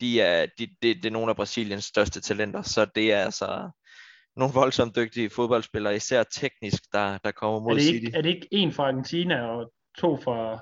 de 0.00 0.20
er, 0.20 0.46
de, 0.58 0.66
de, 0.82 0.94
det 0.94 1.06
er 1.06 1.10
nogle 1.10 1.30
af 1.30 1.36
Brasiliens 1.36 1.84
største 1.84 2.20
talenter, 2.20 2.62
så 2.62 2.86
det 2.94 3.12
er 3.12 3.24
altså, 3.24 3.70
nogle 4.38 4.54
voldsomt 4.54 4.96
dygtige 4.96 5.30
fodboldspillere, 5.30 5.96
især 5.96 6.22
teknisk, 6.22 6.82
der, 6.92 7.18
der 7.24 7.30
kommer 7.30 7.60
mod 7.60 7.70
er 7.70 7.74
det 7.74 7.84
ikke, 7.84 7.98
City. 7.98 8.16
Er 8.16 8.22
det 8.22 8.28
ikke 8.28 8.48
en 8.50 8.72
fra 8.72 8.88
Argentina 8.88 9.40
og 9.40 9.72
to 9.98 10.16
fra 10.16 10.58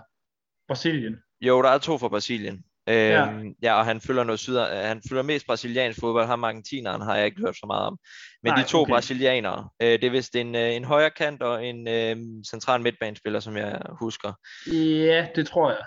Brasilien? 0.69 1.17
Jo, 1.41 1.63
der 1.63 1.69
er 1.69 1.79
to 1.79 1.99
fra 1.99 2.09
Brasilien. 2.09 2.65
Ja. 2.87 3.29
Øhm, 3.29 3.55
ja, 3.63 3.75
og 3.75 3.85
han 3.85 4.01
følger 4.01 4.25
noget 4.25 4.41
syd, 4.41 4.59
han 4.59 5.03
følger 5.09 5.23
mest 5.23 5.47
brasiliansk 5.47 6.01
fodbold, 6.01 6.27
ham 6.27 6.45
argentineren 6.45 7.03
har 7.03 7.17
jeg 7.17 7.27
ikke 7.27 7.41
hørt 7.41 7.57
så 7.57 7.67
meget 7.67 7.87
om. 7.87 7.99
Men 8.43 8.53
Nej, 8.53 8.63
de 8.63 8.69
to 8.69 8.81
okay. 8.81 8.93
brasilianere, 8.93 9.69
øh, 9.83 9.89
det 9.89 10.05
er 10.05 10.11
vist 10.11 10.37
en, 10.37 10.55
øh, 10.55 10.75
en 10.75 10.85
højre 10.85 11.11
kant 11.11 11.43
og 11.43 11.67
en 11.67 11.89
øh, 11.89 12.17
central 12.51 12.81
midtbanespiller, 12.81 13.41
som 13.41 13.57
jeg 13.57 13.81
husker. 14.01 14.33
Ja, 14.73 15.27
det 15.35 15.47
tror 15.47 15.71
jeg. 15.71 15.81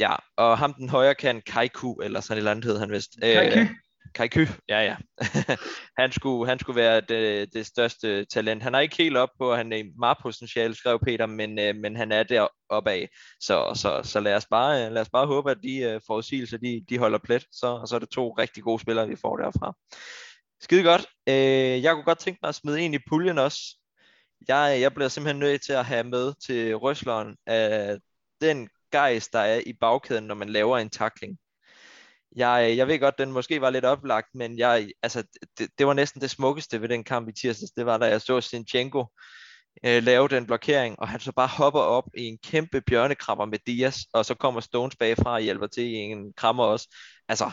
Ja, 0.00 0.14
og 0.36 0.58
ham 0.58 0.74
den 0.74 0.88
højre 0.88 1.14
kant, 1.14 1.44
Kaiku, 1.44 1.94
eller 1.94 2.20
sådan 2.20 2.36
et 2.36 2.38
eller 2.38 2.50
andet 2.50 2.64
hed 2.64 2.78
han 2.78 2.90
vist. 2.90 3.10
Kaiku? 3.22 3.58
Øh, 3.58 3.68
Kaiky, 4.14 4.46
ja 4.68 4.80
ja. 4.80 4.96
han, 5.98 6.12
skulle, 6.12 6.48
han 6.48 6.58
skulle 6.58 6.80
være 6.80 7.00
det, 7.00 7.52
det 7.52 7.66
største 7.66 8.24
talent. 8.24 8.62
Han 8.62 8.74
er 8.74 8.78
ikke 8.78 8.96
helt 8.96 9.16
op 9.16 9.28
på, 9.38 9.52
at 9.52 9.58
han 9.58 9.72
er 9.72 9.84
meget 9.98 10.18
potentiale, 10.22 10.74
skrev 10.74 11.00
Peter, 11.00 11.26
men, 11.26 11.58
øh, 11.58 11.76
men 11.76 11.96
han 11.96 12.12
er 12.12 12.22
der 12.22 12.48
opad. 12.68 13.06
Så, 13.40 13.72
så, 13.74 14.00
så 14.04 14.20
lad, 14.20 14.34
os 14.34 14.46
bare, 14.46 14.86
øh, 14.86 14.92
lad 14.92 15.02
os 15.02 15.10
bare 15.10 15.26
håbe, 15.26 15.50
at 15.50 15.58
de 15.62 15.78
øh, 15.78 16.00
forudsigelser, 16.06 16.58
de, 16.58 16.84
de 16.88 16.98
holder 16.98 17.18
plet. 17.18 17.44
Så, 17.52 17.66
og 17.66 17.88
så 17.88 17.94
er 17.94 17.98
det 17.98 18.08
to 18.08 18.30
rigtig 18.30 18.62
gode 18.62 18.80
spillere, 18.82 19.08
vi 19.08 19.16
får 19.16 19.36
derfra. 19.36 19.74
Skide 20.60 20.82
godt. 20.82 21.06
Øh, 21.28 21.82
jeg 21.82 21.94
kunne 21.94 22.04
godt 22.04 22.18
tænke 22.18 22.38
mig 22.42 22.48
at 22.48 22.54
smide 22.54 22.80
en 22.80 22.94
i 22.94 22.98
puljen 23.08 23.38
også. 23.38 23.60
Jeg, 24.48 24.78
jeg 24.80 24.94
bliver 24.94 25.08
simpelthen 25.08 25.40
nødt 25.40 25.62
til 25.62 25.72
at 25.72 25.84
have 25.84 26.04
med 26.04 26.32
til 26.46 26.76
Røsleren 26.76 27.36
af 27.46 27.98
den 28.40 28.68
gejst, 28.92 29.32
der 29.32 29.38
er 29.38 29.60
i 29.66 29.72
bagkæden, 29.72 30.24
når 30.24 30.34
man 30.34 30.48
laver 30.48 30.78
en 30.78 30.90
takling. 30.90 31.38
Jeg, 32.36 32.68
øh, 32.70 32.76
jeg 32.76 32.88
ved 32.88 33.00
godt, 33.00 33.18
den 33.18 33.32
måske 33.32 33.60
var 33.60 33.70
lidt 33.70 33.84
oplagt, 33.84 34.26
men 34.34 34.58
jeg, 34.58 34.88
altså, 35.02 35.22
det, 35.58 35.68
det 35.78 35.86
var 35.86 35.92
næsten 35.92 36.20
det 36.20 36.30
smukkeste 36.30 36.82
ved 36.82 36.88
den 36.88 37.04
kamp 37.04 37.28
i 37.28 37.32
tirsdags. 37.32 37.72
Det 37.72 37.86
var, 37.86 37.98
da 37.98 38.06
jeg 38.06 38.20
så 38.20 38.40
Sinchenko 38.40 39.06
øh, 39.84 40.02
lave 40.02 40.28
den 40.28 40.46
blokering, 40.46 40.98
og 40.98 41.08
han 41.08 41.20
så 41.20 41.32
bare 41.32 41.48
hopper 41.48 41.80
op 41.80 42.04
i 42.16 42.24
en 42.24 42.38
kæmpe 42.38 42.80
bjørnekrammer 42.80 43.44
med 43.44 43.58
Dias, 43.66 44.06
og 44.12 44.24
så 44.24 44.34
kommer 44.34 44.60
Stones 44.60 44.96
bagfra 44.96 45.32
og 45.32 45.40
hjælper 45.40 45.66
til 45.66 45.84
i 45.84 45.94
en 45.94 46.32
krammer 46.32 46.64
også. 46.64 46.96
Altså, 47.28 47.50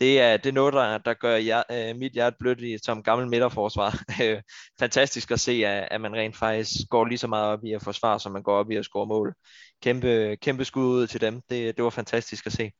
det 0.00 0.20
er, 0.20 0.36
det 0.36 0.46
er 0.46 0.52
noget, 0.52 0.74
der, 0.74 0.98
der 0.98 1.14
gør 1.14 1.36
jeg, 1.36 1.64
øh, 1.70 1.96
mit 1.96 2.12
hjerte 2.12 2.36
blødt 2.40 2.60
i, 2.60 2.78
som 2.78 3.02
gammel 3.02 3.28
midterforsvar. 3.28 3.98
Øh, 4.22 4.42
fantastisk 4.80 5.30
at 5.30 5.40
se, 5.40 5.52
at, 5.66 5.88
at 5.90 6.00
man 6.00 6.14
rent 6.14 6.36
faktisk 6.36 6.88
går 6.90 7.04
lige 7.04 7.18
så 7.18 7.26
meget 7.26 7.46
op 7.46 7.64
i 7.64 7.72
at 7.72 7.82
forsvare, 7.82 8.20
som 8.20 8.32
man 8.32 8.42
går 8.42 8.56
op 8.56 8.70
i 8.70 8.76
at 8.76 8.84
score 8.84 9.06
mål. 9.06 9.34
Kæmpe, 9.82 10.36
kæmpe 10.42 10.64
skud 10.64 10.84
ud 10.84 11.06
til 11.06 11.20
dem. 11.20 11.40
Det, 11.50 11.76
det 11.76 11.84
var 11.84 11.90
fantastisk 11.90 12.46
at 12.46 12.52
se. 12.52 12.72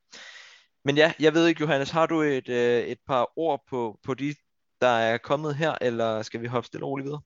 Men 0.85 0.97
ja, 0.97 1.13
jeg 1.21 1.35
ved 1.35 1.47
ikke, 1.47 1.61
Johannes, 1.61 1.91
har 1.91 2.07
du 2.07 2.21
et, 2.21 2.49
øh, 2.49 2.83
et 2.83 2.99
par 3.07 3.33
ord 3.37 3.63
på, 3.71 4.01
på 4.03 4.15
de, 4.15 4.35
der 4.81 4.87
er 4.87 5.19
kommet 5.19 5.57
her, 5.57 5.75
eller 5.81 6.23
skal 6.23 6.43
vi 6.43 6.47
hoppe 6.47 6.67
stille 6.67 6.87
og 6.87 6.91
roligt 6.91 7.05
videre? 7.05 7.21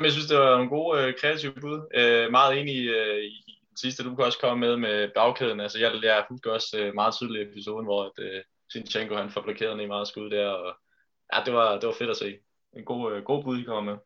Jeg 0.00 0.12
synes, 0.12 0.26
det 0.26 0.38
var 0.38 0.58
en 0.58 0.68
god 0.68 0.98
øh, 0.98 1.14
kreativ 1.20 1.54
bud. 1.60 1.88
Øh, 1.94 2.30
meget 2.30 2.60
enig 2.60 2.88
øh, 2.88 3.24
i 3.24 3.60
den 3.68 3.76
sidste, 3.76 4.04
du 4.04 4.14
kan 4.14 4.24
også 4.24 4.38
komme 4.38 4.66
med 4.66 4.76
med 4.76 5.10
bagkæden. 5.14 5.60
Altså, 5.60 5.78
jeg, 5.78 5.92
jeg 6.02 6.24
husker 6.30 6.50
også 6.50 6.78
øh, 6.78 6.94
meget 6.94 7.14
tydeligt 7.14 7.48
episoden, 7.48 7.86
hvor 7.86 8.04
at, 8.04 8.24
øh, 8.24 8.42
Sinchenko 8.72 9.14
han 9.14 9.30
får 9.30 9.42
blokeret 9.42 9.82
i 9.82 9.86
meget 9.86 10.08
skud 10.08 10.30
der. 10.30 10.48
Og, 10.48 10.76
ja, 11.34 11.42
det 11.44 11.54
var, 11.54 11.78
det 11.78 11.86
var 11.86 11.94
fedt 11.98 12.10
at 12.10 12.16
se. 12.16 12.38
En 12.76 12.84
god, 12.84 13.12
øh, 13.12 13.22
god 13.22 13.44
bud, 13.44 13.58
I 13.60 13.62
kommer 13.62 13.92
med. 13.92 13.98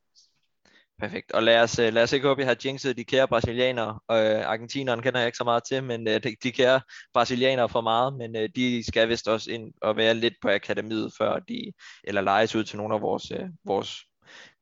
Perfekt. 0.98 1.32
Og 1.32 1.42
lad 1.42 1.60
os, 1.60 1.78
øh, 1.78 1.92
lad 1.92 2.02
os 2.02 2.12
ikke 2.12 2.28
håbe, 2.28 2.42
at 2.42 2.46
jeg 2.46 2.50
har 2.50 2.56
jinxet 2.64 2.96
de 2.96 3.04
kære 3.04 3.28
brasilianere. 3.28 3.98
Øh, 4.10 4.46
argentineren 4.46 5.02
kender 5.02 5.20
jeg 5.20 5.28
ikke 5.28 5.38
så 5.38 5.44
meget 5.44 5.62
til, 5.68 5.84
men 5.84 6.08
øh, 6.08 6.22
de, 6.22 6.36
de 6.42 6.52
kære 6.52 6.80
brasilianere 7.14 7.68
for 7.68 7.80
meget. 7.80 8.14
Men 8.14 8.36
øh, 8.36 8.48
de 8.56 8.84
skal 8.88 9.08
vist 9.08 9.28
også 9.28 9.50
ind 9.50 9.72
og 9.82 9.96
være 9.96 10.14
lidt 10.14 10.34
på 10.42 10.48
akademiet, 10.48 11.12
før 11.18 11.38
de, 11.38 11.72
eller 12.04 12.20
lejes 12.20 12.54
ud 12.54 12.64
til 12.64 12.76
nogle 12.76 12.94
af 12.94 13.00
vores, 13.00 13.30
øh, 13.30 13.46
vores 13.64 13.96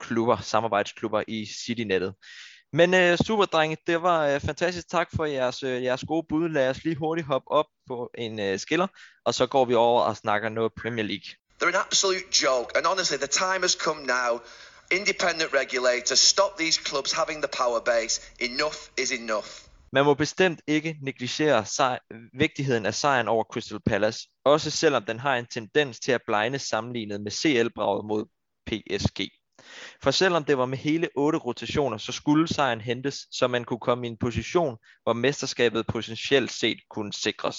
klubber, 0.01 0.37
samarbejdsklubber 0.37 1.23
i 1.29 1.47
Citynettet. 1.47 2.15
Men 2.73 2.95
øh, 2.95 3.19
super 3.19 3.45
drenge, 3.45 3.77
det 3.87 4.03
var 4.03 4.27
øh, 4.27 4.41
fantastisk. 4.41 4.89
Tak 4.89 5.09
for 5.17 5.25
jeres, 5.25 5.63
øh, 5.63 5.83
jeres 5.83 6.05
gode 6.09 6.27
bud. 6.29 6.49
Lad 6.49 6.71
os 6.71 6.85
lige 6.85 6.97
hurtigt 6.97 7.27
hoppe 7.27 7.51
op 7.51 7.67
på 7.89 8.11
en 8.19 8.41
øh, 8.41 8.59
skiller, 8.59 8.87
og 9.25 9.35
så 9.35 9.47
går 9.47 9.65
vi 9.65 9.75
over 9.75 10.03
og 10.03 10.17
snakker 10.17 10.49
noget 10.49 10.73
Premier 10.83 11.05
League. 11.05 11.29
They're 11.59 11.69
an 11.69 11.85
absolute 11.87 12.25
joke, 12.45 12.77
and 12.77 12.87
honestly, 12.87 13.17
the 13.17 13.27
time 13.27 13.61
has 13.63 13.73
come 13.73 14.01
now. 14.03 14.41
Independent 14.93 15.53
regulator, 15.53 16.15
stop 16.15 16.59
these 16.59 16.81
clubs 16.89 17.13
having 17.13 17.43
the 17.43 17.49
power 17.59 17.81
base. 17.81 18.21
Enough 18.41 18.77
is 18.99 19.13
enough. 19.13 19.47
Man 19.93 20.05
må 20.05 20.15
bestemt 20.15 20.61
ikke 20.67 20.97
negligere 21.03 21.67
sej- 21.67 21.99
vigtigheden 22.39 22.87
af 22.87 22.95
sejren 22.95 23.29
over 23.29 23.45
Crystal 23.45 23.81
Palace, 23.87 24.29
også 24.45 24.71
selvom 24.71 25.05
den 25.05 25.19
har 25.19 25.37
en 25.37 25.47
tendens 25.47 26.01
til 26.01 26.13
at 26.13 26.21
blegne 26.27 26.59
sammenlignet 26.59 27.21
med 27.21 27.31
CL-braget 27.31 28.05
mod 28.05 28.25
PSG. 28.67 29.29
For 30.03 30.11
selvom 30.11 30.45
det 30.45 30.59
var 30.59 30.67
med 30.67 30.79
hele 30.79 31.09
otte 31.17 31.39
rotationer, 31.39 31.99
så 31.99 32.13
skulle 32.13 32.49
sejren 32.49 32.81
hentes, 32.81 33.27
så 33.31 33.47
man 33.47 33.65
kunne 33.65 33.81
komme 33.81 34.07
i 34.07 34.11
en 34.11 34.17
position, 34.17 34.77
hvor 35.03 35.13
mesterskabet 35.13 35.87
potentielt 35.87 36.53
set 36.53 36.79
kunne 36.91 37.13
sikres. 37.13 37.57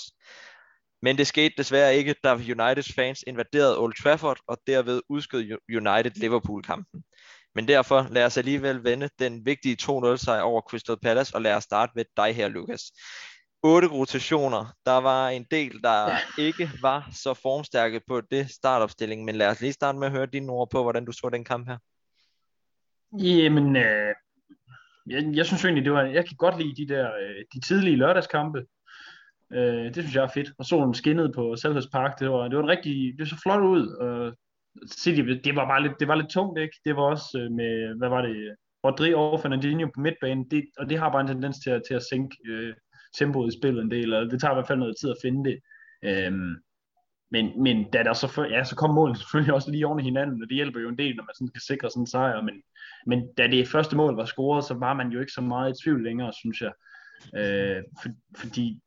Men 1.01 1.17
det 1.17 1.27
skete 1.27 1.53
desværre 1.57 1.95
ikke, 1.95 2.15
da 2.23 2.33
Uniteds 2.33 2.93
fans 2.93 3.23
invaderede 3.27 3.79
Old 3.79 3.93
Trafford 4.03 4.39
og 4.47 4.57
derved 4.67 5.01
udskød 5.09 5.57
United 5.69 6.11
Liverpool-kampen. 6.11 7.03
Men 7.55 7.67
derfor 7.67 8.07
lad 8.11 8.25
os 8.25 8.37
alligevel 8.37 8.83
vende 8.83 9.09
den 9.19 9.45
vigtige 9.45 9.77
2-0 9.81 10.15
sejr 10.15 10.41
over 10.41 10.61
Crystal 10.61 10.97
Palace, 11.03 11.35
og 11.35 11.41
lad 11.41 11.53
os 11.53 11.63
starte 11.63 11.91
med 11.95 12.05
dig 12.17 12.35
her, 12.35 12.47
Lukas. 12.47 12.81
Otte 13.63 13.87
rotationer. 13.87 14.73
Der 14.85 14.97
var 14.97 15.29
en 15.29 15.45
del, 15.51 15.81
der 15.83 16.17
ikke 16.37 16.71
var 16.81 17.09
så 17.11 17.33
formstærke 17.33 18.01
på 18.07 18.21
det 18.21 18.49
startopstilling, 18.49 19.25
men 19.25 19.35
lad 19.35 19.47
os 19.47 19.61
lige 19.61 19.73
starte 19.73 19.97
med 19.97 20.07
at 20.07 20.13
høre 20.13 20.25
dine 20.25 20.51
ord 20.51 20.69
på, 20.69 20.81
hvordan 20.83 21.05
du 21.05 21.11
så 21.11 21.29
den 21.29 21.43
kamp 21.43 21.67
her. 21.67 21.77
Jamen, 23.19 23.75
øh, 23.75 24.13
jeg, 25.07 25.35
jeg 25.35 25.45
synes 25.45 25.65
egentlig, 25.65 25.85
det 25.85 25.93
var, 25.93 26.03
jeg 26.03 26.27
kan 26.27 26.37
godt 26.37 26.57
lide 26.57 26.85
de 26.85 26.93
der, 26.93 27.05
øh, 27.05 27.45
de 27.53 27.59
tidlige 27.67 27.95
lørdagskampe. 27.95 28.65
Øh, 29.53 29.85
det 29.85 29.95
synes 29.95 30.15
jeg 30.15 30.23
er 30.23 30.33
fedt. 30.33 30.51
Og 30.59 30.65
solen 30.65 30.93
skinnede 30.93 31.31
på 31.35 31.55
Selhurst 31.55 31.91
Park. 31.91 32.19
Det 32.19 32.29
var, 32.29 32.47
det 32.47 32.57
var 32.57 32.63
en 32.63 32.69
rigtig, 32.69 33.13
det 33.19 33.29
så 33.29 33.39
flot 33.43 33.63
ud. 33.63 33.87
Og 33.87 34.33
City, 34.99 35.21
det 35.21 35.55
var 35.55 35.67
bare 35.67 35.83
lidt, 35.83 35.99
det 35.99 36.07
var 36.07 36.15
lidt 36.15 36.29
tungt, 36.29 36.59
ikke? 36.59 36.77
Det 36.85 36.95
var 36.95 37.01
også 37.03 37.39
øh, 37.39 37.51
med, 37.51 37.97
hvad 37.97 38.09
var 38.09 38.21
det, 38.21 38.55
Rodri 38.85 39.13
over 39.13 39.37
Fernandinho 39.37 39.87
på 39.95 40.01
midtbanen, 40.01 40.45
det, 40.51 40.65
og 40.77 40.89
det 40.89 40.99
har 40.99 41.11
bare 41.11 41.21
en 41.21 41.27
tendens 41.27 41.59
til 41.59 41.69
at, 41.69 41.81
til 41.87 41.93
at 41.93 42.03
sænke 42.11 42.35
øh, 42.45 42.73
tempoet 43.17 43.53
i 43.53 43.57
spillet 43.59 43.83
en 43.83 43.91
del, 43.91 44.13
og 44.13 44.31
det 44.31 44.41
tager 44.41 44.51
i 44.51 44.55
hvert 44.55 44.67
fald 44.67 44.79
noget 44.79 44.95
tid 45.01 45.09
at 45.09 45.21
finde 45.21 45.49
det. 45.49 45.59
Øhm, 46.03 46.55
men, 47.31 47.63
men 47.63 47.91
da 47.91 48.03
der 48.03 48.13
så, 48.13 48.47
ja, 48.49 48.63
så 48.63 48.75
kom 48.75 48.93
målet 48.93 49.17
selvfølgelig 49.17 49.53
også 49.53 49.71
lige 49.71 49.87
oven 49.87 49.99
i 49.99 50.03
hinanden, 50.03 50.43
og 50.43 50.49
det 50.49 50.55
hjælper 50.55 50.79
jo 50.79 50.89
en 50.89 50.97
del, 50.97 51.15
når 51.15 51.23
man 51.23 51.35
sådan 51.35 51.53
kan 51.55 51.61
sikre 51.61 51.89
sådan 51.89 52.03
en 52.03 52.07
sejr, 52.07 52.41
men, 52.41 52.61
men 53.05 53.33
da 53.37 53.47
det 53.47 53.67
første 53.67 53.95
mål 53.95 54.15
var 54.15 54.25
scoret, 54.25 54.63
så 54.63 54.73
var 54.73 54.93
man 54.93 55.09
jo 55.09 55.19
ikke 55.19 55.31
så 55.31 55.41
meget 55.41 55.71
i 55.71 55.83
tvivl 55.83 56.03
længere, 56.03 56.33
synes 56.33 56.61
jeg. 56.61 56.73
Øh, 57.37 57.83
for, 58.01 58.09
fordi 58.37 58.79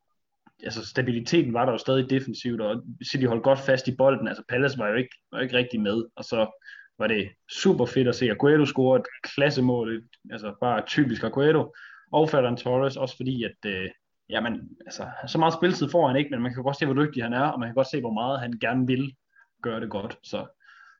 altså 0.63 0.85
stabiliteten 0.85 1.53
var 1.53 1.65
der 1.65 1.71
jo 1.71 1.77
stadig 1.77 2.09
defensivt, 2.09 2.61
og 2.61 2.83
City 3.11 3.25
holdt 3.25 3.43
godt 3.43 3.59
fast 3.59 3.87
i 3.87 3.95
bolden. 3.95 4.27
Altså 4.27 4.43
Palace 4.49 4.77
var 4.77 4.87
jo 4.87 4.95
ikke, 4.95 5.15
var 5.31 5.39
ikke 5.39 5.57
rigtig 5.57 5.81
med, 5.81 6.03
og 6.15 6.23
så 6.23 6.61
var 6.99 7.07
det 7.07 7.29
super 7.51 7.85
fedt 7.85 8.07
at 8.07 8.15
se 8.15 8.31
Aguero 8.31 8.65
score 8.65 8.99
et 8.99 9.05
klassemål, 9.23 10.03
altså 10.31 10.55
bare 10.61 10.83
typisk 10.87 11.23
Aguero, 11.23 11.73
og 12.11 12.29
Ferdinand 12.29 12.57
Torres, 12.57 12.97
også 12.97 13.15
fordi 13.15 13.43
at, 13.43 13.71
øh, 13.71 13.89
jamen, 14.29 14.69
altså, 14.85 15.07
så 15.27 15.37
meget 15.37 15.53
spilletid 15.53 15.89
får 15.89 16.07
han 16.07 16.17
ikke, 16.17 16.29
men 16.29 16.41
man 16.41 16.53
kan 16.53 16.63
godt 16.63 16.77
se, 16.77 16.85
hvor 16.85 17.03
dygtig 17.03 17.23
han 17.23 17.33
er, 17.33 17.47
og 17.47 17.59
man 17.59 17.67
kan 17.67 17.75
godt 17.75 17.91
se, 17.91 18.01
hvor 18.01 18.13
meget 18.13 18.39
han 18.39 18.53
gerne 18.61 18.87
vil 18.87 19.15
gøre 19.63 19.79
det 19.79 19.89
godt. 19.89 20.17
Så, 20.23 20.45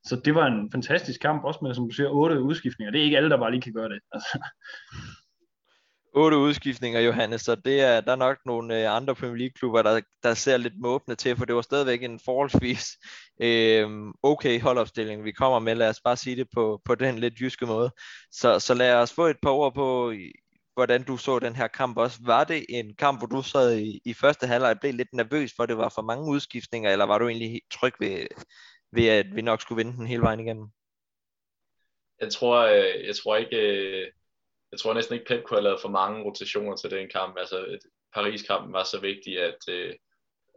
så 0.04 0.21
det 0.26 0.36
var 0.36 0.47
en 0.47 0.71
fantastisk 0.71 1.21
kamp, 1.21 1.43
også 1.43 1.60
med, 1.62 1.74
som 1.74 1.89
du 1.89 1.95
siger, 1.95 2.10
otte 2.10 2.41
udskiftninger. 2.41 2.91
Det 2.91 3.00
er 3.00 3.06
ikke 3.06 3.17
alle, 3.17 3.30
der 3.30 3.38
bare 3.38 3.52
lige 3.52 3.62
kan 3.62 3.74
gøre 3.74 3.89
det. 3.89 4.00
Altså 4.13 4.39
otte 6.13 6.38
udskiftninger, 6.38 7.00
Johannes, 7.00 7.41
så 7.41 7.56
det 7.56 7.82
er, 7.82 8.02
der 8.02 8.12
er 8.12 8.15
nok 8.15 8.38
nogle 8.45 8.82
øh, 8.82 8.95
andre 8.95 9.15
Premier 9.15 9.38
League-klubber, 9.38 9.82
der, 9.82 10.02
der 10.24 10.34
ser 10.34 10.58
lidt 10.58 10.80
måbne 10.80 11.15
til, 11.15 11.36
for 11.38 11.45
det 11.45 11.56
var 11.56 11.62
stadigvæk 11.62 12.04
en 12.04 12.19
forholdsvis 12.26 12.97
øh, 13.41 13.89
okay 14.24 14.62
holdopstilling, 14.62 15.24
vi 15.24 15.32
kommer 15.32 15.60
med. 15.60 15.76
Lad 15.76 15.89
os 15.89 16.02
bare 16.02 16.17
sige 16.17 16.36
det 16.36 16.47
på, 16.54 16.82
på 16.86 16.95
den 16.95 17.19
lidt 17.19 17.39
jyske 17.39 17.65
måde. 17.65 17.91
Så, 18.32 18.60
så 18.60 18.74
lad 18.74 18.95
os 18.95 19.13
få 19.13 19.26
et 19.26 19.38
par 19.43 19.50
ord 19.50 19.74
på, 19.74 20.13
hvordan 20.74 21.04
du 21.04 21.17
så 21.17 21.39
den 21.39 21.56
her 21.56 21.67
kamp 21.67 21.97
også. 21.97 22.19
Var 22.26 22.43
det 22.43 22.65
en 22.69 22.95
kamp, 22.95 23.19
hvor 23.19 23.28
du 23.28 23.41
sad 23.41 23.78
i, 23.78 24.02
i 24.06 24.13
første 24.13 24.47
halvleg 24.47 24.71
og 24.71 24.80
blev 24.80 24.93
lidt 24.93 25.13
nervøs 25.13 25.54
for, 25.56 25.65
det 25.65 25.78
var 25.78 25.89
for 25.95 26.02
mange 26.02 26.32
udskiftninger, 26.32 26.91
eller 26.91 27.06
var 27.06 27.17
du 27.17 27.28
egentlig 27.28 27.62
tryg 27.71 27.93
ved, 28.00 28.28
ved 28.91 29.08
at 29.08 29.36
vi 29.36 29.41
nok 29.41 29.62
skulle 29.62 29.84
vinde 29.84 29.97
den 29.97 30.08
hele 30.08 30.21
vejen 30.21 30.39
igennem? 30.39 30.67
Jeg 32.21 32.32
tror, 32.32 32.58
øh, 32.58 33.08
jeg 33.08 33.15
tror 33.15 33.36
ikke, 33.36 33.58
øh, 33.58 34.08
jeg 34.71 34.79
tror 34.79 34.93
næsten 34.93 35.15
ikke, 35.15 35.25
Pep 35.25 35.43
kunne 35.43 35.57
have 35.57 35.63
lavet 35.63 35.81
for 35.81 35.89
mange 35.89 36.23
rotationer 36.23 36.75
til 36.75 36.91
den 36.91 37.10
kamp. 37.10 37.38
Altså, 37.39 37.77
Paris-kampen 38.13 38.73
var 38.73 38.84
så 38.84 38.99
vigtig, 38.99 39.39
at, 39.39 39.60
øh, 39.69 39.93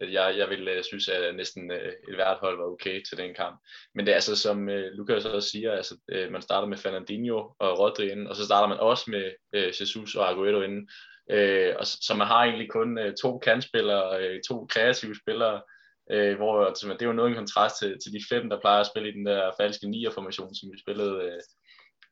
at 0.00 0.12
jeg, 0.12 0.34
jeg 0.38 0.50
ville 0.50 0.70
øh, 0.70 0.84
synes, 0.84 1.08
at 1.08 1.34
næsten 1.34 1.70
øh, 1.70 1.92
et 2.08 2.14
hvert 2.14 2.38
hold 2.38 2.56
var 2.56 2.64
okay 2.64 3.02
til 3.02 3.18
den 3.18 3.34
kamp. 3.34 3.60
Men 3.94 4.06
det 4.06 4.12
er 4.12 4.14
altså, 4.14 4.36
som 4.36 4.68
øh, 4.68 4.92
Lukas 4.92 5.24
også 5.24 5.48
siger, 5.48 5.72
altså, 5.72 5.98
øh, 6.08 6.32
man 6.32 6.42
starter 6.42 6.68
med 6.68 6.76
Fernandinho 6.76 7.38
og 7.58 7.78
Rodri 7.78 8.10
inden, 8.10 8.26
og 8.26 8.36
så 8.36 8.44
starter 8.44 8.68
man 8.68 8.78
også 8.78 9.10
med 9.10 9.32
øh, 9.52 9.72
Jesus 9.80 10.14
og 10.14 10.30
Aguero 10.30 10.60
inden. 10.62 10.88
Øh, 11.30 11.74
og 11.78 11.86
så, 11.86 11.98
så 12.02 12.14
man 12.14 12.26
har 12.26 12.44
egentlig 12.44 12.70
kun 12.70 12.98
øh, 12.98 13.14
to 13.22 13.38
kandspillere, 13.38 14.22
øh, 14.22 14.40
to 14.48 14.66
kreative 14.66 15.16
spillere, 15.22 15.62
øh, 16.10 16.36
hvor 16.36 16.64
altså, 16.64 16.88
det 16.88 17.02
er 17.02 17.06
jo 17.06 17.12
noget 17.12 17.30
i 17.30 17.34
kontrast 17.34 17.78
til, 17.78 17.96
til 18.02 18.12
de 18.12 18.24
fem, 18.28 18.50
der 18.50 18.60
plejer 18.60 18.80
at 18.80 18.86
spille 18.86 19.08
i 19.08 19.12
den 19.12 19.26
der 19.26 19.50
falske 19.60 19.86
9'er-formation, 19.86 20.54
som 20.54 20.70
vi 20.72 20.80
spillede 20.80 21.22
øh, 21.24 21.40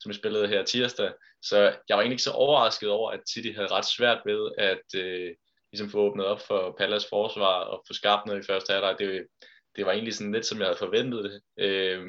som 0.03 0.11
vi 0.11 0.15
spillede 0.15 0.49
her 0.49 0.65
tirsdag. 0.65 1.13
Så 1.43 1.57
jeg 1.89 1.97
var 1.97 2.03
egentlig 2.03 2.15
ikke 2.15 2.23
så 2.23 2.31
overrasket 2.31 2.91
over, 2.91 3.11
at 3.11 3.21
City 3.29 3.53
havde 3.55 3.71
ret 3.71 3.85
svært 3.85 4.23
ved 4.25 4.51
at 4.59 4.87
øh, 4.97 5.35
ligesom 5.73 5.91
få 5.91 5.99
åbnet 5.99 6.27
op 6.27 6.41
for 6.41 6.75
Pallas 6.79 7.07
forsvar 7.09 7.61
og 7.61 7.85
få 7.87 7.93
skabt 7.95 8.27
noget 8.27 8.43
i 8.43 8.47
første 8.47 8.73
halvleg. 8.73 8.97
Det, 8.99 9.27
det 9.77 9.87
var 9.87 9.93
egentlig 9.93 10.15
sådan 10.15 10.33
lidt, 10.33 10.47
som 10.47 10.59
jeg 10.59 10.67
havde 10.67 10.79
forventet 10.79 11.25
det. 11.25 11.43
Øh, 11.65 12.03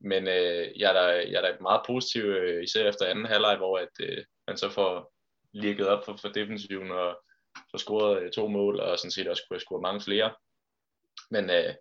men 0.00 0.28
øh, 0.28 0.80
jeg, 0.80 0.88
er 0.90 0.92
da, 0.92 1.06
jeg 1.30 1.34
er 1.34 1.42
da 1.42 1.56
meget 1.60 1.80
positiv, 1.86 2.22
øh, 2.22 2.64
især 2.64 2.88
efter 2.88 3.06
anden 3.06 3.26
halvleg, 3.26 3.56
hvor 3.56 3.78
at, 3.78 3.94
øh, 4.00 4.24
man 4.46 4.56
så 4.56 4.70
får 4.70 5.12
ligget 5.52 5.88
op 5.88 6.04
for, 6.04 6.16
for 6.20 6.28
defensiven 6.28 6.90
og 6.90 7.22
får 7.70 7.78
scoret 7.78 8.22
øh, 8.22 8.30
to 8.30 8.48
mål, 8.48 8.80
og 8.80 8.98
sådan 8.98 9.10
set 9.10 9.28
også 9.28 9.42
kunne 9.42 9.54
have 9.54 9.60
scoret 9.60 9.82
mange 9.82 10.00
flere. 10.00 10.34
Men 11.30 11.50
øh, 11.50 11.74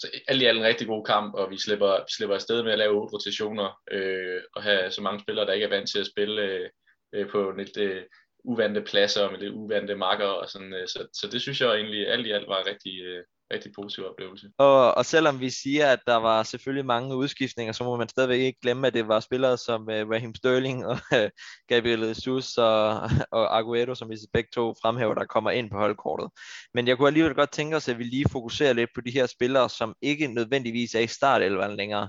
så 0.00 0.10
alt 0.28 0.42
i 0.42 0.44
alt 0.44 0.58
en 0.58 0.64
rigtig 0.64 0.86
god 0.86 1.04
kamp, 1.04 1.34
og 1.34 1.50
vi 1.50 1.58
slipper, 1.58 1.92
vi 1.96 2.12
slipper 2.16 2.34
afsted 2.34 2.62
med 2.62 2.72
at 2.72 2.78
lave 2.78 3.00
otte 3.00 3.12
rotationer, 3.12 3.80
øh, 3.90 4.40
og 4.54 4.62
have 4.62 4.90
så 4.90 5.02
mange 5.02 5.20
spillere, 5.20 5.46
der 5.46 5.52
ikke 5.52 5.64
er 5.64 5.76
vant 5.76 5.90
til 5.90 5.98
at 5.98 6.06
spille 6.06 6.70
øh, 7.12 7.28
på 7.30 7.50
lidt 7.50 7.76
øh, 7.76 8.02
uvante 8.44 8.82
pladser, 8.82 9.24
og 9.24 9.32
med 9.32 9.40
lidt 9.40 9.54
uvante 9.54 9.94
marker, 9.94 10.26
og 10.26 10.48
sådan, 10.48 10.74
øh, 10.74 10.88
så, 10.88 11.08
så 11.12 11.28
det 11.32 11.40
synes 11.40 11.60
jeg 11.60 11.74
egentlig 11.74 12.08
alt 12.08 12.26
i 12.26 12.30
alt 12.30 12.48
var 12.48 12.66
rigtig, 12.66 13.00
øh, 13.00 13.24
rigtig 13.50 13.72
positiv 13.72 14.04
oplevelse. 14.04 14.50
Og, 14.58 14.96
og 14.96 15.06
selvom 15.06 15.40
vi 15.40 15.50
siger, 15.50 15.86
at 15.92 15.98
der 16.06 16.16
var 16.16 16.42
selvfølgelig 16.42 16.86
mange 16.86 17.16
udskiftninger, 17.16 17.72
så 17.72 17.84
må 17.84 17.96
man 17.96 18.08
stadigvæk 18.08 18.40
ikke 18.40 18.60
glemme, 18.60 18.86
at 18.86 18.94
det 18.94 19.08
var 19.08 19.20
spillere 19.20 19.56
som 19.56 19.82
uh, 19.82 19.88
Raheem 19.88 20.34
Sterling 20.34 20.86
og 20.86 20.98
uh, 21.12 21.28
Gabriel 21.68 22.00
Jesus 22.00 22.58
og, 22.58 22.90
og 23.38 23.58
Aguero, 23.58 23.94
som 23.94 24.10
vi 24.10 24.16
begge 24.32 24.50
to 24.54 24.74
fremhæver, 24.82 25.14
der 25.14 25.24
kommer 25.24 25.50
ind 25.50 25.70
på 25.70 25.76
holdkortet. 25.76 26.28
Men 26.74 26.88
jeg 26.88 26.96
kunne 26.96 27.08
alligevel 27.08 27.34
godt 27.34 27.52
tænke 27.52 27.76
os, 27.76 27.88
at 27.88 27.98
vi 27.98 28.04
lige 28.04 28.28
fokuserer 28.32 28.72
lidt 28.72 28.90
på 28.94 29.00
de 29.00 29.10
her 29.10 29.26
spillere, 29.26 29.68
som 29.68 29.94
ikke 30.02 30.26
nødvendigvis 30.26 30.94
er 30.94 31.00
i 31.00 31.06
startelveren 31.06 31.76
længere. 31.76 32.08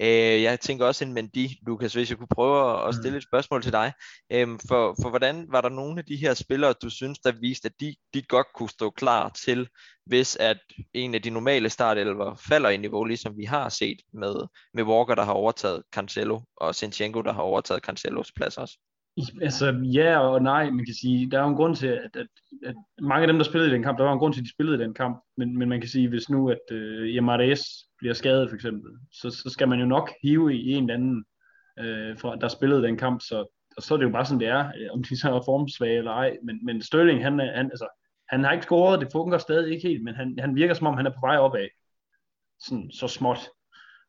Øh, 0.00 0.42
jeg 0.42 0.60
tænker 0.60 0.86
også 0.86 1.04
en 1.04 1.12
Mendy, 1.12 1.48
Lukas, 1.66 1.94
hvis 1.94 2.10
jeg 2.10 2.18
kunne 2.18 2.34
prøve 2.34 2.88
at 2.88 2.94
stille 2.94 3.18
et 3.18 3.24
spørgsmål 3.24 3.62
til 3.62 3.72
dig. 3.72 3.92
Øh, 4.32 4.48
for, 4.68 4.94
for 5.02 5.08
hvordan 5.08 5.46
var 5.48 5.60
der 5.60 5.68
nogle 5.68 5.98
af 5.98 6.04
de 6.04 6.16
her 6.16 6.34
spillere, 6.34 6.74
du 6.82 6.90
synes, 6.90 7.18
der 7.18 7.32
viste, 7.40 7.66
at 7.66 7.72
de, 7.80 7.94
de 8.14 8.22
godt 8.22 8.46
kunne 8.54 8.70
stå 8.70 8.90
klar 8.90 9.28
til, 9.28 9.68
hvis 10.06 10.36
at 10.36 10.58
en 10.94 11.14
af 11.14 11.22
de 11.22 11.30
normale 11.30 11.70
startelver 11.70 12.34
falder 12.34 12.70
i 12.70 12.76
niveau, 12.76 13.04
ligesom 13.04 13.36
vi 13.36 13.44
har 13.44 13.68
set 13.68 14.00
med, 14.12 14.34
med 14.74 14.84
Walker, 14.84 15.14
der 15.14 15.24
har 15.24 15.32
overtaget 15.32 15.82
Cancelo, 15.92 16.40
og 16.56 16.74
Sinchenko, 16.74 17.22
der 17.22 17.32
har 17.32 17.42
overtaget 17.42 17.82
Cancelos 17.82 18.32
plads 18.36 18.56
også? 18.56 18.78
Altså 19.42 19.80
ja 19.94 20.18
og 20.18 20.42
nej, 20.42 20.70
man 20.70 20.84
kan 20.84 20.94
sige, 20.94 21.30
der 21.30 21.38
er 21.38 21.42
jo 21.42 21.48
en 21.48 21.56
grund 21.56 21.76
til, 21.76 21.86
at, 21.86 22.16
at, 22.16 22.26
at 22.64 22.74
mange 23.00 23.22
af 23.22 23.26
dem, 23.26 23.36
der 23.36 23.44
spillede 23.44 23.70
i 23.70 23.74
den 23.74 23.82
kamp, 23.82 23.98
der 23.98 24.04
var 24.04 24.12
en 24.12 24.18
grund 24.18 24.34
til, 24.34 24.40
at 24.40 24.44
de 24.44 24.50
spillede 24.50 24.78
i 24.78 24.80
den 24.80 24.94
kamp, 24.94 25.24
men, 25.36 25.58
men 25.58 25.68
man 25.68 25.80
kan 25.80 25.88
sige, 25.88 26.08
hvis 26.08 26.30
nu, 26.30 26.50
at 26.50 26.60
øh, 26.70 27.08
Yamares 27.08 27.60
bliver 27.98 28.14
skadet 28.14 28.48
for 28.48 28.54
eksempel, 28.54 28.90
så, 29.12 29.30
så 29.30 29.50
skal 29.50 29.68
man 29.68 29.80
jo 29.80 29.86
nok 29.86 30.10
hive 30.22 30.54
i 30.54 30.72
en 30.72 30.90
eller 30.90 30.94
anden 30.94 31.24
øh, 31.78 32.18
fra, 32.18 32.36
der 32.36 32.48
spillede 32.48 32.82
den 32.82 32.96
kamp, 32.96 33.20
så, 33.20 33.46
og 33.76 33.82
så 33.82 33.94
er 33.94 33.98
det 33.98 34.04
jo 34.04 34.10
bare 34.10 34.24
sådan, 34.24 34.40
det 34.40 34.48
er, 34.48 34.66
øh, 34.66 34.88
om 34.92 35.02
de 35.02 35.20
så 35.20 35.34
er 35.34 35.42
formsvage 35.44 35.98
eller 35.98 36.12
ej, 36.12 36.36
men, 36.42 36.64
men 36.64 36.82
Sterling, 36.82 37.24
han, 37.24 37.40
øh, 37.40 37.46
han, 37.54 37.66
altså, 37.66 37.88
han 38.28 38.44
har 38.44 38.52
ikke 38.52 38.64
scoret, 38.64 39.00
det 39.00 39.08
fungerer 39.12 39.38
stadig 39.38 39.74
ikke 39.74 39.88
helt, 39.88 40.04
men 40.04 40.14
han, 40.14 40.38
han 40.38 40.54
virker 40.54 40.74
som 40.74 40.86
om, 40.86 40.96
han 40.96 41.06
er 41.06 41.10
på 41.10 41.26
vej 41.26 41.36
opad. 41.36 41.68
Sådan, 42.60 42.90
så 42.90 43.08
småt 43.08 43.38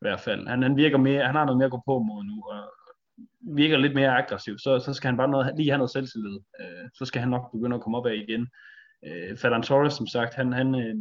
hvert 0.00 0.20
fald. 0.20 0.46
Han, 0.48 0.62
han 0.62 0.76
virker 0.76 0.98
mere, 0.98 1.26
han 1.26 1.34
har 1.34 1.44
noget 1.44 1.58
mere 1.58 1.66
at 1.66 1.70
gå 1.72 1.82
på 1.86 1.98
mod 1.98 2.24
nu, 2.24 2.44
og 2.50 2.83
virker 3.40 3.76
lidt 3.76 3.94
mere 3.94 4.16
aggressiv, 4.16 4.58
så, 4.58 4.78
så 4.78 4.92
skal 4.92 5.08
han 5.08 5.16
bare 5.16 5.28
noget, 5.28 5.52
lige 5.56 5.70
have 5.70 5.78
noget 5.78 5.90
selvtillid. 5.90 6.38
Øh, 6.60 6.88
så 6.94 7.04
skal 7.04 7.20
han 7.20 7.30
nok 7.30 7.52
begynde 7.52 7.76
at 7.76 7.82
komme 7.82 7.98
op 7.98 8.06
af 8.06 8.14
igen. 8.14 8.48
Øh, 9.06 9.36
Ferran 9.36 9.62
Torres, 9.62 9.94
som 9.94 10.06
sagt, 10.06 10.34
han, 10.34 10.52
han, 10.52 10.74
øh, 10.74 10.94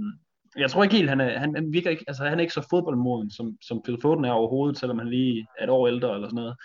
jeg 0.58 0.70
tror 0.70 0.84
ikke 0.84 0.96
helt, 0.96 1.10
han, 1.10 1.22
er, 1.22 1.40
han, 1.40 1.56
han 1.56 1.74
virker 1.74 1.90
ikke, 1.90 2.04
altså 2.08 2.26
han 2.26 2.38
er 2.38 2.42
ikke 2.42 2.54
så 2.54 2.68
fodboldmoden, 2.70 3.32
som, 3.32 3.58
som 3.62 3.82
Phil 3.84 3.98
Foden 4.02 4.26
er 4.26 4.32
overhovedet, 4.32 4.78
selvom 4.78 5.00
han 5.00 5.10
lige 5.10 5.48
er 5.60 5.64
et 5.64 5.70
år 5.70 5.88
ældre 5.88 6.16
eller 6.16 6.28
sådan 6.28 6.36
noget. 6.36 6.56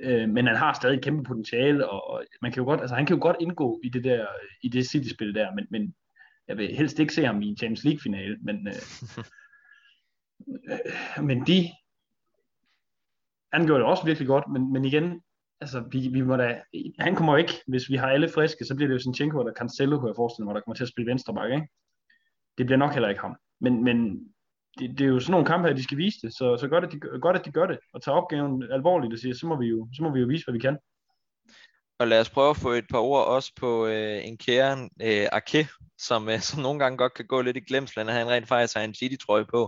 Øh, 0.00 0.28
men 0.28 0.46
han 0.46 0.56
har 0.56 0.72
stadig 0.72 0.96
et 0.96 1.04
kæmpe 1.04 1.22
potentiale, 1.22 1.88
og, 1.88 2.10
og 2.10 2.24
man 2.42 2.52
kan 2.52 2.60
jo 2.60 2.64
godt, 2.64 2.80
altså 2.80 2.96
han 2.96 3.06
kan 3.06 3.16
jo 3.16 3.22
godt 3.22 3.36
indgå 3.40 3.80
i 3.84 3.88
det 3.88 4.04
der, 4.04 4.26
i 4.62 4.68
det 4.68 4.86
City-spil 4.86 5.34
der, 5.34 5.54
men, 5.54 5.66
men 5.70 5.94
jeg 6.48 6.56
vil 6.56 6.76
helst 6.76 6.98
ikke 6.98 7.14
se 7.14 7.24
ham 7.24 7.42
i 7.42 7.56
Champions 7.58 7.84
League-finale, 7.84 8.38
men, 8.42 8.68
øh, 8.68 8.74
øh, 11.18 11.24
men 11.24 11.46
de, 11.46 11.70
han 13.52 13.66
gjorde 13.66 13.80
det 13.80 13.90
også 13.90 14.04
virkelig 14.04 14.28
godt, 14.28 14.44
men, 14.52 14.72
men 14.72 14.84
igen, 14.84 15.20
altså, 15.60 15.84
vi, 15.90 16.08
vi 16.08 16.20
må 16.20 16.36
da, 16.36 16.62
han 16.98 17.14
kommer 17.14 17.32
jo 17.32 17.36
ikke, 17.36 17.52
hvis 17.68 17.90
vi 17.90 17.96
har 17.96 18.08
alle 18.08 18.28
friske, 18.28 18.64
så 18.64 18.74
bliver 18.76 18.88
det 18.88 18.94
jo 18.94 18.98
Sinchenko 18.98 19.40
eller 19.40 19.52
Cancelo, 19.52 19.98
kunne 19.98 20.08
jeg 20.08 20.16
forestille 20.16 20.44
mig, 20.44 20.54
der 20.54 20.60
kommer 20.60 20.74
til 20.74 20.84
at 20.84 20.88
spille 20.88 21.10
venstreback, 21.10 21.54
ikke? 21.54 21.68
Det 22.58 22.66
bliver 22.66 22.78
nok 22.78 22.92
heller 22.92 23.08
ikke 23.08 23.20
ham. 23.20 23.36
Men, 23.60 23.84
men 23.84 23.96
det, 24.78 24.98
det, 24.98 25.00
er 25.00 25.08
jo 25.08 25.20
sådan 25.20 25.30
nogle 25.30 25.46
kampe 25.46 25.68
her, 25.68 25.74
de 25.74 25.82
skal 25.82 25.98
vise 25.98 26.18
det, 26.22 26.32
så, 26.32 26.56
så 26.56 26.68
godt, 26.68 26.84
at 26.84 26.92
de, 26.92 26.98
godt, 27.20 27.36
at 27.36 27.44
de 27.44 27.52
gør 27.52 27.66
det, 27.66 27.78
og 27.92 28.02
tager 28.02 28.16
opgaven 28.16 28.62
alvorligt 28.62 29.12
og 29.12 29.18
siger, 29.18 29.34
så 29.34 29.46
må 29.46 29.56
vi 29.56 29.66
jo, 29.66 29.88
så 29.96 30.02
må 30.02 30.10
vi 30.12 30.20
jo 30.20 30.26
vise, 30.26 30.44
hvad 30.44 30.52
vi 30.52 30.58
kan. 30.58 30.78
Og 31.98 32.08
lad 32.08 32.20
os 32.20 32.30
prøve 32.30 32.50
at 32.50 32.56
få 32.56 32.70
et 32.70 32.84
par 32.90 32.98
ord 32.98 33.26
også 33.26 33.52
på 33.56 33.86
øh, 33.86 34.26
en 34.26 34.38
kære 34.38 34.88
øh, 35.02 35.28
Ake, 35.32 35.68
som, 35.98 36.28
øh, 36.28 36.40
som 36.40 36.62
nogle 36.62 36.78
gange 36.78 36.98
godt 36.98 37.14
kan 37.14 37.26
gå 37.26 37.42
lidt 37.42 37.56
i 37.56 37.60
glemslen, 37.60 38.08
at 38.08 38.14
han 38.14 38.28
rent 38.28 38.48
faktisk 38.48 38.76
har 38.76 38.82
en 38.82 38.94
City-trøje 38.94 39.44
på, 39.44 39.62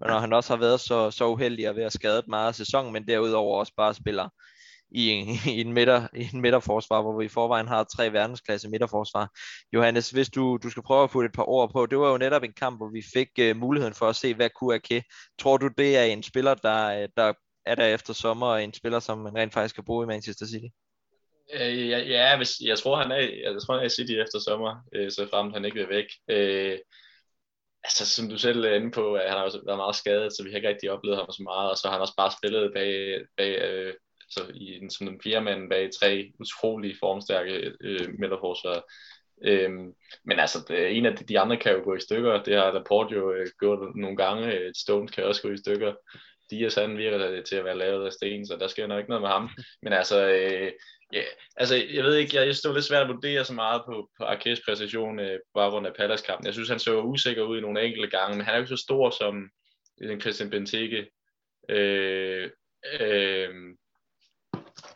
og 0.00 0.08
når 0.08 0.18
han 0.18 0.32
også 0.32 0.52
har 0.52 0.60
været 0.60 0.80
så, 0.80 1.10
så 1.10 1.28
uheldig 1.28 1.66
at 1.66 1.76
være 1.76 1.90
skadet 1.90 2.28
meget 2.28 2.48
af 2.48 2.54
sæsonen, 2.54 2.92
men 2.92 3.08
derudover 3.08 3.58
også 3.58 3.72
bare 3.76 3.94
spiller 3.94 4.28
i 4.90 5.10
en, 5.10 5.28
i 5.56 5.60
en, 5.60 5.72
midter, 5.72 6.08
i 6.14 6.28
en 6.34 6.40
midterforsvar, 6.40 7.02
hvor 7.02 7.18
vi 7.18 7.24
i 7.24 7.28
forvejen 7.28 7.68
har 7.68 7.84
tre 7.84 8.12
verdensklasse 8.12 8.68
midterforsvar. 8.68 9.28
Johannes, 9.72 10.10
hvis 10.10 10.30
du, 10.30 10.58
du 10.62 10.70
skal 10.70 10.82
prøve 10.82 11.04
at 11.04 11.10
få 11.10 11.20
et 11.22 11.32
par 11.32 11.48
ord 11.48 11.72
på, 11.72 11.86
det 11.86 11.98
var 11.98 12.10
jo 12.10 12.18
netop 12.18 12.42
en 12.42 12.52
kamp, 12.52 12.78
hvor 12.78 12.88
vi 12.88 13.02
fik 13.14 13.28
uh, 13.40 13.56
muligheden 13.56 13.94
for 13.94 14.08
at 14.08 14.16
se, 14.16 14.34
hvad 14.34 14.50
QAK. 14.60 15.02
Tror 15.38 15.56
du, 15.56 15.68
det 15.78 15.96
er 15.96 16.02
en 16.02 16.22
spiller, 16.22 16.54
der, 16.54 17.02
øh, 17.02 17.08
der 17.16 17.32
er 17.66 17.74
der 17.74 17.86
efter 17.86 18.12
sommer, 18.12 18.46
og 18.46 18.64
en 18.64 18.74
spiller, 18.74 19.00
som 19.00 19.18
man 19.18 19.36
rent 19.36 19.54
faktisk 19.54 19.74
kan 19.74 19.84
bruge 19.84 20.04
i 20.04 20.06
Manchester 20.06 20.46
City? 20.46 20.66
Øh, 21.52 21.88
ja, 21.88 21.98
ja 21.98 22.36
hvis, 22.36 22.60
jeg 22.60 22.78
tror, 22.78 22.96
han 22.96 23.12
er, 23.12 23.16
jeg 23.16 23.62
tror, 23.62 23.74
han 23.74 23.82
er 23.82 23.86
i 23.86 23.96
City 23.96 24.12
efter 24.12 24.38
sommer, 24.38 24.76
øh, 24.94 25.10
så 25.10 25.28
frem 25.30 25.52
han 25.52 25.64
ikke 25.64 25.78
vil 25.78 25.88
væk. 25.88 26.06
Øh, 26.28 26.78
altså, 27.84 28.06
som 28.06 28.28
du 28.28 28.38
selv 28.38 28.64
er 28.64 28.74
inde 28.74 28.90
på, 28.90 29.14
at 29.14 29.28
han 29.28 29.38
har 29.38 29.44
også 29.44 29.62
været 29.66 29.78
meget 29.78 29.96
skadet, 29.96 30.32
så 30.32 30.42
vi 30.44 30.50
har 30.50 30.56
ikke 30.56 30.68
rigtig 30.68 30.90
oplevet 30.90 31.18
ham 31.18 31.30
så 31.30 31.42
meget, 31.42 31.70
og 31.70 31.76
så 31.76 31.88
har 31.88 31.92
han 31.92 32.00
også 32.00 32.16
bare 32.16 32.32
spillet 32.38 32.72
bag, 32.74 33.20
bag 33.36 33.62
øh, 33.62 33.94
så 34.30 34.40
i 34.54 34.76
en, 34.76 34.90
som 34.90 35.20
fjerde 35.24 35.44
mand 35.44 35.70
bag 35.70 35.90
tre 36.00 36.32
utrolige 36.40 36.96
formstærke 37.00 37.72
øh, 37.80 38.08
midterforsvarer. 38.18 38.80
Øhm, 39.44 39.92
men 40.24 40.38
altså, 40.38 40.58
det, 40.68 40.96
en 40.96 41.06
af 41.06 41.16
de, 41.16 41.24
de 41.24 41.40
andre 41.40 41.56
kan 41.56 41.72
jo 41.72 41.80
gå 41.84 41.94
i 41.94 42.00
stykker. 42.00 42.42
Det 42.42 42.54
har 42.56 42.72
Laporte 42.72 43.14
jo 43.14 43.32
øh, 43.32 43.46
gjort 43.60 43.96
nogle 43.96 44.16
gange. 44.16 44.72
Stones 44.76 45.10
kan 45.10 45.24
også 45.24 45.42
gå 45.42 45.50
i 45.50 45.56
stykker. 45.56 45.94
Dias 46.50 46.74
han 46.74 46.98
virker 46.98 47.42
til 47.42 47.56
at 47.56 47.64
være 47.64 47.78
lavet 47.78 48.06
af 48.06 48.12
sten, 48.12 48.46
så 48.46 48.56
der 48.56 48.68
sker 48.68 48.86
nok 48.86 48.98
ikke 48.98 49.10
noget 49.10 49.22
med 49.22 49.30
ham. 49.30 49.50
Men 49.82 49.92
altså, 49.92 50.28
øh, 50.28 50.72
ja, 51.14 51.22
altså 51.56 51.74
jeg 51.74 52.04
ved 52.04 52.16
ikke, 52.16 52.36
jeg, 52.36 52.46
jeg 52.46 52.56
stod 52.56 52.74
lidt 52.74 52.84
svært 52.84 53.02
at 53.02 53.14
vurdere 53.14 53.44
så 53.44 53.54
meget 53.54 53.82
på, 53.86 54.10
på 54.18 54.24
Arkes 54.24 54.60
præstation 54.64 55.18
øh, 55.20 55.38
på 55.38 55.50
baggrund 55.54 55.86
af 55.86 55.94
Pallas-kampen. 55.94 56.46
Jeg 56.46 56.54
synes, 56.54 56.68
han 56.68 56.78
så 56.78 57.02
usikker 57.02 57.42
ud 57.42 57.58
i 57.58 57.60
nogle 57.60 57.82
enkelte 57.82 58.18
gange, 58.18 58.36
men 58.36 58.44
han 58.44 58.54
er 58.54 58.58
jo 58.58 58.62
ikke 58.62 58.76
så 58.76 58.82
stor 58.82 59.10
som 59.10 59.50
den 59.98 60.20
Christian 60.20 60.50
Benteke. 60.50 61.10
Øh, 61.68 62.50
øh, 63.00 63.74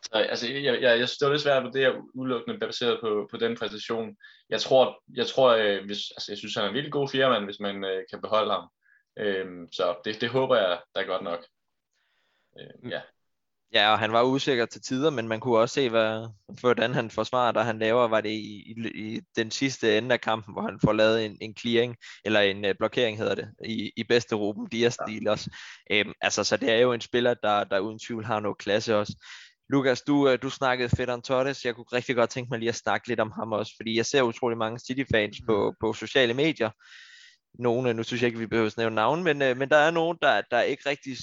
så, 0.02 0.10
altså, 0.12 0.52
jeg, 0.52 0.82
jeg, 0.82 0.98
jeg 0.98 1.08
stod 1.08 1.30
lidt 1.30 1.42
svært 1.42 1.56
at 1.56 1.64
vurdere 1.64 2.02
udelukkende 2.14 2.58
baseret 2.58 3.00
på, 3.00 3.28
på 3.30 3.36
den 3.36 3.56
præstation. 3.56 4.16
Jeg 4.50 4.60
tror, 4.60 5.02
jeg, 5.14 5.26
tror 5.26 5.50
øh, 5.50 5.84
hvis, 5.84 6.10
altså, 6.10 6.32
jeg 6.32 6.38
synes, 6.38 6.54
han 6.54 6.64
er 6.64 6.68
en 6.68 6.74
virkelig 6.74 6.92
god 6.92 7.08
firmand, 7.08 7.44
hvis 7.44 7.60
man 7.60 7.84
øh, 7.84 8.02
kan 8.10 8.20
beholde 8.20 8.52
ham. 8.52 8.68
Øh, 9.18 9.46
så 9.72 9.96
det, 10.04 10.20
det 10.20 10.28
håber 10.28 10.56
jeg, 10.56 10.80
da 10.94 11.02
godt 11.02 11.22
nok. 11.22 11.46
Øh, 12.60 12.90
ja. 12.90 13.00
Ja, 13.72 13.92
og 13.92 13.98
han 13.98 14.12
var 14.12 14.22
usikker 14.22 14.66
til 14.66 14.80
tider, 14.82 15.10
men 15.10 15.28
man 15.28 15.40
kunne 15.40 15.58
også 15.58 15.74
se, 15.74 15.90
hvad, 15.90 16.28
hvordan 16.60 16.94
han 16.94 17.10
forsvarer, 17.10 17.52
da 17.52 17.60
han 17.60 17.78
laver, 17.78 18.08
var 18.08 18.20
det 18.20 18.30
i, 18.30 18.64
i, 18.66 18.88
i 18.94 19.20
den 19.36 19.50
sidste 19.50 19.98
ende 19.98 20.12
af 20.12 20.20
kampen, 20.20 20.54
hvor 20.54 20.62
han 20.62 20.80
får 20.84 20.92
lavet 20.92 21.26
en, 21.26 21.38
en 21.40 21.56
clearing, 21.56 21.96
eller 22.24 22.40
en 22.40 22.64
uh, 22.64 22.70
blokering 22.78 23.18
hedder 23.18 23.34
det, 23.34 23.48
i, 23.64 23.92
i 23.96 24.04
bedste 24.04 24.34
Ruben 24.34 24.68
Dias-stil 24.68 25.22
ja. 25.24 25.30
også. 25.30 25.50
Øhm, 25.90 26.12
altså, 26.20 26.44
så 26.44 26.56
det 26.56 26.70
er 26.70 26.78
jo 26.78 26.92
en 26.92 27.00
spiller, 27.00 27.34
der, 27.34 27.64
der 27.64 27.78
uden 27.78 27.98
tvivl 27.98 28.24
har 28.24 28.40
noget 28.40 28.58
klasse 28.58 28.96
også. 28.96 29.24
Lukas, 29.70 30.02
du, 30.02 30.28
øh, 30.28 30.38
du 30.42 30.50
snakkede 30.50 30.96
Fedon 30.96 31.22
Torres. 31.22 31.64
Jeg 31.64 31.74
kunne 31.74 31.86
rigtig 31.92 32.16
godt 32.16 32.30
tænke 32.30 32.50
mig 32.50 32.58
lige 32.58 32.68
at 32.68 32.74
snakke 32.74 33.08
lidt 33.08 33.20
om 33.20 33.32
ham 33.32 33.52
også, 33.52 33.72
fordi 33.76 33.96
jeg 33.96 34.06
ser 34.06 34.22
utrolig 34.22 34.58
mange 34.58 34.78
City-fans 34.78 35.36
på, 35.46 35.70
mm. 35.70 35.76
på 35.80 35.92
sociale 35.92 36.34
medier. 36.34 36.70
Nogle, 37.58 37.90
øh, 37.90 37.96
nu 37.96 38.02
synes 38.02 38.22
jeg 38.22 38.26
ikke, 38.26 38.38
vi 38.38 38.46
behøver 38.46 38.66
at 38.66 38.76
nævne 38.76 38.94
navn, 38.94 39.24
men, 39.24 39.42
øh, 39.42 39.56
men 39.56 39.68
der 39.68 39.76
er 39.76 39.90
nogen, 39.90 40.18
der, 40.22 40.42
der 40.50 40.60
ikke 40.60 40.88
rigtig 40.88 41.16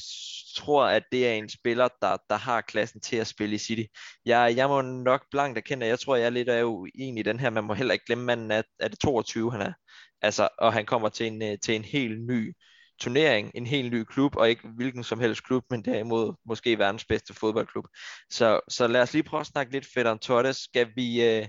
tror, 0.56 0.86
at 0.86 1.04
det 1.12 1.28
er 1.28 1.34
en 1.34 1.50
spiller, 1.50 1.88
der, 2.02 2.18
der 2.30 2.36
har 2.36 2.62
klassen 2.62 3.02
til 3.02 3.16
at 3.16 3.28
spille 3.28 3.56
i 3.56 3.58
City. 3.58 3.84
Jeg, 4.26 4.54
jeg 4.58 4.68
må 4.68 4.82
nok 4.82 5.26
blankt 5.32 5.58
erkende, 5.58 5.86
at 5.86 5.90
jeg 5.90 6.00
tror, 6.00 6.16
jeg 6.16 6.26
er 6.26 6.30
lidt 6.30 6.50
er 6.50 6.64
uenig 6.64 7.20
i 7.20 7.24
den 7.24 7.40
her. 7.40 7.50
Man 7.50 7.64
må 7.64 7.74
heller 7.74 7.94
ikke 7.94 8.06
glemme 8.06 8.26
manden, 8.26 8.52
at, 8.52 8.66
er 8.80 8.88
det 8.88 9.00
22, 9.00 9.52
han 9.52 9.62
er. 9.62 9.74
Altså, 10.22 10.50
og 10.60 10.74
han 10.74 10.86
kommer 10.86 11.10
til 11.10 11.28
en, 11.28 11.42
øh, 11.42 11.58
til 11.64 11.76
en 11.76 11.84
helt 11.84 12.22
ny 12.28 12.54
turnering, 13.00 13.52
en 13.56 13.66
helt 13.66 13.94
ny 13.94 14.04
klub, 14.04 14.36
og 14.36 14.50
ikke 14.50 14.68
hvilken 14.76 15.04
som 15.04 15.20
helst 15.20 15.44
klub, 15.44 15.64
men 15.70 15.86
derimod 15.86 16.34
måske 16.46 16.80
verdens 16.80 17.06
bedste 17.06 17.34
fodboldklub. 17.34 17.86
Så, 18.30 18.60
så 18.70 18.88
lad 18.88 19.02
os 19.02 19.14
lige 19.14 19.24
prøve 19.24 19.42
at 19.42 19.48
snakke 19.48 19.72
lidt 19.72 19.88
fedt 19.94 20.08
om 20.08 20.20
Torres. 20.20 20.58
Skal 20.58 20.88
vi, 20.96 21.24
øh, 21.24 21.48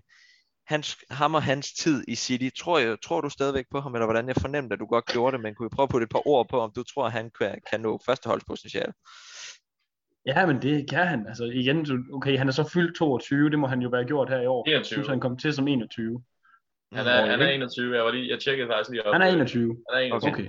hans, 0.67 0.97
ham 1.11 1.35
og 1.35 1.43
hans 1.43 1.73
tid 1.73 2.05
i 2.09 2.15
City, 2.15 2.49
tror, 2.59 2.79
jeg, 2.79 2.97
tror 3.05 3.21
du 3.21 3.31
stadigvæk 3.31 3.65
på 3.71 3.81
ham, 3.81 3.95
eller 3.95 4.07
hvordan 4.07 4.29
jeg 4.29 4.37
fornemte, 4.41 4.73
at 4.73 4.81
du 4.81 4.87
godt 4.87 5.07
gjorde 5.07 5.33
det, 5.37 5.43
men 5.43 5.55
kunne 5.55 5.71
vi 5.71 5.75
prøve 5.75 5.85
at 5.85 5.91
putte 5.91 6.05
et 6.05 6.11
par 6.11 6.29
ord 6.29 6.49
på, 6.49 6.61
om 6.61 6.73
du 6.77 6.83
tror, 6.83 7.07
at 7.07 7.13
han 7.13 7.31
kan, 7.39 7.61
kan 7.71 7.81
nå 7.81 8.01
førsteholdspotentiale? 8.07 8.93
Ja, 10.27 10.47
men 10.47 10.63
det 10.63 10.91
kan 10.91 11.07
han. 11.07 11.27
Altså 11.27 11.45
igen, 11.45 11.87
okay, 12.13 12.39
han 12.39 12.49
er 12.49 12.53
så 12.53 12.71
fyldt 12.75 12.97
22, 12.97 13.51
det 13.51 13.59
må 13.59 13.67
han 13.67 13.81
jo 13.81 13.89
være 13.89 14.05
gjort 14.05 14.31
her 14.31 14.41
i 14.41 14.47
år. 14.47 14.65
21. 14.69 14.79
Jeg 14.79 14.87
synes, 14.87 15.09
han 15.09 15.21
kom 15.21 15.39
til 15.39 15.53
som 15.53 15.69
21. 15.69 16.23
Han 16.93 17.07
er, 17.07 17.27
han 17.27 17.43
er 17.43 17.49
21, 17.49 17.97
jeg, 17.97 18.05
var 18.05 18.11
lige, 18.11 18.29
jeg 18.31 18.41
tjekkede 18.41 18.69
faktisk 18.69 18.91
lige 18.91 19.07
op. 19.07 19.15
Han 19.15 19.23
er 19.23 19.27
21? 19.27 19.77
Han 19.91 20.03
er 20.03 20.07
21. 20.07 20.33
Okay. 20.33 20.49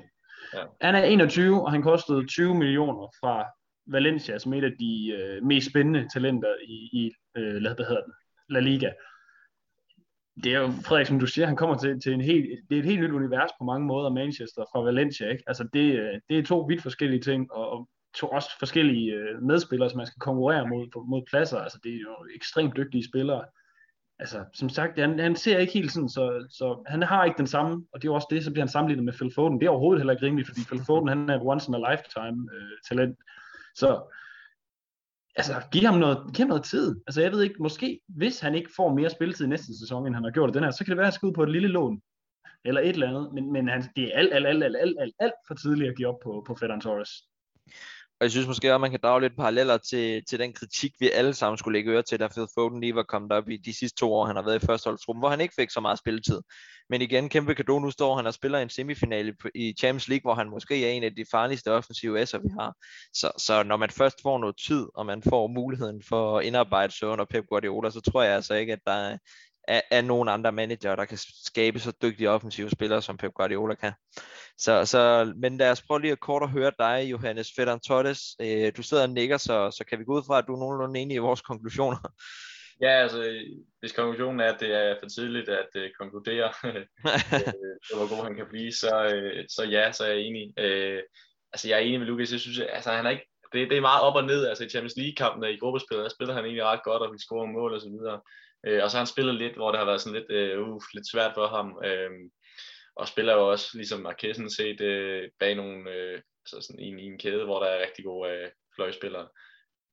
Ja. 0.53 0.63
Han 0.82 0.95
er 0.95 1.03
21, 1.03 1.61
og 1.65 1.72
han 1.72 1.82
kostede 1.82 2.28
20 2.28 2.55
millioner 2.55 3.13
fra 3.20 3.45
Valencia, 3.88 4.39
som 4.39 4.53
et 4.53 4.63
af 4.63 4.72
de 4.80 5.18
øh, 5.18 5.43
mest 5.43 5.70
spændende 5.70 6.07
talenter 6.13 6.55
i, 6.63 6.89
i 6.93 7.11
øh, 7.38 7.61
hvad 7.61 7.86
hedder 7.88 8.03
den, 8.03 8.13
La 8.49 8.59
Liga. 8.59 8.91
Det 10.44 10.54
er 10.54 10.60
jo, 10.60 10.68
Frederik, 10.68 11.08
som 11.08 11.20
du 11.20 11.28
siger, 11.28 11.48
han 11.48 11.56
kommer 11.56 11.78
til, 11.78 12.02
til 12.02 12.14
en 12.14 12.22
helt, 12.22 12.46
det 12.70 12.76
er 12.76 12.80
et 12.80 12.86
helt 12.86 13.02
nyt 13.02 13.12
univers 13.12 13.50
på 13.60 13.64
mange 13.64 13.88
måder, 13.88 14.10
Manchester 14.10 14.66
fra 14.72 14.82
Valencia. 14.82 15.30
Ikke? 15.30 15.44
Altså 15.48 15.68
det, 15.74 15.94
øh, 16.00 16.20
det 16.30 16.40
er 16.40 16.44
to 16.44 16.60
vidt 16.60 16.82
forskellige 16.82 17.22
ting, 17.22 17.52
og, 17.52 17.70
og 17.70 17.90
to 18.16 18.28
også 18.28 18.50
forskellige 18.60 19.14
øh, 19.14 19.44
medspillere, 19.44 19.90
som 19.90 19.98
man 19.98 20.08
skal 20.08 20.20
konkurrere 20.20 20.68
mod, 20.68 21.08
mod 21.08 21.22
pladser. 21.30 21.58
Altså 21.58 21.80
det 21.84 21.92
er 21.92 22.00
jo 22.00 22.16
ekstremt 22.36 22.78
dygtige 22.78 23.08
spillere 23.10 23.44
altså, 24.20 24.44
som 24.54 24.70
sagt, 24.70 25.00
han, 25.00 25.20
han 25.20 25.36
ser 25.36 25.58
ikke 25.58 25.74
helt 25.74 25.92
sådan, 25.92 26.10
så, 26.10 26.48
så 26.50 26.84
han 26.88 27.04
har 27.04 27.26
ikke 27.26 27.38
den 27.38 27.48
samme, 27.48 27.86
og 27.94 28.02
det 28.02 28.08
er 28.08 28.14
også 28.14 28.28
det, 28.30 28.44
så 28.44 28.52
bliver 28.52 28.66
han 28.66 28.72
sammenlignet 28.72 29.06
med 29.06 29.14
Phil 29.14 29.32
Foden. 29.36 29.60
Det 29.60 29.66
er 29.66 29.70
overhovedet 29.70 30.02
heller 30.02 30.14
ikke 30.14 30.26
rimeligt, 30.26 30.48
fordi 30.48 30.62
Phil 30.68 30.86
Foden, 30.86 31.08
han 31.08 31.30
er 31.30 31.36
et 31.36 31.42
once 31.46 31.70
in 31.70 31.76
a 31.76 31.92
lifetime 31.92 32.50
øh, 32.56 32.78
talent. 32.90 33.18
Så, 33.76 33.90
altså, 35.38 35.54
giv 35.72 35.82
ham 35.82 36.00
noget, 36.00 36.18
giv 36.34 36.44
ham 36.44 36.48
noget 36.48 36.64
tid. 36.64 36.96
Altså, 37.08 37.22
jeg 37.22 37.32
ved 37.32 37.42
ikke, 37.44 37.56
måske, 37.60 38.00
hvis 38.08 38.40
han 38.40 38.56
ikke 38.56 38.70
får 38.76 38.94
mere 38.94 39.10
spilletid 39.10 39.48
næste 39.48 39.80
sæson, 39.80 40.08
end 40.08 40.16
han 40.16 40.24
har 40.24 40.32
gjort 40.32 40.54
den 40.54 40.64
her, 40.64 40.72
så 40.72 40.86
kan 40.86 40.92
det 40.92 40.98
være, 40.98 41.08
at 41.08 41.14
han 41.14 41.18
skal 41.18 41.28
ud 41.28 41.34
på 41.34 41.44
et 41.44 41.52
lille 41.52 41.68
lån, 41.68 42.02
eller 42.66 42.82
et 42.82 42.90
eller 42.90 43.08
andet, 43.08 43.34
men, 43.34 43.52
men 43.52 43.68
han, 43.68 43.84
det 43.96 44.04
er 44.04 44.18
alt, 44.18 44.34
alt, 44.34 44.48
alt, 44.48 44.64
alt, 44.64 44.76
alt, 44.80 44.98
alt, 45.00 45.14
alt 45.20 45.34
for 45.48 45.54
tidligt 45.54 45.90
at 45.90 45.98
give 45.98 46.08
op 46.08 46.20
på, 46.24 46.44
på 46.48 46.56
Fedon 46.56 46.82
Torres. 46.82 47.10
Og 48.20 48.24
jeg 48.24 48.32
synes 48.32 48.47
måske 48.47 48.68
også, 48.68 48.76
at 48.76 48.82
man 48.82 48.91
kan 48.91 48.99
drage 49.03 49.22
lidt 49.22 49.38
paralleller 49.38 49.78
til, 49.78 50.26
til 50.30 50.39
den 50.39 50.53
kritik, 50.53 50.91
vi 50.99 51.09
alle 51.09 51.34
sammen 51.34 51.57
skulle 51.57 51.78
lægge 51.78 51.91
øre 51.91 52.01
til, 52.01 52.20
da 52.20 52.28
Phil 52.28 52.47
Foden 52.55 52.82
lige 52.82 52.95
var 52.95 53.03
kommet 53.03 53.32
op 53.32 53.49
i 53.49 53.57
de 53.57 53.74
sidste 53.74 53.99
to 53.99 54.13
år, 54.13 54.26
han 54.26 54.36
har 54.36 54.43
været 54.43 54.63
i 54.63 54.65
førsteholdsrum, 54.65 55.18
hvor 55.18 55.30
han 55.30 55.41
ikke 55.41 55.53
fik 55.59 55.70
så 55.70 55.80
meget 55.80 55.99
spilletid. 55.99 56.41
Men 56.89 57.01
igen, 57.01 57.30
kæmpe 57.30 57.55
kado, 57.55 57.80
nu 57.80 57.91
står 57.91 58.15
han 58.15 58.26
og 58.26 58.34
spiller 58.34 58.59
en 58.59 58.70
semifinale 58.70 59.36
i 59.55 59.74
Champions 59.80 60.07
League, 60.07 60.22
hvor 60.22 60.34
han 60.34 60.49
måske 60.49 60.86
er 60.86 60.91
en 60.91 61.03
af 61.03 61.15
de 61.15 61.26
farligste 61.32 61.72
offensive 61.72 62.22
S'er, 62.22 62.38
vi 62.38 62.49
har. 62.59 62.74
Så, 63.13 63.32
så 63.38 63.63
når 63.63 63.78
man 63.78 63.89
først 63.89 64.22
får 64.22 64.38
noget 64.38 64.55
tid, 64.68 64.86
og 64.95 65.05
man 65.05 65.24
får 65.24 65.47
muligheden 65.47 66.03
for 66.09 66.38
at 66.39 66.45
indarbejde 66.45 66.93
sig 66.93 67.07
under 67.07 67.26
Pep 67.26 67.45
Guardiola, 67.49 67.89
så 67.89 68.01
tror 68.01 68.24
jeg 68.24 68.36
altså 68.36 68.53
ikke, 68.53 68.74
at 68.74 68.80
der 68.86 68.91
er, 68.91 69.18
er, 69.68 69.82
er 69.91 70.01
nogen 70.01 70.30
andre 70.30 70.51
manager, 70.51 70.95
der 70.95 71.05
kan 71.05 71.18
skabe 71.45 71.80
så 71.80 71.93
dygtige 72.01 72.30
offensive 72.30 72.70
spillere, 72.70 73.01
som 73.01 73.18
Pep 73.18 73.34
Guardiola 73.34 73.76
kan. 73.76 73.91
Så, 74.57 74.86
så, 74.86 75.34
men 75.36 75.57
lad 75.57 75.72
os 75.72 75.82
prøve 75.82 76.01
lige 76.01 76.11
at 76.11 76.20
kort 76.20 76.43
at 76.43 76.49
høre 76.49 76.72
dig, 76.80 77.07
Johannes 77.11 77.51
Federn 77.55 77.80
Torres. 77.80 78.36
Øh, 78.41 78.72
du 78.78 78.84
sidder 78.84 79.03
og 79.03 79.09
nikker, 79.09 79.38
så, 79.38 79.72
så 79.72 79.84
kan 79.89 79.99
vi 79.99 80.03
gå 80.03 80.18
ud 80.18 80.24
fra, 80.28 80.38
at 80.38 80.45
du 80.47 80.53
er 80.53 80.59
nogenlunde 80.59 80.99
enig 80.99 81.15
i 81.15 81.18
vores 81.18 81.41
konklusioner. 81.41 81.97
Ja, 82.82 82.89
altså, 82.89 83.45
hvis 83.80 83.91
konklusionen 83.91 84.39
er, 84.39 84.53
at 84.53 84.59
det 84.59 84.74
er 84.74 84.95
for 85.01 85.09
tidligt 85.09 85.49
at 85.49 85.70
uh, 85.76 85.82
konkludere, 85.99 86.53
uh, 86.63 86.82
hvor 87.97 88.15
god 88.15 88.24
han 88.24 88.36
kan 88.36 88.45
blive, 88.49 88.72
så, 88.72 88.93
uh, 89.13 89.45
så 89.49 89.63
ja, 89.63 89.91
så 89.91 90.03
er 90.03 90.07
jeg 90.07 90.20
enig. 90.20 90.43
Uh, 90.65 90.99
altså, 91.53 91.68
jeg 91.68 91.76
er 91.76 91.80
enig 91.80 91.99
med 91.99 92.07
Lukas. 92.07 92.32
Jeg 92.32 92.39
synes, 92.39 92.59
altså, 92.59 92.91
han 92.91 93.05
er 93.05 93.09
ikke, 93.09 93.28
det, 93.53 93.70
det 93.70 93.78
er 93.78 93.89
meget 93.89 94.01
op 94.01 94.15
og 94.15 94.24
ned. 94.24 94.47
Altså, 94.47 94.63
i 94.63 94.70
Champions 94.70 94.97
League-kampen 94.97 95.43
i 95.49 95.57
gruppespillet, 95.57 96.03
der 96.03 96.15
spiller 96.15 96.34
han 96.34 96.45
egentlig 96.45 96.65
ret 96.65 96.84
godt, 96.84 97.01
og 97.01 97.13
vi 97.13 97.20
scorer 97.20 97.45
mål 97.45 97.74
og 97.74 97.82
så 97.82 97.89
videre. 97.89 98.22
Øh, 98.68 98.84
og 98.84 98.91
så 98.91 98.97
har 98.97 99.03
han 99.03 99.13
spillet 99.15 99.36
lidt, 99.36 99.55
hvor 99.55 99.72
det 99.72 99.80
har 99.80 99.86
været 99.86 100.01
sådan 100.01 100.20
lidt, 100.20 100.32
øh, 100.32 100.68
uh, 100.68 100.82
lidt 100.93 101.11
svært 101.11 101.32
for 101.36 101.47
ham. 101.47 101.82
Øh, 101.86 102.11
og 102.95 103.07
spiller 103.07 103.34
jo 103.34 103.51
også, 103.51 103.68
ligesom 103.74 104.01
Marquesen 104.01 104.49
set, 104.49 104.82
øh, 104.82 105.30
bag 105.39 105.55
nogle, 105.55 105.91
øh, 105.91 106.22
altså 106.45 106.68
sådan 106.68 106.80
en, 106.80 106.99
i 106.99 107.03
en 107.03 107.20
kæde, 107.20 107.45
hvor 107.45 107.59
der 107.59 107.68
er 107.68 107.86
rigtig 107.86 108.05
gode 108.05 108.32
øh, 108.32 108.51
fløjspillere. 108.76 109.28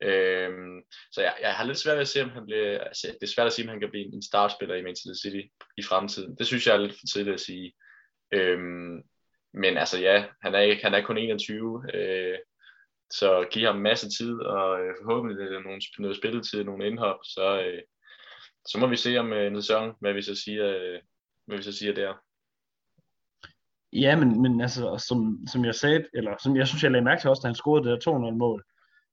Øhm, 0.02 0.82
så 1.12 1.20
jeg, 1.22 1.34
jeg 1.40 1.54
har 1.54 1.64
lidt 1.64 1.78
svært 1.78 1.94
ved 1.94 2.00
at 2.00 2.08
se, 2.08 2.22
om 2.22 2.30
han 2.30 2.44
bliver, 2.46 2.78
altså, 2.78 3.06
det 3.20 3.22
er 3.22 3.34
svært 3.34 3.46
at 3.46 3.52
sige, 3.52 3.64
om 3.64 3.68
han 3.68 3.80
kan 3.80 3.90
blive 3.90 4.14
en 4.14 4.22
startspiller 4.22 4.74
i 4.74 4.82
Manchester 4.82 5.14
City 5.22 5.46
i 5.76 5.82
fremtiden. 5.82 6.36
Det 6.38 6.46
synes 6.46 6.66
jeg 6.66 6.74
er 6.74 6.78
lidt 6.78 6.92
for 6.92 7.06
tidligt 7.12 7.34
at 7.34 7.40
sige. 7.40 7.74
Øhm, 8.32 9.02
men 9.54 9.76
altså 9.76 9.98
ja, 10.00 10.26
han 10.42 10.54
er, 10.54 10.74
han 10.82 10.94
er 10.94 11.02
kun 11.06 11.18
21, 11.18 11.84
øh, 11.94 12.38
så 13.10 13.46
giv 13.50 13.66
ham 13.66 13.76
masse 13.76 14.08
tid, 14.18 14.40
og 14.40 14.80
øh, 14.80 14.94
forhåbentlig 15.02 15.50
nogle, 15.50 15.80
noget 15.98 16.16
spilletid, 16.16 16.64
nogle 16.64 16.86
indhop, 16.86 17.18
så, 17.24 17.62
øh, 17.66 17.82
så 18.66 18.78
må 18.78 18.86
vi 18.86 18.96
se 18.96 19.18
om 19.18 19.32
øh, 19.32 19.46
en 19.46 19.62
sæson, 19.62 19.94
hvad 20.00 20.12
vi 20.12 20.22
så 20.22 20.34
siger, 20.34 20.66
øh, 20.66 21.00
hvad 21.46 21.56
vi 21.56 21.62
så 21.62 21.72
siger 21.72 21.94
der. 21.94 22.14
Ja, 23.92 24.16
men, 24.16 24.42
men 24.42 24.60
altså, 24.60 25.04
som, 25.08 25.46
som 25.52 25.64
jeg 25.64 25.74
sagde, 25.74 26.04
eller 26.14 26.34
som 26.42 26.56
jeg 26.56 26.68
synes, 26.68 26.82
jeg 26.82 26.90
lagde 26.90 27.04
mærke 27.04 27.20
til 27.20 27.30
også, 27.30 27.40
da 27.42 27.48
han 27.48 27.54
scorede 27.54 27.90
det 27.90 28.04
der 28.04 28.10
2-0-mål 28.10 28.64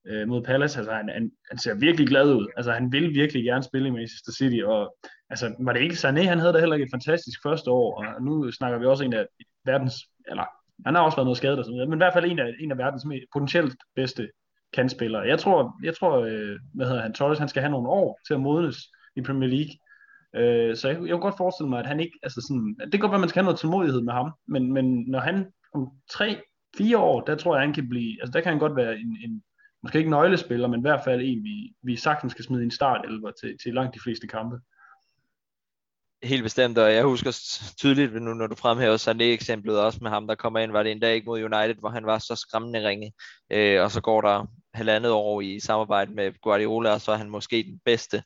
øh, 0.08 0.28
mod 0.28 0.44
Palace. 0.44 0.80
Altså, 0.80 0.94
han, 0.94 1.10
han, 1.10 1.32
han 1.50 1.58
ser 1.60 1.74
virkelig 1.76 2.08
glad 2.08 2.34
ud. 2.34 2.48
Altså, 2.58 2.72
han 2.72 2.92
vil 2.92 3.14
virkelig 3.14 3.44
gerne 3.44 3.64
spille 3.64 3.88
i 3.88 3.92
Manchester 3.92 4.32
City, 4.32 4.62
og 4.64 4.96
altså, 5.30 5.56
var 5.60 5.74
det 5.74 5.82
ikke 5.82 5.96
Sané, 5.96 6.22
han 6.22 6.40
havde 6.40 6.54
da 6.54 6.60
heller 6.60 6.76
ikke 6.76 6.86
et 6.86 6.94
fantastisk 6.94 7.40
første 7.44 7.72
år, 7.72 8.04
og 8.04 8.22
nu 8.22 8.52
snakker 8.52 8.80
vi 8.80 8.86
også 8.86 9.04
en 9.04 9.14
af 9.14 9.26
verdens, 9.66 9.96
eller 10.28 10.46
han 10.86 10.96
har 10.96 11.02
også 11.02 11.18
været 11.18 11.26
noget 11.26 11.38
skadet 11.38 11.60
og 11.60 11.66
sådan 11.66 11.76
noget, 11.76 11.90
men 11.90 11.98
i 11.98 12.04
hvert 12.04 12.14
fald 12.14 12.32
en 12.32 12.40
af, 12.40 12.54
en 12.60 12.72
af 12.72 12.78
verdens 12.78 13.06
mest, 13.06 13.26
potentielt 13.34 13.76
bedste 13.96 14.30
kandspillere. 14.74 15.22
Jeg 15.22 15.40
tror, 15.40 15.80
jeg 15.84 15.96
tror 15.96 16.20
øh, 16.20 16.60
hvad 16.74 16.86
hedder 16.88 17.02
han, 17.02 17.14
Torres, 17.14 17.40
han 17.40 17.50
skal 17.50 17.62
have 17.62 17.72
nogle 17.72 17.90
år 17.90 18.20
til 18.28 18.34
at 18.34 18.40
modnes 18.40 18.78
i 19.16 19.22
Premier 19.22 19.50
League. 19.50 19.74
Øh, 20.36 20.78
så 20.78 20.88
jeg, 20.88 20.96
jeg 20.96 21.12
kunne 21.12 21.22
godt 21.22 21.38
forestille 21.38 21.70
mig, 21.70 21.80
at 21.80 21.88
han 21.88 22.00
ikke, 22.00 22.20
altså 22.24 22.42
sådan, 22.48 22.76
det 22.82 22.92
kan 22.92 23.00
godt 23.00 23.12
være, 23.12 23.18
at 23.18 23.26
man 23.26 23.30
skal 23.30 23.40
have 23.40 23.46
noget 23.46 23.60
tålmodighed 23.60 24.02
med 24.02 24.14
ham, 24.14 24.32
men, 24.48 24.74
men 24.74 25.04
når 25.08 25.20
han 25.20 25.48
om 25.74 25.90
tre, 26.12 26.42
fire 26.78 26.98
år, 26.98 27.22
der 27.22 27.36
tror 27.36 27.56
jeg, 27.56 27.66
han 27.66 27.74
kan 27.74 27.90
blive, 27.90 28.22
altså 28.22 28.32
der 28.32 28.42
kan 28.42 28.52
han 28.52 28.60
godt 28.60 28.76
være 28.76 29.00
en, 29.00 29.18
en 29.24 29.44
måske 29.84 29.98
ikke 29.98 30.12
nøglespiller, 30.12 30.68
men 30.68 30.80
i 30.80 30.82
hvert 30.82 31.04
fald 31.04 31.22
en, 31.22 31.44
vi, 31.44 31.74
vi 31.84 31.96
sagtens 31.96 32.32
skal 32.32 32.46
smide 32.46 32.62
i 32.62 32.66
en 32.66 32.72
start 32.72 33.06
til, 33.42 33.58
til 33.64 33.74
langt 33.74 33.96
de 33.96 34.00
fleste 34.00 34.28
kampe. 34.28 34.60
Helt 36.24 36.44
bestemt, 36.44 36.78
og 36.78 36.94
jeg 36.94 37.04
husker 37.04 37.32
tydeligt 37.78 38.14
nu, 38.14 38.34
når 38.34 38.48
du 38.48 38.56
fremhæver 38.56 38.98
Sané-eksemplet 38.98 39.80
også 39.80 40.00
med 40.02 40.10
ham, 40.10 40.28
der 40.28 40.36
kommer 40.36 40.60
ind, 40.60 40.72
var 40.72 40.84
det 40.84 40.92
en 40.92 41.00
dag 41.00 41.16
ikke 41.16 41.26
mod 41.26 41.44
United, 41.44 41.76
hvor 41.80 41.90
han 41.90 42.06
var 42.06 42.18
så 42.18 42.36
skræmmende 42.36 42.88
ringe, 42.88 43.12
øh, 43.52 43.84
og 43.84 43.92
så 43.92 44.02
går 44.02 44.22
der 44.22 44.46
halvandet 44.74 45.12
år 45.12 45.42
i 45.42 45.60
samarbejde 45.60 46.14
med 46.14 46.42
Guardiola, 46.42 46.94
og 46.94 47.02
så 47.02 47.12
er 47.12 47.16
han 47.16 47.30
måske 47.30 47.64
den 47.64 47.80
bedste 47.86 48.24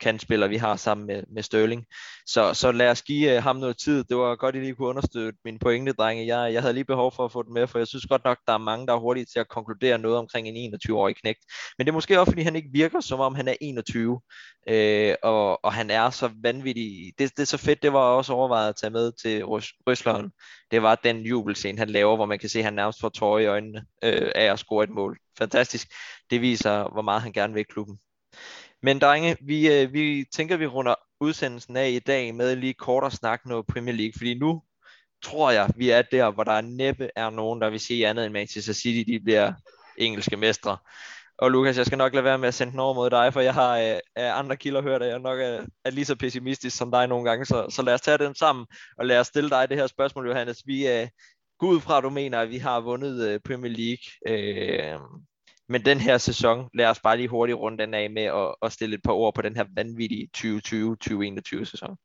kantspiller, 0.00 0.46
vi 0.46 0.56
har 0.56 0.76
sammen 0.76 1.06
med, 1.06 1.22
med 1.34 1.42
Sterling. 1.42 1.84
Så, 2.26 2.54
så 2.54 2.72
lad 2.72 2.90
os 2.90 3.02
give 3.02 3.36
øh, 3.36 3.42
ham 3.42 3.56
noget 3.56 3.78
tid. 3.78 4.04
Det 4.04 4.16
var 4.16 4.36
godt, 4.36 4.56
at 4.56 4.62
I 4.62 4.64
lige 4.64 4.74
kunne 4.74 4.88
understøtte 4.88 5.38
min 5.44 5.58
pointe, 5.58 5.92
drenge. 5.92 6.36
Jeg, 6.36 6.52
jeg 6.52 6.62
havde 6.62 6.74
lige 6.74 6.84
behov 6.84 7.12
for 7.12 7.24
at 7.24 7.32
få 7.32 7.42
den 7.42 7.54
med, 7.54 7.66
for 7.66 7.78
jeg 7.78 7.86
synes 7.86 8.06
godt 8.06 8.24
nok, 8.24 8.38
der 8.46 8.52
er 8.52 8.58
mange, 8.58 8.86
der 8.86 8.92
er 8.92 8.98
hurtige 8.98 9.24
til 9.24 9.38
at 9.38 9.48
konkludere 9.48 9.98
noget 9.98 10.18
omkring 10.18 10.48
en 10.48 10.74
21-årig 10.74 11.16
knægt. 11.16 11.38
Men 11.78 11.86
det 11.86 11.90
er 11.90 11.94
måske 11.94 12.20
også, 12.20 12.32
fordi 12.32 12.42
han 12.42 12.56
ikke 12.56 12.68
virker, 12.72 13.00
som 13.00 13.20
om 13.20 13.34
han 13.34 13.48
er 13.48 13.54
21. 13.60 14.20
Øh, 14.68 15.14
og, 15.22 15.64
og 15.64 15.72
han 15.72 15.90
er 15.90 16.10
så 16.10 16.30
vanvittig. 16.42 17.12
Det, 17.18 17.30
det 17.36 17.42
er 17.42 17.46
så 17.46 17.56
fedt, 17.56 17.82
det 17.82 17.92
var 17.92 18.00
også 18.00 18.32
overvejet 18.32 18.68
at 18.68 18.76
tage 18.76 18.90
med 18.90 19.12
til 19.22 19.44
Røsland. 19.44 20.30
Det 20.70 20.82
var 20.82 20.94
den 20.94 21.16
jubelscene, 21.16 21.78
han 21.78 21.90
laver, 21.90 22.16
hvor 22.16 22.26
man 22.26 22.38
kan 22.38 22.48
se, 22.48 22.58
at 22.58 22.64
han 22.64 22.74
nærmest 22.74 23.00
får 23.00 23.08
tårer 23.08 23.38
i 23.38 23.46
øjnene 23.46 23.84
øh, 24.04 24.30
af 24.34 24.52
at 24.52 24.58
score 24.58 24.84
et 24.84 24.90
mål. 24.90 25.18
Fantastisk. 25.38 25.92
Det 26.30 26.40
viser, 26.40 26.92
hvor 26.92 27.02
meget 27.02 27.22
han 27.22 27.32
gerne 27.32 27.52
vil 27.54 27.60
i 27.60 27.72
klubben. 27.72 27.98
Men 28.82 28.98
drenge, 28.98 29.36
vi, 29.40 29.72
øh, 29.72 29.92
vi 29.92 30.24
tænker, 30.34 30.56
vi 30.56 30.66
runder 30.66 30.94
udsendelsen 31.20 31.76
af 31.76 31.88
i 31.88 31.98
dag 31.98 32.34
med 32.34 32.56
lige 32.56 32.74
kort 32.74 33.04
at 33.04 33.12
snakke 33.12 33.48
noget 33.48 33.66
Premier 33.66 33.94
League, 33.94 34.12
fordi 34.16 34.38
nu 34.38 34.62
tror 35.22 35.50
jeg, 35.50 35.70
vi 35.76 35.90
er 35.90 36.02
der, 36.02 36.30
hvor 36.30 36.44
der 36.44 36.60
næppe 36.60 37.10
er 37.16 37.30
nogen, 37.30 37.60
der 37.60 37.70
vil 37.70 37.80
sige 37.80 38.08
andet 38.08 38.24
end 38.24 38.32
Manchester 38.32 38.72
City, 38.72 39.10
de 39.10 39.20
bliver 39.20 39.52
engelske 39.98 40.36
mestre. 40.36 40.76
Og 41.38 41.50
Lukas, 41.50 41.78
jeg 41.78 41.86
skal 41.86 41.98
nok 41.98 42.14
lade 42.14 42.24
være 42.24 42.38
med 42.38 42.48
at 42.48 42.54
sende 42.54 42.70
den 42.70 42.80
over 42.80 42.94
mod 42.94 43.10
dig, 43.10 43.32
for 43.32 43.40
jeg 43.40 43.54
har 43.54 43.78
øh, 43.78 43.98
af 44.16 44.38
andre 44.38 44.56
kilder 44.56 44.82
hørt, 44.82 45.02
at 45.02 45.08
jeg 45.08 45.18
nok 45.18 45.40
er, 45.40 45.66
er 45.84 45.90
lige 45.90 46.04
så 46.04 46.16
pessimistisk 46.16 46.76
som 46.76 46.90
dig 46.90 47.06
nogle 47.06 47.30
gange, 47.30 47.44
så, 47.44 47.66
så 47.70 47.82
lad 47.82 47.94
os 47.94 48.00
tage 48.00 48.18
den 48.18 48.34
sammen, 48.34 48.66
og 48.98 49.06
lad 49.06 49.20
os 49.20 49.26
stille 49.26 49.50
dig 49.50 49.68
det 49.68 49.76
her 49.76 49.86
spørgsmål, 49.86 50.28
Johannes. 50.28 50.62
Vi 50.66 50.86
er 50.86 51.02
øh, 51.02 51.08
gud 51.58 51.80
fra, 51.80 51.98
at 51.98 52.04
du 52.04 52.10
mener, 52.10 52.40
at 52.40 52.50
vi 52.50 52.58
har 52.58 52.80
vundet 52.80 53.28
øh, 53.28 53.40
Premier 53.40 53.72
League. 53.72 54.04
Øh, 54.28 55.00
men 55.70 55.84
den 55.84 55.98
her 55.98 56.18
sæson, 56.18 56.70
lad 56.74 56.86
os 56.86 57.00
bare 57.00 57.16
lige 57.16 57.28
hurtigt 57.28 57.58
runde 57.58 57.78
den 57.78 57.94
af 57.94 58.10
med 58.10 58.22
at, 58.22 58.54
at 58.62 58.72
stille 58.72 58.94
et 58.94 59.02
par 59.04 59.12
ord 59.12 59.34
på 59.34 59.42
den 59.42 59.56
her 59.56 59.64
vanvittige 59.74 60.30
2020-2021 60.36 61.64
sæson. 61.64 61.96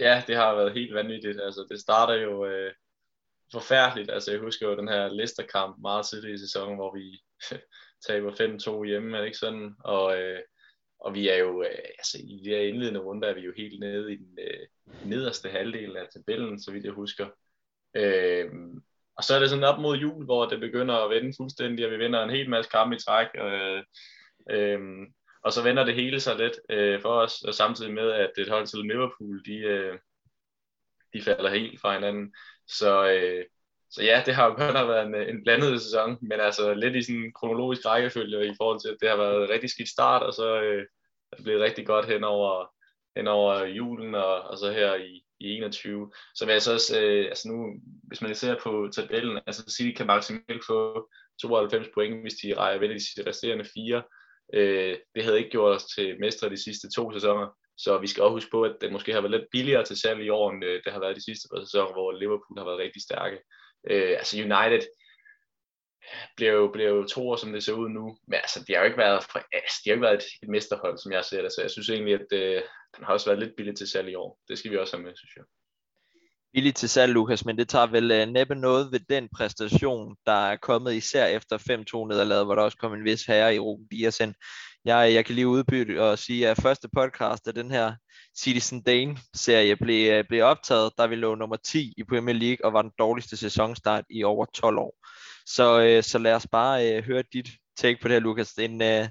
Ja, 0.00 0.22
det 0.26 0.36
har 0.36 0.54
været 0.54 0.72
helt 0.72 0.94
vanvittigt. 0.94 1.40
Altså, 1.40 1.66
det 1.70 1.80
starter 1.80 2.14
jo 2.14 2.46
øh, 2.46 2.72
forfærdeligt. 3.52 4.10
Altså, 4.10 4.30
jeg 4.30 4.40
husker 4.40 4.68
jo 4.68 4.76
den 4.76 4.88
her 4.88 5.08
Leicester-kamp 5.08 5.76
meget 5.80 6.06
tidligt 6.06 6.34
i 6.34 6.38
sæsonen, 6.38 6.76
hvor 6.76 6.94
vi 6.94 7.22
taber 8.06 8.30
5-2 8.82 8.86
hjemme, 8.86 9.16
er 9.16 9.20
det 9.20 9.26
ikke 9.26 9.38
sådan? 9.38 9.74
Og, 9.84 10.20
øh, 10.20 10.40
og 10.98 11.14
vi 11.14 11.28
er 11.28 11.36
jo, 11.36 11.62
øh, 11.62 11.78
altså 11.98 12.18
i 12.18 12.40
de 12.44 12.50
her 12.50 12.60
indledende 12.60 13.00
runder 13.00 13.28
er 13.28 13.34
vi 13.34 13.40
jo 13.40 13.52
helt 13.56 13.80
nede 13.80 14.12
i 14.12 14.16
den 14.16 14.38
øh, 14.38 14.66
nederste 15.04 15.48
halvdel 15.48 15.96
af 15.96 16.06
tabellen, 16.12 16.62
så 16.62 16.72
vidt 16.72 16.84
jeg 16.84 16.92
husker. 16.92 17.26
Øh, 17.94 18.50
og 19.20 19.24
så 19.24 19.34
er 19.34 19.38
det 19.38 19.50
sådan 19.50 19.64
op 19.64 19.78
mod 19.78 19.96
jul, 19.96 20.24
hvor 20.24 20.46
det 20.46 20.60
begynder 20.60 20.94
at 20.94 21.10
vende 21.10 21.32
fuldstændig, 21.36 21.86
og 21.86 21.92
vi 21.92 21.96
vinder 21.96 22.22
en 22.22 22.30
hel 22.30 22.50
masse 22.50 22.70
kampe 22.70 22.96
i 22.96 22.98
træk. 22.98 23.26
Øh, 23.34 23.82
øh, 24.50 24.80
og 25.44 25.52
så 25.52 25.62
vender 25.62 25.84
det 25.84 25.94
hele 25.94 26.20
sig 26.20 26.36
lidt 26.36 26.60
øh, 26.70 27.02
for 27.02 27.08
os, 27.08 27.42
og 27.42 27.54
samtidig 27.54 27.94
med, 27.94 28.10
at 28.10 28.30
det 28.36 28.48
hold 28.48 28.66
til 28.66 28.78
Liverpool, 28.78 29.44
de, 29.46 29.56
øh, 29.56 29.98
de 31.12 31.22
falder 31.22 31.50
helt 31.50 31.80
fra 31.80 31.94
hinanden. 31.94 32.34
Så, 32.66 33.10
øh, 33.10 33.44
så 33.90 34.02
ja, 34.02 34.22
det 34.26 34.34
har 34.34 34.46
jo 34.46 34.54
godt 34.54 34.88
været 34.88 35.06
en, 35.06 35.14
en 35.14 35.42
blandet 35.44 35.82
sæson, 35.82 36.18
men 36.22 36.40
altså 36.40 36.74
lidt 36.74 36.96
i 36.96 37.02
sådan 37.02 37.24
en 37.24 37.32
kronologisk 37.32 37.86
rækkefølge 37.86 38.46
i 38.46 38.54
forhold 38.56 38.80
til, 38.80 38.88
at 38.88 38.96
det 39.00 39.08
har 39.08 39.16
været 39.16 39.42
en 39.42 39.50
rigtig 39.50 39.70
skidt 39.70 39.88
start, 39.88 40.22
og 40.22 40.34
så 40.34 40.60
øh, 40.60 40.86
er 41.32 41.36
det 41.36 41.44
blevet 41.44 41.62
rigtig 41.62 41.86
godt 41.86 42.06
hen 42.06 42.24
over, 42.24 42.74
hen 43.16 43.26
over 43.26 43.64
julen, 43.64 44.14
og, 44.14 44.40
og 44.42 44.58
så 44.58 44.72
her 44.72 44.94
i, 44.94 45.24
i 45.40 45.56
21. 45.56 46.12
Så 46.34 46.44
vil 46.46 46.52
jeg 46.52 46.62
så 46.62 46.72
også, 46.72 47.00
øh, 47.00 47.24
altså 47.24 47.48
nu, 47.48 47.74
hvis 48.08 48.22
man 48.22 48.34
ser 48.34 48.56
på 48.62 48.88
tabellen, 48.92 49.40
altså 49.46 49.74
City 49.76 49.96
kan 49.96 50.06
maksimalt 50.06 50.64
få 50.66 51.08
92 51.42 51.88
point, 51.94 52.20
hvis 52.20 52.34
de 52.42 52.54
rejer 52.54 52.78
vel 52.78 52.90
i 52.90 52.98
de 53.16 53.28
resterende 53.28 53.64
fire. 53.64 54.02
Øh, 54.54 54.96
det 55.14 55.24
havde 55.24 55.38
ikke 55.38 55.50
gjort 55.50 55.76
os 55.76 55.84
til 55.84 56.20
mestre 56.20 56.50
de 56.50 56.64
sidste 56.64 56.90
to 56.96 57.12
sæsoner, 57.12 57.46
så 57.78 57.98
vi 57.98 58.06
skal 58.06 58.22
også 58.22 58.32
huske 58.32 58.50
på, 58.50 58.62
at 58.62 58.76
det 58.80 58.92
måske 58.92 59.12
har 59.12 59.20
været 59.20 59.30
lidt 59.30 59.50
billigere 59.52 59.84
til 59.84 60.00
salg 60.00 60.20
i 60.24 60.28
år, 60.28 60.50
end 60.50 60.64
øh, 60.64 60.80
det 60.84 60.92
har 60.92 61.00
været 61.00 61.16
de 61.16 61.24
sidste 61.24 61.48
par 61.52 61.64
sæsoner, 61.64 61.92
hvor 61.92 62.12
Liverpool 62.12 62.58
har 62.58 62.64
været 62.64 62.78
rigtig 62.78 63.02
stærke. 63.02 63.36
Øh, 63.90 64.14
altså 64.18 64.36
United 64.36 64.82
bliver 66.36 66.52
jo, 66.52 66.70
bliver 66.72 66.88
jo 66.88 67.04
to 67.04 67.28
år, 67.28 67.36
som 67.36 67.52
det 67.52 67.64
ser 67.64 67.72
ud 67.72 67.88
nu, 67.88 68.16
men 68.28 68.34
altså, 68.34 68.64
de 68.66 68.72
har 68.72 68.80
jo 68.80 68.86
ikke 68.86 68.98
været, 68.98 69.26
altså, 69.52 69.80
de 69.84 69.90
har 69.90 69.94
ikke 69.94 70.02
været 70.02 70.14
et, 70.14 70.24
et 70.42 70.48
mesterhold, 70.48 70.98
som 70.98 71.12
jeg 71.12 71.24
ser 71.24 71.42
det, 71.42 71.52
så 71.52 71.60
jeg 71.62 71.70
synes 71.70 71.88
egentlig, 71.88 72.14
at 72.14 72.32
øh, 72.32 72.62
den 72.96 73.04
har 73.04 73.12
også 73.12 73.26
været 73.26 73.38
lidt 73.38 73.56
billig 73.56 73.76
til 73.76 73.88
salg 73.88 74.08
i 74.08 74.14
år. 74.14 74.38
Det 74.48 74.58
skal 74.58 74.70
vi 74.70 74.76
også 74.78 74.96
have 74.96 75.04
med, 75.04 75.16
synes 75.16 75.36
jeg. 75.36 75.44
Billig 76.52 76.74
til 76.74 76.88
salg, 76.88 77.12
Lukas, 77.12 77.44
men 77.44 77.58
det 77.58 77.68
tager 77.68 77.86
vel 77.86 78.22
uh, 78.22 78.32
næppe 78.32 78.54
noget 78.54 78.92
ved 78.92 79.00
den 79.00 79.28
præstation, 79.36 80.16
der 80.26 80.32
er 80.32 80.56
kommet 80.56 80.94
især 80.94 81.26
efter 81.26 81.58
5-2 81.58 82.08
nederlaget, 82.08 82.44
hvor 82.44 82.54
der 82.54 82.62
også 82.62 82.78
kom 82.78 82.94
en 82.94 83.04
vis 83.04 83.24
herre 83.24 83.54
i 83.54 83.58
Ruben 83.58 83.86
Dias 83.88 84.20
ind. 84.20 84.34
Jeg, 84.84 85.14
jeg 85.14 85.24
kan 85.24 85.34
lige 85.34 85.48
udbytte 85.48 86.02
og 86.02 86.18
sige, 86.18 86.48
at 86.48 86.62
første 86.62 86.88
podcast 86.96 87.48
af 87.48 87.54
den 87.54 87.70
her 87.70 87.94
Citizen 88.38 88.82
Dane-serie 88.82 89.76
blev, 89.76 90.12
øh, 90.12 90.24
blev 90.28 90.44
optaget, 90.44 90.92
da 90.98 91.06
vi 91.06 91.14
lå 91.16 91.34
nummer 91.34 91.56
10 91.56 91.94
i 91.96 92.04
Premier 92.04 92.36
League 92.36 92.64
og 92.64 92.72
var 92.72 92.82
den 92.82 92.92
dårligste 92.98 93.36
sæsonstart 93.36 94.04
i 94.10 94.24
over 94.24 94.46
12 94.54 94.78
år. 94.78 94.94
Så, 95.46 95.96
uh, 95.96 96.02
så 96.02 96.18
lad 96.18 96.34
os 96.34 96.46
bare 96.52 96.98
uh, 96.98 97.04
høre 97.04 97.22
dit 97.32 97.48
take 97.76 97.98
på 98.02 98.08
det 98.08 98.14
her, 98.14 98.20
Lukas. 98.20 98.52
En, 98.52 98.82
uh, 98.82 99.08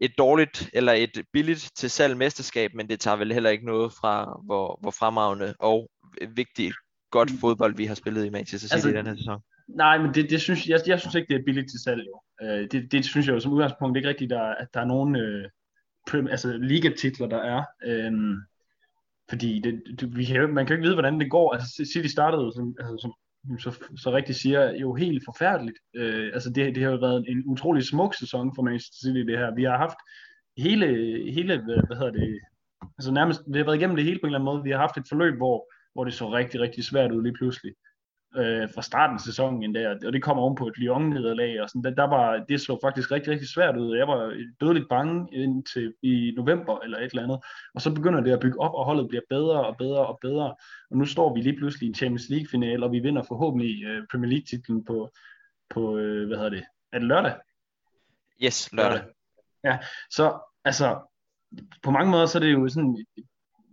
et 0.00 0.12
dårligt 0.18 0.70
eller 0.72 0.92
et 0.92 1.22
billigt 1.32 1.70
til 1.76 1.90
salg 1.90 2.16
mesterskab, 2.16 2.74
men 2.74 2.88
det 2.88 3.00
tager 3.00 3.16
vel 3.16 3.32
heller 3.32 3.50
ikke 3.50 3.66
noget 3.66 3.92
fra, 3.92 4.40
hvor, 4.44 4.78
hvor 4.80 4.90
fremragende 4.90 5.54
og 5.58 5.90
vigtigt 6.34 6.74
godt 7.10 7.30
fodbold, 7.40 7.76
vi 7.76 7.86
har 7.86 7.94
spillet 7.94 8.26
i 8.26 8.30
Manchester 8.30 8.68
City 8.68 8.74
altså, 8.74 8.88
i 8.88 8.92
den 8.92 9.06
her 9.06 9.16
sæson. 9.16 9.40
Nej, 9.68 9.98
men 9.98 10.14
det, 10.14 10.30
det 10.30 10.40
synes, 10.40 10.68
jeg, 10.68 10.80
jeg 10.86 11.00
synes 11.00 11.14
ikke, 11.14 11.34
det 11.34 11.40
er 11.40 11.44
billigt 11.44 11.70
til 11.70 11.82
salg. 11.82 12.02
Jo. 12.06 12.20
Øh, 12.42 12.68
det, 12.72 12.92
det 12.92 13.04
synes 13.04 13.26
jeg 13.26 13.34
jo 13.34 13.40
som 13.40 13.52
udgangspunkt 13.52 13.96
ikke 13.96 14.08
rigtigt, 14.08 14.30
der, 14.30 14.42
at 14.42 14.68
der 14.74 14.80
er 14.80 14.84
nogen 14.84 15.16
øh, 15.16 15.44
altså, 16.30 16.56
ligatitler, 16.56 17.26
der 17.26 17.38
er. 17.38 17.64
Øh, 17.84 18.12
fordi 19.28 19.60
det, 19.60 19.82
det, 20.00 20.16
vi 20.16 20.24
kan, 20.24 20.54
man 20.54 20.66
kan 20.66 20.74
jo 20.74 20.76
ikke 20.76 20.86
vide, 20.86 20.94
hvordan 20.94 21.20
det 21.20 21.30
går. 21.30 21.52
Altså, 21.54 21.90
City 21.92 22.08
startede 22.08 22.52
som, 22.54 22.76
altså, 22.78 22.96
som 23.00 23.12
så, 23.58 23.70
så 23.96 24.12
rigtig 24.12 24.34
siger, 24.34 24.72
jo 24.72 24.94
helt 24.94 25.22
forfærdeligt. 25.24 25.78
Øh, 25.96 26.30
altså 26.34 26.50
det, 26.50 26.74
det 26.74 26.82
har 26.82 26.90
jo 26.90 26.96
været 26.96 27.24
en 27.28 27.42
utrolig 27.46 27.84
smuk 27.84 28.14
sæson 28.14 28.52
for 28.54 28.62
Manchester 28.62 28.96
City 29.02 29.20
det 29.30 29.38
her. 29.38 29.54
Vi 29.54 29.64
har 29.64 29.76
haft 29.76 29.96
hele, 30.58 30.86
hele 31.32 31.62
hvad, 31.64 31.86
hvad 31.86 31.96
hedder 31.96 32.12
det, 32.12 32.40
altså 32.98 33.12
nærmest, 33.12 33.40
vi 33.52 33.58
har 33.58 33.64
været 33.64 33.76
igennem 33.76 33.96
det 33.96 34.04
hele 34.04 34.18
på 34.18 34.26
en 34.26 34.28
eller 34.28 34.38
anden 34.38 34.52
måde. 34.52 34.62
Vi 34.62 34.70
har 34.70 34.78
haft 34.78 34.96
et 34.96 35.08
forløb, 35.08 35.36
hvor, 35.36 35.72
hvor 35.92 36.04
det 36.04 36.14
så 36.14 36.32
rigtig, 36.32 36.60
rigtig 36.60 36.84
svært 36.84 37.12
ud 37.12 37.22
lige 37.22 37.38
pludselig 37.40 37.72
øh, 38.36 38.68
fra 38.74 38.82
starten 38.82 39.14
af 39.14 39.20
sæsonen 39.20 39.62
endda, 39.62 39.96
og 40.06 40.12
det 40.12 40.22
kommer 40.22 40.42
oven 40.42 40.54
på 40.54 40.66
et 40.66 40.78
Lyon-nederlag, 40.78 41.62
og 41.62 41.68
sådan, 41.68 41.84
der, 41.84 41.90
der 41.90 42.08
var, 42.08 42.44
det 42.48 42.60
så 42.60 42.78
faktisk 42.82 43.10
rigtig, 43.10 43.32
rigtig 43.32 43.48
svært 43.48 43.76
ud. 43.76 43.96
Jeg 43.96 44.08
var 44.08 44.34
dødeligt 44.60 44.88
bange 44.88 45.28
indtil 45.32 45.94
i 46.02 46.32
november 46.36 46.78
eller 46.78 46.98
et 46.98 47.10
eller 47.10 47.22
andet, 47.22 47.40
og 47.74 47.80
så 47.80 47.94
begynder 47.94 48.20
det 48.20 48.32
at 48.32 48.40
bygge 48.40 48.60
op, 48.60 48.74
og 48.74 48.84
holdet 48.84 49.08
bliver 49.08 49.22
bedre 49.28 49.66
og 49.66 49.76
bedre 49.76 50.06
og 50.06 50.18
bedre, 50.20 50.54
og 50.90 50.96
nu 50.96 51.04
står 51.04 51.34
vi 51.34 51.40
lige 51.40 51.56
pludselig 51.56 51.86
i 51.86 51.88
en 51.88 51.94
Champions 51.94 52.28
League-finale, 52.28 52.84
og 52.84 52.92
vi 52.92 52.98
vinder 52.98 53.22
forhåbentlig 53.22 53.84
øh, 53.84 54.06
Premier 54.10 54.30
League-titlen 54.30 54.84
på, 54.84 55.10
på 55.70 55.96
øh, 55.96 56.26
hvad 56.26 56.36
hedder 56.36 56.50
det, 56.50 56.64
er 56.92 56.98
det 56.98 57.08
lørdag? 57.08 57.34
Yes, 58.44 58.72
lørdag. 58.72 59.02
Ja, 59.64 59.78
så 60.10 60.38
altså, 60.64 60.98
på 61.82 61.90
mange 61.90 62.10
måder 62.10 62.26
så 62.26 62.38
er 62.38 62.42
det 62.42 62.52
jo 62.52 62.68
sådan 62.68 63.06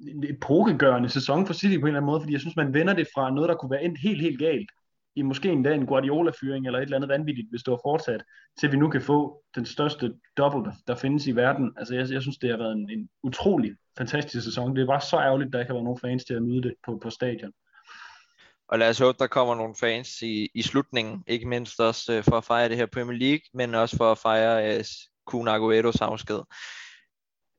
en 0.01 0.23
epokegørende 0.29 1.09
sæson 1.09 1.45
for 1.45 1.53
City 1.53 1.75
på 1.75 1.81
en 1.81 1.87
eller 1.87 1.99
anden 1.99 2.11
måde, 2.11 2.21
fordi 2.21 2.33
jeg 2.33 2.39
synes, 2.39 2.55
man 2.55 2.73
vender 2.73 2.93
det 2.93 3.07
fra 3.15 3.31
noget, 3.31 3.49
der 3.49 3.55
kunne 3.55 3.71
være 3.71 3.83
endt 3.83 3.99
helt, 3.99 4.21
helt 4.21 4.39
galt, 4.39 4.69
i 5.15 5.21
måske 5.21 5.49
endda 5.49 5.73
en 5.73 5.85
Guardiola-fyring 5.85 6.65
eller 6.65 6.79
et 6.79 6.83
eller 6.83 6.97
andet 6.97 7.09
vanvittigt, 7.09 7.49
hvis 7.49 7.63
det 7.63 7.71
var 7.71 7.79
fortsat, 7.83 8.23
til 8.59 8.71
vi 8.71 8.77
nu 8.77 8.89
kan 8.89 9.01
få 9.01 9.43
den 9.55 9.65
største 9.65 10.13
double, 10.37 10.73
der, 10.87 10.95
findes 10.95 11.27
i 11.27 11.35
verden. 11.35 11.73
Altså 11.77 11.95
jeg, 11.95 12.11
jeg 12.11 12.21
synes, 12.21 12.37
det 12.37 12.49
har 12.49 12.57
været 12.57 12.71
en, 12.71 12.89
en 12.89 13.09
utrolig 13.23 13.75
fantastisk 13.97 14.45
sæson. 14.45 14.75
Det 14.75 14.87
var 14.87 14.99
så 14.99 15.17
ærgerligt, 15.19 15.47
at 15.47 15.53
der 15.53 15.59
ikke 15.59 15.69
har 15.69 15.75
været 15.75 15.83
nogen 15.83 15.99
fans 15.99 16.25
til 16.25 16.33
at 16.33 16.43
nyde 16.43 16.63
det 16.63 16.73
på, 16.85 16.99
på 17.03 17.09
stadion. 17.09 17.51
Og 18.69 18.79
lad 18.79 18.89
os 18.89 18.99
håbe, 18.99 19.17
der 19.19 19.27
kommer 19.27 19.55
nogle 19.55 19.75
fans 19.79 20.21
i, 20.21 20.49
i 20.53 20.61
slutningen, 20.61 21.23
ikke 21.27 21.47
mindst 21.47 21.79
også 21.79 22.13
øh, 22.13 22.23
for 22.23 22.37
at 22.37 22.43
fejre 22.43 22.69
det 22.69 22.77
her 22.77 22.85
Premier 22.85 23.17
League, 23.17 23.41
men 23.53 23.75
også 23.75 23.97
for 23.97 24.11
at 24.11 24.17
fejre 24.17 24.77
øh, 24.77 24.83
Kun 25.25 25.47
Agueros 25.47 26.01
afsked 26.01 26.39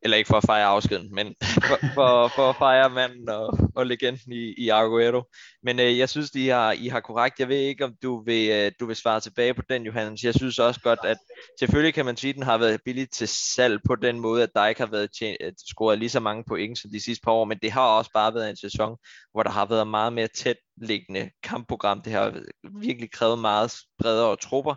eller 0.02 0.16
ikke 0.16 0.28
for 0.28 0.36
at 0.36 0.44
fejre 0.46 0.66
afskeden, 0.66 1.14
men 1.14 1.34
for, 1.68 1.78
for, 1.94 2.28
for 2.28 2.50
at 2.50 2.56
fejre 2.56 2.90
manden 2.90 3.28
og, 3.28 3.58
og 3.74 3.86
legenden 3.86 4.32
i, 4.32 4.54
i 4.58 4.68
Aguero. 4.68 5.22
Men 5.62 5.80
øh, 5.80 5.98
jeg 5.98 6.08
synes, 6.08 6.30
I 6.34 6.46
har, 6.46 6.72
I 6.72 6.88
har 6.88 7.00
korrekt. 7.00 7.40
Jeg 7.40 7.48
ved 7.48 7.56
ikke, 7.56 7.84
om 7.84 7.94
du 8.02 8.24
vil, 8.24 8.50
øh, 8.50 8.72
du 8.80 8.86
vil 8.86 8.96
svare 8.96 9.20
tilbage 9.20 9.54
på 9.54 9.62
den, 9.70 9.82
Johannes. 9.82 10.22
Jeg 10.22 10.34
synes 10.34 10.58
også 10.58 10.80
godt, 10.80 10.98
at 11.04 11.16
selvfølgelig 11.58 11.94
kan 11.94 12.04
man 12.04 12.16
sige, 12.16 12.28
at 12.28 12.34
den 12.34 12.42
har 12.42 12.58
været 12.58 12.80
billig 12.84 13.10
til 13.10 13.28
salg 13.28 13.80
på 13.86 13.94
den 13.94 14.20
måde, 14.20 14.42
at 14.42 14.50
der 14.54 14.66
ikke 14.66 14.80
har 14.80 14.90
været 14.90 15.10
tjent, 15.18 15.38
scoret 15.70 15.98
lige 15.98 16.08
så 16.08 16.20
mange 16.20 16.44
point 16.48 16.78
som 16.78 16.90
de 16.90 17.04
sidste 17.04 17.22
par 17.24 17.32
år, 17.32 17.44
men 17.44 17.58
det 17.62 17.72
har 17.72 17.86
også 17.86 18.10
bare 18.14 18.34
været 18.34 18.50
en 18.50 18.56
sæson, 18.56 18.96
hvor 19.32 19.42
der 19.42 19.50
har 19.50 19.66
været 19.66 19.88
meget 19.88 20.12
mere 20.12 20.28
tæt 20.36 20.56
liggende 20.82 21.30
kampprogram. 21.42 22.02
Det 22.02 22.12
har 22.12 22.40
virkelig 22.80 23.10
krævet 23.12 23.38
meget 23.38 23.74
bredere 23.98 24.36
trupper, 24.36 24.74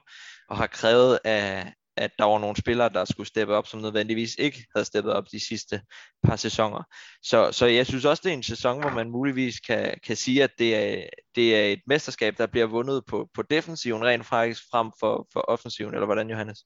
og 0.49 0.57
har 0.57 0.67
krævet 0.67 1.19
af, 1.24 1.74
at 1.98 2.12
der 2.20 2.26
var 2.26 2.39
nogle 2.39 2.56
spillere, 2.56 2.89
der 2.89 3.06
skulle 3.06 3.28
steppe 3.28 3.56
op, 3.56 3.68
som 3.68 3.82
nødvendigvis 3.82 4.36
ikke 4.39 4.66
havde 4.76 4.86
steppet 4.86 5.14
op 5.14 5.32
de 5.32 5.46
sidste 5.48 5.82
par 6.24 6.36
sæsoner. 6.36 6.84
Så, 7.24 7.52
så 7.52 7.66
jeg 7.66 7.88
synes 7.88 8.06
også, 8.06 8.22
det 8.26 8.30
er 8.30 8.34
en 8.34 8.44
sæson, 8.44 8.82
hvor 8.82 8.89
man 8.89 9.10
muligvis 9.10 9.60
kan, 9.60 10.00
kan 10.04 10.16
sige, 10.16 10.44
at 10.44 10.52
det 10.60 10.76
er, 10.76 11.04
det 11.36 11.56
er 11.56 11.74
et 11.74 11.82
mesterskab, 11.88 12.38
der 12.38 12.48
bliver 12.48 12.66
vundet 12.66 13.06
på, 13.06 13.30
på 13.34 13.42
defensiven 13.42 14.06
rent 14.06 14.26
faktisk 14.26 14.62
frem 14.72 14.92
for, 15.00 15.28
for 15.34 15.39
offensiven, 15.39 15.94
eller 15.94 16.06
hvordan, 16.06 16.30
Johannes? 16.30 16.60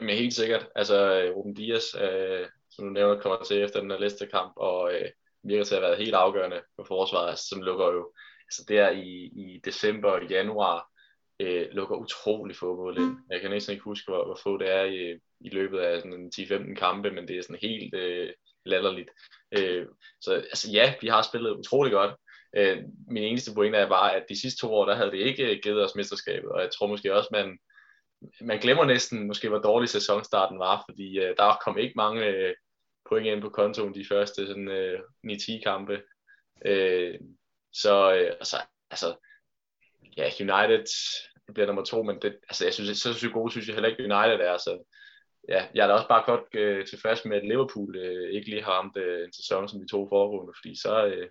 Men 0.00 0.16
helt 0.16 0.34
sikkert. 0.34 0.68
Altså, 0.74 1.20
øh, 1.20 1.36
Ruben 1.36 1.54
Dias, 1.54 1.84
øh, 2.00 2.46
som 2.70 2.84
du 2.84 2.90
nævner, 2.90 3.20
kommer 3.20 3.42
til 3.44 3.62
efter 3.62 3.80
den 3.80 3.90
her 3.90 3.98
liste 3.98 4.26
kamp, 4.26 4.52
og 4.56 4.94
øh, 4.94 5.10
virker 5.44 5.64
til 5.64 5.74
at 5.74 5.80
have 5.80 5.88
været 5.88 6.04
helt 6.04 6.14
afgørende 6.14 6.62
for 6.76 6.84
forsvaret, 6.84 7.30
altså, 7.30 7.48
som 7.48 7.62
lukker 7.62 7.86
jo 7.86 8.12
altså 8.46 8.64
der 8.68 8.90
i, 8.90 9.08
i 9.24 9.60
december 9.64 10.10
og 10.10 10.26
januar, 10.26 10.93
øh, 11.40 11.66
lukker 11.70 11.96
utrolig 11.96 12.56
få 12.56 12.76
mål 12.76 12.98
ind. 12.98 13.16
Jeg 13.30 13.40
kan 13.40 13.50
næsten 13.50 13.72
ikke 13.72 13.84
huske, 13.84 14.10
hvor, 14.10 14.24
hvor 14.24 14.38
få 14.42 14.58
det 14.58 14.70
er 14.70 14.84
i, 14.84 15.18
i 15.40 15.48
løbet 15.48 15.78
af 15.78 16.00
sådan 16.00 16.32
10-15 16.34 16.74
kampe, 16.74 17.10
men 17.10 17.28
det 17.28 17.38
er 17.38 17.42
sådan 17.42 17.58
helt 17.62 17.94
øh, 17.94 18.30
latterligt. 18.64 19.10
Øh, 19.58 19.86
så 20.20 20.34
altså, 20.34 20.70
ja, 20.70 20.94
vi 21.00 21.08
har 21.08 21.22
spillet 21.22 21.50
utrolig 21.50 21.92
godt. 21.92 22.14
Øh, 22.56 22.78
min 23.08 23.22
eneste 23.22 23.54
pointe 23.54 23.78
er 23.78 23.88
bare, 23.88 24.16
at 24.16 24.24
de 24.28 24.40
sidste 24.40 24.60
to 24.60 24.74
år, 24.74 24.86
der 24.86 24.94
havde 24.94 25.10
det 25.10 25.18
ikke 25.18 25.60
givet 25.62 25.84
os 25.84 25.94
mesterskabet, 25.94 26.50
og 26.50 26.60
jeg 26.60 26.70
tror 26.70 26.86
måske 26.86 27.14
også, 27.14 27.28
man, 27.32 27.58
man 28.40 28.58
glemmer 28.58 28.84
næsten 28.84 29.26
måske, 29.26 29.48
hvor 29.48 29.58
dårlig 29.58 29.88
sæsonstarten 29.88 30.58
var, 30.58 30.84
fordi 30.88 31.18
øh, 31.18 31.36
der 31.36 31.58
kom 31.64 31.78
ikke 31.78 31.92
mange 31.96 32.26
øh, 32.26 32.54
point 33.08 33.26
ind 33.26 33.40
på 33.40 33.48
kontoen 33.48 33.94
de 33.94 34.06
første 34.08 34.46
sådan, 34.46 34.68
øh, 34.68 35.00
9-10 35.26 35.62
kampe. 35.62 36.02
Øh, 36.66 37.18
så 37.72 38.14
øh, 38.14 38.26
altså, 38.26 38.56
altså, 38.90 39.14
ja, 40.16 40.26
United 40.40 40.84
bliver 41.54 41.66
nummer 41.66 41.84
to, 41.84 42.02
men 42.02 42.16
det, 42.22 42.36
altså, 42.48 42.64
jeg 42.64 42.74
synes, 42.74 42.98
så 42.98 43.14
synes 43.14 43.32
gode 43.32 43.50
synes 43.50 43.66
jeg 43.66 43.74
heller 43.74 43.88
ikke, 43.88 44.02
United 44.02 44.40
er. 44.46 44.56
Så, 44.56 44.72
ja, 45.48 45.60
jeg 45.74 45.82
er 45.82 45.86
da 45.86 45.94
også 45.94 46.08
bare 46.08 46.24
godt 46.26 46.44
øh, 46.54 46.86
tilfreds 46.86 47.24
med, 47.24 47.36
at 47.36 47.48
Liverpool 47.48 47.96
øh, 47.96 48.30
ikke 48.34 48.50
lige 48.50 48.64
har 48.64 48.72
ramt 48.72 48.96
øh, 48.96 49.24
en 49.24 49.32
sæson 49.32 49.68
som 49.68 49.80
de 49.80 49.86
to 49.90 50.08
foregående, 50.08 50.52
fordi 50.60 50.74
så, 50.84 51.06
øh, 51.06 51.28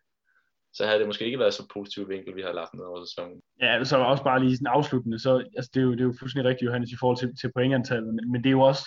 så 0.73 0.85
havde 0.85 0.99
det 0.99 1.07
måske 1.07 1.25
ikke 1.25 1.39
været 1.39 1.53
så 1.53 1.67
positiv 1.73 2.09
vinkel, 2.09 2.35
vi 2.35 2.41
har 2.41 2.53
lagt 2.53 2.73
ned 2.73 2.83
over 2.83 3.05
sæsonen. 3.05 3.41
Ja, 3.61 3.83
så 3.83 3.97
også 3.97 4.23
bare 4.23 4.43
lige 4.43 4.57
sådan 4.57 4.75
afsluttende, 4.77 5.19
så 5.19 5.31
altså, 5.57 5.71
det, 5.73 5.79
er 5.79 5.83
jo, 5.83 5.91
det 5.91 5.99
er 5.99 6.09
jo 6.11 6.15
fuldstændig 6.19 6.49
rigtigt, 6.49 6.67
Johannes, 6.67 6.91
i 6.91 6.99
forhold 6.99 7.17
til, 7.17 7.35
til 7.41 7.51
pointantallet, 7.55 8.13
men, 8.15 8.31
men 8.31 8.43
det 8.43 8.49
er 8.49 8.57
jo 8.59 8.61
også, 8.61 8.85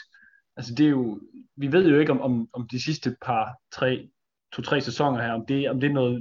altså 0.56 0.74
det 0.74 0.86
er 0.86 0.90
jo, 0.90 1.20
vi 1.56 1.72
ved 1.72 1.88
jo 1.88 1.98
ikke 2.00 2.12
om, 2.12 2.20
om, 2.20 2.48
om 2.52 2.68
de 2.68 2.84
sidste 2.84 3.16
par, 3.26 3.56
tre, 3.72 4.08
to-tre 4.52 4.80
sæsoner 4.80 5.22
her, 5.22 5.32
om 5.32 5.46
det, 5.46 5.70
om 5.70 5.80
det 5.80 5.88
er 5.90 5.94
noget, 5.94 6.16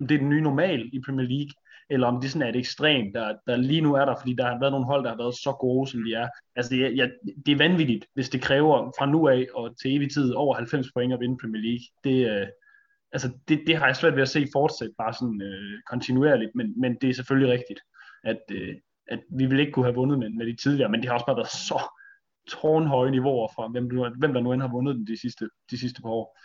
om 0.00 0.06
det 0.06 0.14
er 0.14 0.18
den 0.18 0.28
nye 0.28 0.42
normal 0.42 0.90
i 0.92 1.00
Premier 1.06 1.28
League, 1.28 1.52
eller 1.90 2.06
om 2.06 2.20
det 2.20 2.30
sådan 2.30 2.46
er 2.46 2.50
et 2.50 2.56
ekstrem, 2.56 3.12
der, 3.12 3.34
der 3.46 3.56
lige 3.56 3.80
nu 3.80 3.94
er 3.94 4.04
der, 4.04 4.14
fordi 4.20 4.34
der 4.34 4.44
har 4.44 4.60
været 4.60 4.72
nogle 4.72 4.86
hold, 4.86 5.04
der 5.04 5.10
har 5.10 5.16
været 5.16 5.34
så 5.34 5.52
gode, 5.60 5.90
som 5.90 6.00
de 6.04 6.14
er. 6.14 6.28
Altså 6.56 6.74
det 6.74 6.84
er, 6.84 6.88
ja, 6.88 7.08
det 7.46 7.52
er 7.52 7.56
vanvittigt, 7.56 8.06
hvis 8.14 8.28
det 8.28 8.42
kræver 8.42 8.92
fra 8.98 9.06
nu 9.06 9.28
af 9.28 9.46
og 9.54 9.78
til 9.80 9.96
evig 9.96 10.12
tid 10.12 10.32
over 10.32 10.54
90 10.54 10.86
point 10.92 11.12
at 11.12 11.20
vinde 11.20 11.38
Premier 11.40 11.62
League. 11.62 11.86
Det, 12.04 12.40
øh, 12.40 12.46
altså 13.12 13.28
det, 13.48 13.62
det 13.66 13.76
har 13.76 13.86
jeg 13.86 13.96
svært 13.96 14.14
ved 14.14 14.22
at 14.22 14.28
se 14.28 14.46
fortsætte 14.52 14.94
bare 14.98 15.14
sådan 15.14 15.42
øh, 15.42 15.82
kontinuerligt, 15.90 16.50
men, 16.54 16.80
men 16.80 16.96
det 17.00 17.10
er 17.10 17.14
selvfølgelig 17.14 17.52
rigtigt, 17.52 17.80
at, 18.24 18.40
øh, 18.52 18.74
at 19.08 19.20
vi 19.38 19.46
vil 19.46 19.60
ikke 19.60 19.72
kunne 19.72 19.84
have 19.84 19.94
vundet 19.94 20.18
med, 20.18 20.30
med 20.30 20.46
de 20.46 20.56
tidligere, 20.56 20.90
men 20.90 21.00
det 21.00 21.08
har 21.08 21.14
også 21.14 21.26
bare 21.26 21.36
været 21.36 21.48
så 21.48 21.80
tårnhøje 22.48 23.10
niveauer 23.10 23.48
fra, 23.54 23.68
hvem, 23.68 23.86
hvem 24.18 24.32
der 24.32 24.40
nu 24.40 24.52
end 24.52 24.62
har 24.62 24.72
vundet 24.72 24.94
den 24.94 25.06
de 25.06 25.20
sidste, 25.20 25.48
de 25.70 25.78
sidste 25.78 26.02
par 26.02 26.10
år. 26.10 26.38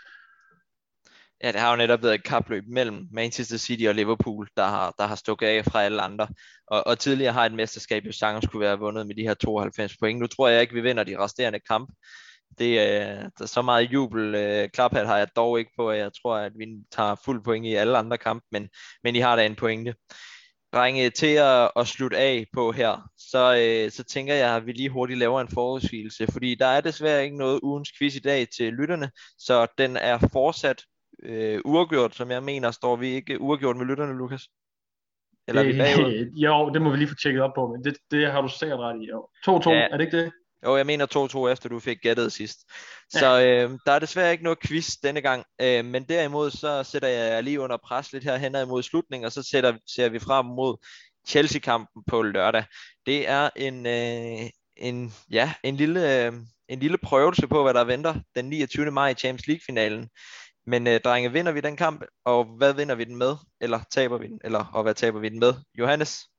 Ja, 1.43 1.51
det 1.51 1.59
har 1.59 1.71
jo 1.71 1.75
netop 1.75 2.03
været 2.03 2.15
et 2.15 2.23
kapløb 2.23 2.63
mellem 2.67 3.07
Manchester 3.11 3.57
City 3.57 3.85
og 3.87 3.95
Liverpool, 3.95 4.47
der 4.57 4.65
har, 4.65 4.93
der 4.97 5.05
har 5.05 5.15
stukket 5.15 5.47
af 5.47 5.65
fra 5.65 5.83
alle 5.83 6.01
andre. 6.01 6.27
Og, 6.67 6.87
og 6.87 6.99
tidligere 6.99 7.33
har 7.33 7.45
et 7.45 7.53
mesterskab 7.53 8.05
jo 8.05 8.11
sagtens 8.11 8.45
kunne 8.51 8.59
være 8.59 8.79
vundet 8.79 9.07
med 9.07 9.15
de 9.15 9.21
her 9.21 9.33
92 9.33 9.97
point. 9.97 10.19
Nu 10.19 10.27
tror 10.27 10.47
jeg 10.47 10.61
ikke, 10.61 10.73
vi 10.73 10.81
vinder 10.81 11.03
de 11.03 11.17
resterende 11.17 11.59
kamp. 11.59 11.89
Det, 12.59 12.71
øh, 12.71 13.23
der 13.37 13.41
er 13.41 13.45
så 13.45 13.61
meget 13.61 13.93
jubel. 13.93 14.35
Øh, 14.35 14.69
klaphat 14.69 15.07
har 15.07 15.17
jeg 15.17 15.27
dog 15.35 15.59
ikke 15.59 15.71
på, 15.77 15.91
jeg 15.91 16.11
tror, 16.21 16.35
at 16.35 16.51
vi 16.57 16.65
tager 16.91 17.15
fuld 17.25 17.43
point 17.43 17.65
i 17.65 17.73
alle 17.73 17.97
andre 17.97 18.17
kampe, 18.17 18.45
men, 18.51 18.69
men 19.03 19.15
I 19.15 19.19
har 19.19 19.35
da 19.35 19.45
en 19.45 19.55
pointe. 19.55 19.95
Drenge, 20.73 21.09
til 21.09 21.33
at, 21.35 21.71
at 21.75 21.87
slutte 21.87 22.17
af 22.17 22.45
på 22.53 22.71
her, 22.71 23.09
så, 23.17 23.55
øh, 23.55 23.91
så 23.91 24.03
tænker 24.03 24.33
jeg, 24.33 24.55
at 24.55 24.65
vi 24.65 24.71
lige 24.71 24.89
hurtigt 24.89 25.19
laver 25.19 25.41
en 25.41 25.47
forudsigelse, 25.53 26.27
fordi 26.31 26.55
der 26.55 26.65
er 26.65 26.81
desværre 26.81 27.23
ikke 27.23 27.37
noget 27.37 27.59
ugens 27.63 27.91
quiz 27.97 28.15
i 28.15 28.19
dag 28.19 28.47
til 28.57 28.73
lytterne, 28.73 29.11
så 29.37 29.67
den 29.77 29.97
er 29.97 30.17
fortsat 30.31 30.83
øh, 31.21 31.61
uafgjort, 31.65 32.15
som 32.15 32.31
jeg 32.31 32.43
mener, 32.43 32.71
står 32.71 32.95
vi 32.95 33.07
ikke 33.07 33.41
uafgjort 33.41 33.77
med 33.77 33.85
lytterne, 33.85 34.17
Lukas? 34.17 34.47
Eller 35.47 35.63
det, 35.63 35.79
er 35.79 36.07
vi 36.07 36.29
Jo, 36.45 36.69
det 36.73 36.81
må 36.81 36.89
vi 36.89 36.97
lige 36.97 37.07
få 37.07 37.15
tjekket 37.15 37.41
op 37.41 37.53
på, 37.55 37.67
men 37.67 37.83
det, 37.83 37.97
det 38.11 38.31
har 38.31 38.41
du 38.41 38.47
sikkert 38.47 38.79
ret 38.79 39.01
i. 39.01 39.09
2-2, 39.09 39.69
ja. 39.69 39.87
er 39.91 39.97
det 39.97 40.05
ikke 40.05 40.17
det? 40.17 40.31
Jo, 40.65 40.77
jeg 40.77 40.85
mener 40.85 41.47
2-2 41.47 41.51
efter 41.51 41.69
du 41.69 41.79
fik 41.79 41.97
gættet 42.01 42.33
sidst. 42.33 42.59
Så 43.09 43.27
ja. 43.27 43.63
øh, 43.63 43.69
der 43.85 43.91
er 43.91 43.99
desværre 43.99 44.31
ikke 44.31 44.43
noget 44.43 44.59
quiz 44.67 44.87
denne 45.03 45.21
gang, 45.21 45.45
øh, 45.61 45.85
men 45.85 46.03
derimod 46.03 46.51
så 46.51 46.83
sætter 46.83 47.07
jeg 47.07 47.43
lige 47.43 47.59
under 47.59 47.77
pres 47.77 48.13
lidt 48.13 48.23
her 48.23 48.37
hen 48.37 48.55
imod 48.55 48.83
slutningen, 48.83 49.25
og 49.25 49.31
så 49.31 49.43
sætter, 49.43 49.77
ser 49.87 50.09
vi 50.09 50.19
frem 50.19 50.45
mod 50.45 50.85
Chelsea-kampen 51.27 52.03
på 52.07 52.21
lørdag. 52.21 52.63
Det 53.05 53.29
er 53.29 53.49
en, 53.55 53.85
øh, 53.85 54.49
en, 54.77 55.13
ja, 55.31 55.53
en, 55.63 55.75
lille, 55.75 56.25
øh, 56.25 56.33
en 56.69 56.79
lille 56.79 56.97
prøvelse 56.97 57.47
på, 57.47 57.63
hvad 57.63 57.73
der 57.73 57.83
venter 57.83 58.15
den 58.35 58.45
29. 58.45 58.91
maj 58.91 59.09
i 59.09 59.13
Champions 59.13 59.47
League-finalen. 59.47 60.09
Men 60.71 60.87
øh, 60.87 61.01
drenge, 61.01 61.31
vinder 61.31 61.51
vi 61.51 61.61
den 61.61 61.77
kamp, 61.77 62.05
og 62.23 62.45
hvad 62.45 62.73
vinder 62.73 62.95
vi 62.95 63.03
den 63.03 63.15
med? 63.15 63.35
Eller 63.59 63.79
taber 63.91 64.17
vi 64.17 64.27
den? 64.27 64.41
Eller 64.43 64.65
og 64.73 64.83
hvad 64.83 64.95
taber 64.95 65.19
vi 65.19 65.29
den 65.29 65.39
med? 65.39 65.53
Johannes? 65.79 66.29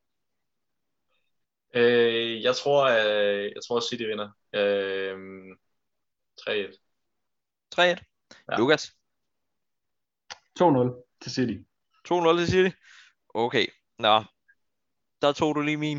Øh, 1.75 2.43
jeg 2.43 2.57
tror, 2.57 2.85
øh, 2.85 3.45
jeg 3.55 3.63
tror 3.69 3.81
City 3.81 4.03
vinder. 4.03 4.31
Øh, 4.53 5.17
3-1. 6.41 6.79
3-1. 7.75 7.81
Ja. 8.51 8.57
Lukas? 8.59 8.97
2-0 10.61 11.19
til 11.23 11.33
City. 11.33 11.57
2-0 12.09 12.39
til 12.39 12.47
City? 12.47 12.77
Okay. 13.35 13.67
Nå, 13.99 14.25
der 15.23 15.33
tog 15.33 15.55
du 15.55 15.61
lige 15.61 15.77
min. 15.77 15.99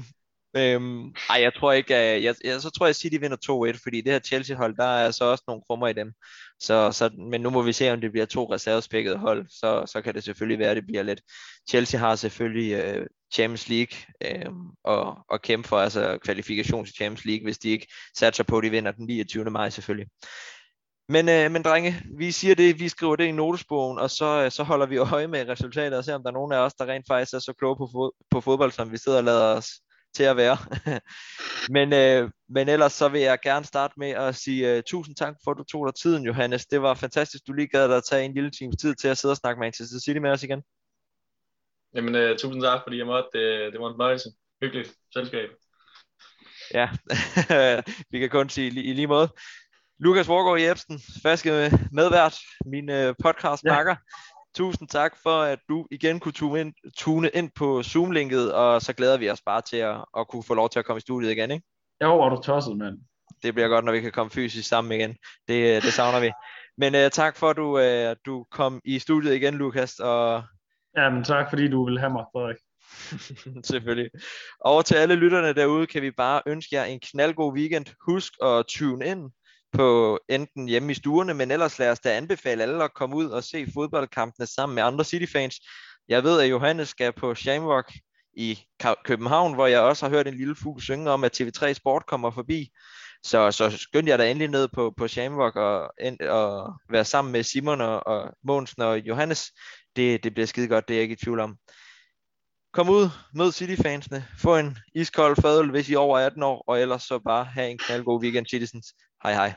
Øhm, 0.56 1.14
ej, 1.30 1.42
jeg 1.42 1.54
tror 1.56 1.72
ikke, 1.72 1.96
at, 1.96 2.24
jeg, 2.24 2.36
jeg, 2.44 2.62
så 2.62 2.70
tror 2.70 2.86
jeg, 2.86 2.90
at 2.90 2.96
City 2.96 3.18
vinder 3.20 3.72
2-1, 3.74 3.80
fordi 3.84 4.02
det 4.02 4.12
her 4.12 4.20
Chelsea-hold, 4.20 4.76
der 4.78 4.84
er 4.84 5.12
så 5.12 5.26
også 5.26 5.44
nogle 5.48 5.64
krummer 5.68 5.88
i 5.88 5.94
dem. 5.94 6.14
Så, 6.60 6.92
så, 6.92 7.10
men 7.32 7.42
nu 7.42 7.50
må 7.50 7.62
vi 7.62 7.74
se, 7.74 7.92
om 7.92 8.02
det 8.02 8.12
bliver 8.12 8.26
to 8.26 8.54
reservespækkede 8.54 9.18
hold, 9.18 9.46
så, 9.50 9.84
så 9.86 10.02
kan 10.02 10.14
det 10.14 10.24
selvfølgelig 10.24 10.60
være, 10.60 10.70
at 10.70 10.76
det 10.76 10.86
bliver 10.86 11.04
lidt. 11.04 11.22
Chelsea 11.70 12.00
har 12.00 12.16
selvfølgelig 12.16 12.72
øh, 12.72 13.06
Champions 13.34 13.70
League 13.70 13.98
øh, 14.26 14.52
og, 14.84 15.18
og 15.30 15.42
kæmpe 15.42 15.68
for 15.68 15.80
altså 15.80 16.18
kvalifikation 16.24 16.86
til 16.86 16.96
Champions 16.96 17.26
League, 17.26 17.44
hvis 17.44 17.58
de 17.58 17.70
ikke 17.70 17.88
satser 18.18 18.44
på, 18.44 18.58
at 18.58 18.64
de 18.64 18.70
vinder 18.70 18.92
den 18.92 19.06
29. 19.06 19.44
maj 19.46 19.70
selvfølgelig. 19.70 20.08
Men, 21.10 21.30
øh, 21.30 21.52
men 21.52 21.64
drenge, 21.64 21.96
vi 22.18 22.32
siger 22.32 22.56
det, 22.56 22.80
vi 22.80 22.90
skriver 22.90 23.16
det 23.16 23.26
i 23.26 23.32
notesbogen, 23.32 24.00
og 24.00 24.10
så, 24.10 24.44
øh, 24.46 24.52
så 24.52 24.64
holder 24.64 24.86
vi 24.86 24.98
øje 24.98 25.28
med 25.28 25.50
resultatet 25.50 25.98
og 25.98 26.04
ser, 26.04 26.16
om 26.16 26.24
der 26.24 26.30
er 26.30 26.34
nogen 26.34 26.54
af 26.54 26.58
os, 26.58 26.74
der 26.74 26.86
rent 26.86 27.06
faktisk 27.08 27.34
er 27.34 27.40
så 27.40 27.54
kloge 27.54 27.78
på, 27.78 27.90
fod, 27.94 28.12
på 28.32 28.42
fodbold, 28.42 28.72
som 28.72 28.92
vi 28.92 28.98
sidder 28.98 29.18
og 29.18 29.24
lader 29.24 29.56
os 29.56 29.70
til 30.16 30.24
at 30.24 30.38
være. 30.38 30.58
men, 31.76 31.94
øh, 31.94 32.32
men 32.50 32.70
ellers 32.70 32.94
så 32.94 33.10
vil 33.10 33.22
jeg 33.22 33.40
gerne 33.44 33.66
starte 33.66 33.94
med 33.98 34.10
at 34.10 34.36
sige 34.36 34.78
uh, 34.78 34.84
tusind 34.88 35.16
tak 35.16 35.36
for, 35.44 35.52
at 35.52 35.58
du 35.58 35.64
tog 35.64 35.88
dig 35.88 35.96
tiden, 35.96 36.24
Johannes. 36.24 36.66
Det 36.66 36.82
var 36.82 36.94
fantastisk, 36.94 37.48
du 37.48 37.54
lige 37.54 37.68
gad 37.68 37.88
dig 37.88 37.98
at 37.98 38.04
tage 38.10 38.26
en 38.26 38.34
lille 38.34 38.52
times 38.52 38.76
tid 38.82 38.96
til 38.96 39.08
at 39.08 39.18
sidde 39.18 39.32
og 39.32 39.38
snakke 39.38 39.60
med 39.60 39.66
Manchester 39.66 40.00
City 40.00 40.20
med 40.20 40.32
os 40.32 40.44
igen. 40.44 40.64
Jamen, 41.96 42.16
uh, 42.16 42.38
tusind 42.38 42.62
tak, 42.64 42.82
fordi 42.84 42.98
jeg 42.98 43.06
måtte. 43.06 43.30
Det, 43.34 43.74
det 43.74 43.82
var 43.82 43.88
en 43.88 43.94
fornøjelse. 43.94 44.30
Hyggeligt 44.62 44.94
selskab. 45.14 45.50
Ja, 46.74 46.90
vi 48.12 48.20
kan 48.20 48.30
kun 48.30 48.50
sige 48.50 48.68
i 48.68 48.94
lige 48.94 49.08
måde. 49.08 49.30
Lukas 50.00 50.28
Vorgård 50.28 50.60
Jebsen, 50.60 51.00
faste 51.24 51.50
medvært, 51.92 52.40
min 52.66 52.90
uh, 52.90 53.16
podcast 53.24 53.64
ja. 53.64 53.96
Tusind 54.56 54.88
tak 54.90 55.18
for, 55.24 55.42
at 55.42 55.60
du 55.70 55.88
igen 55.92 56.20
kunne 56.20 56.32
tune 56.32 56.62
ind, 56.62 56.74
tune 56.98 57.30
ind 57.34 57.50
på 57.56 57.84
Zoom-linket, 57.84 58.54
og 58.54 58.82
så 58.82 58.94
glæder 58.94 59.18
vi 59.18 59.30
os 59.30 59.42
bare 59.42 59.62
til 59.62 59.78
at, 59.78 60.06
at 60.18 60.28
kunne 60.28 60.44
få 60.44 60.54
lov 60.54 60.70
til 60.70 60.80
at 60.80 60.86
komme 60.86 60.98
i 60.98 61.02
studiet 61.02 61.32
igen, 61.32 61.52
ikke? 61.52 61.66
Jo, 62.04 62.18
var 62.18 62.30
du 62.30 62.42
tosset, 62.42 62.78
mand. 62.78 62.98
Det 63.44 63.54
bliver 63.54 63.68
godt, 63.68 63.86
når 63.86 63.92
vi 63.92 64.02
kan 64.02 64.12
komme 64.12 64.30
fysisk 64.30 64.70
sammen 64.70 65.00
igen. 65.00 65.16
Det, 65.48 65.84
det 65.84 65.94
savner 65.94 66.20
vi. 66.20 66.32
Men 66.78 66.96
uh, 66.96 67.10
tak 67.12 67.38
for, 67.38 67.50
at 67.50 67.58
du, 67.58 67.80
uh, 67.80 68.16
du 68.26 68.46
kom 68.52 68.82
i 68.86 69.00
studiet 69.00 69.36
igen, 69.36 69.54
Lukas. 69.54 70.00
Og... 70.00 70.44
Jamen 70.98 71.24
tak, 71.24 71.50
fordi 71.50 71.68
du 71.68 71.86
vil 71.86 72.00
have 72.00 72.12
mig, 72.12 72.26
Frederik. 72.34 72.58
Selvfølgelig. 73.72 74.10
Og 74.60 74.86
til 74.86 74.96
alle 74.96 75.16
lytterne 75.16 75.54
derude, 75.54 75.88
kan 75.88 76.02
vi 76.02 76.12
bare 76.12 76.42
ønske 76.46 76.76
jer 76.76 76.84
en 76.84 77.00
knaldgod 77.00 77.54
weekend. 77.54 77.86
Husk 78.06 78.34
at 78.44 78.66
tune 78.68 79.06
ind 79.06 79.32
på 79.74 80.20
enten 80.30 80.68
hjemme 80.68 80.92
i 80.92 80.96
stuerne, 80.96 81.34
men 81.34 81.52
ellers 81.52 81.80
lad 81.80 81.90
os 81.90 82.00
da 82.00 82.18
anbefale 82.18 82.64
alle 82.64 82.84
at 82.84 82.94
komme 82.94 83.16
ud 83.16 83.26
og 83.26 83.44
se 83.44 83.68
fodboldkampene 83.74 84.46
sammen 84.48 84.76
med 84.76 84.84
andre 84.84 85.04
City-fans. 85.04 85.56
Jeg 86.08 86.24
ved, 86.24 86.42
at 86.42 86.50
Johannes 86.50 86.90
skal 86.90 87.14
på 87.14 87.36
Shamrock 87.36 87.94
i 88.34 88.60
København, 89.06 89.54
hvor 89.54 89.68
jeg 89.68 89.80
også 89.80 90.06
har 90.06 90.16
hørt 90.16 90.28
en 90.28 90.38
lille 90.38 90.56
fugl 90.56 90.82
synge 90.82 91.12
om, 91.12 91.24
at 91.24 91.42
TV3 91.42 91.74
Sport 91.74 92.06
kommer 92.06 92.32
forbi. 92.32 92.72
Så, 93.24 93.52
så 93.52 93.70
skynd 93.78 94.08
jeg 94.08 94.20
da 94.20 94.32
endelig 94.32 94.48
ned 94.48 94.68
på, 94.68 94.94
på 94.98 95.08
Shamrock 95.08 95.56
og, 95.56 95.94
og 96.30 96.74
være 96.90 97.06
sammen 97.06 97.32
med 97.32 97.44
Simon 97.44 97.82
og, 97.82 98.08
og 98.08 98.34
Mogensen 98.44 98.82
og 98.82 99.00
Johannes. 99.00 99.52
Det, 99.96 100.24
det 100.24 100.34
bliver 100.34 100.48
skide 100.48 100.68
godt, 100.68 100.88
det 100.88 100.94
er 100.94 100.98
jeg 100.98 101.04
ikke 101.04 101.14
i 101.14 101.24
tvivl 101.24 101.40
om. 101.40 101.58
Kom 102.74 102.90
ud, 102.90 103.10
mød 103.34 103.52
City-fansene, 103.52 104.26
få 104.40 104.58
en 104.58 104.78
iskold 104.96 105.36
fadøl, 105.42 105.72
hvis 105.72 105.90
I 105.90 105.94
er 105.94 105.98
over 105.98 106.20
18 106.20 106.44
år, 106.44 106.64
og 106.68 106.82
ellers 106.82 107.04
så 107.04 107.20
bare 107.20 107.46
have 107.46 107.70
en 107.70 107.78
knaldgod 107.78 108.22
weekend, 108.24 108.46
Citizens. 108.46 108.94
Hej 109.24 109.36
hej. 109.36 109.54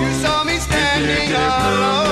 You 0.00 0.12
saw 0.22 0.44
me 0.44 0.58
standing 0.58 1.34
alone 1.34 2.05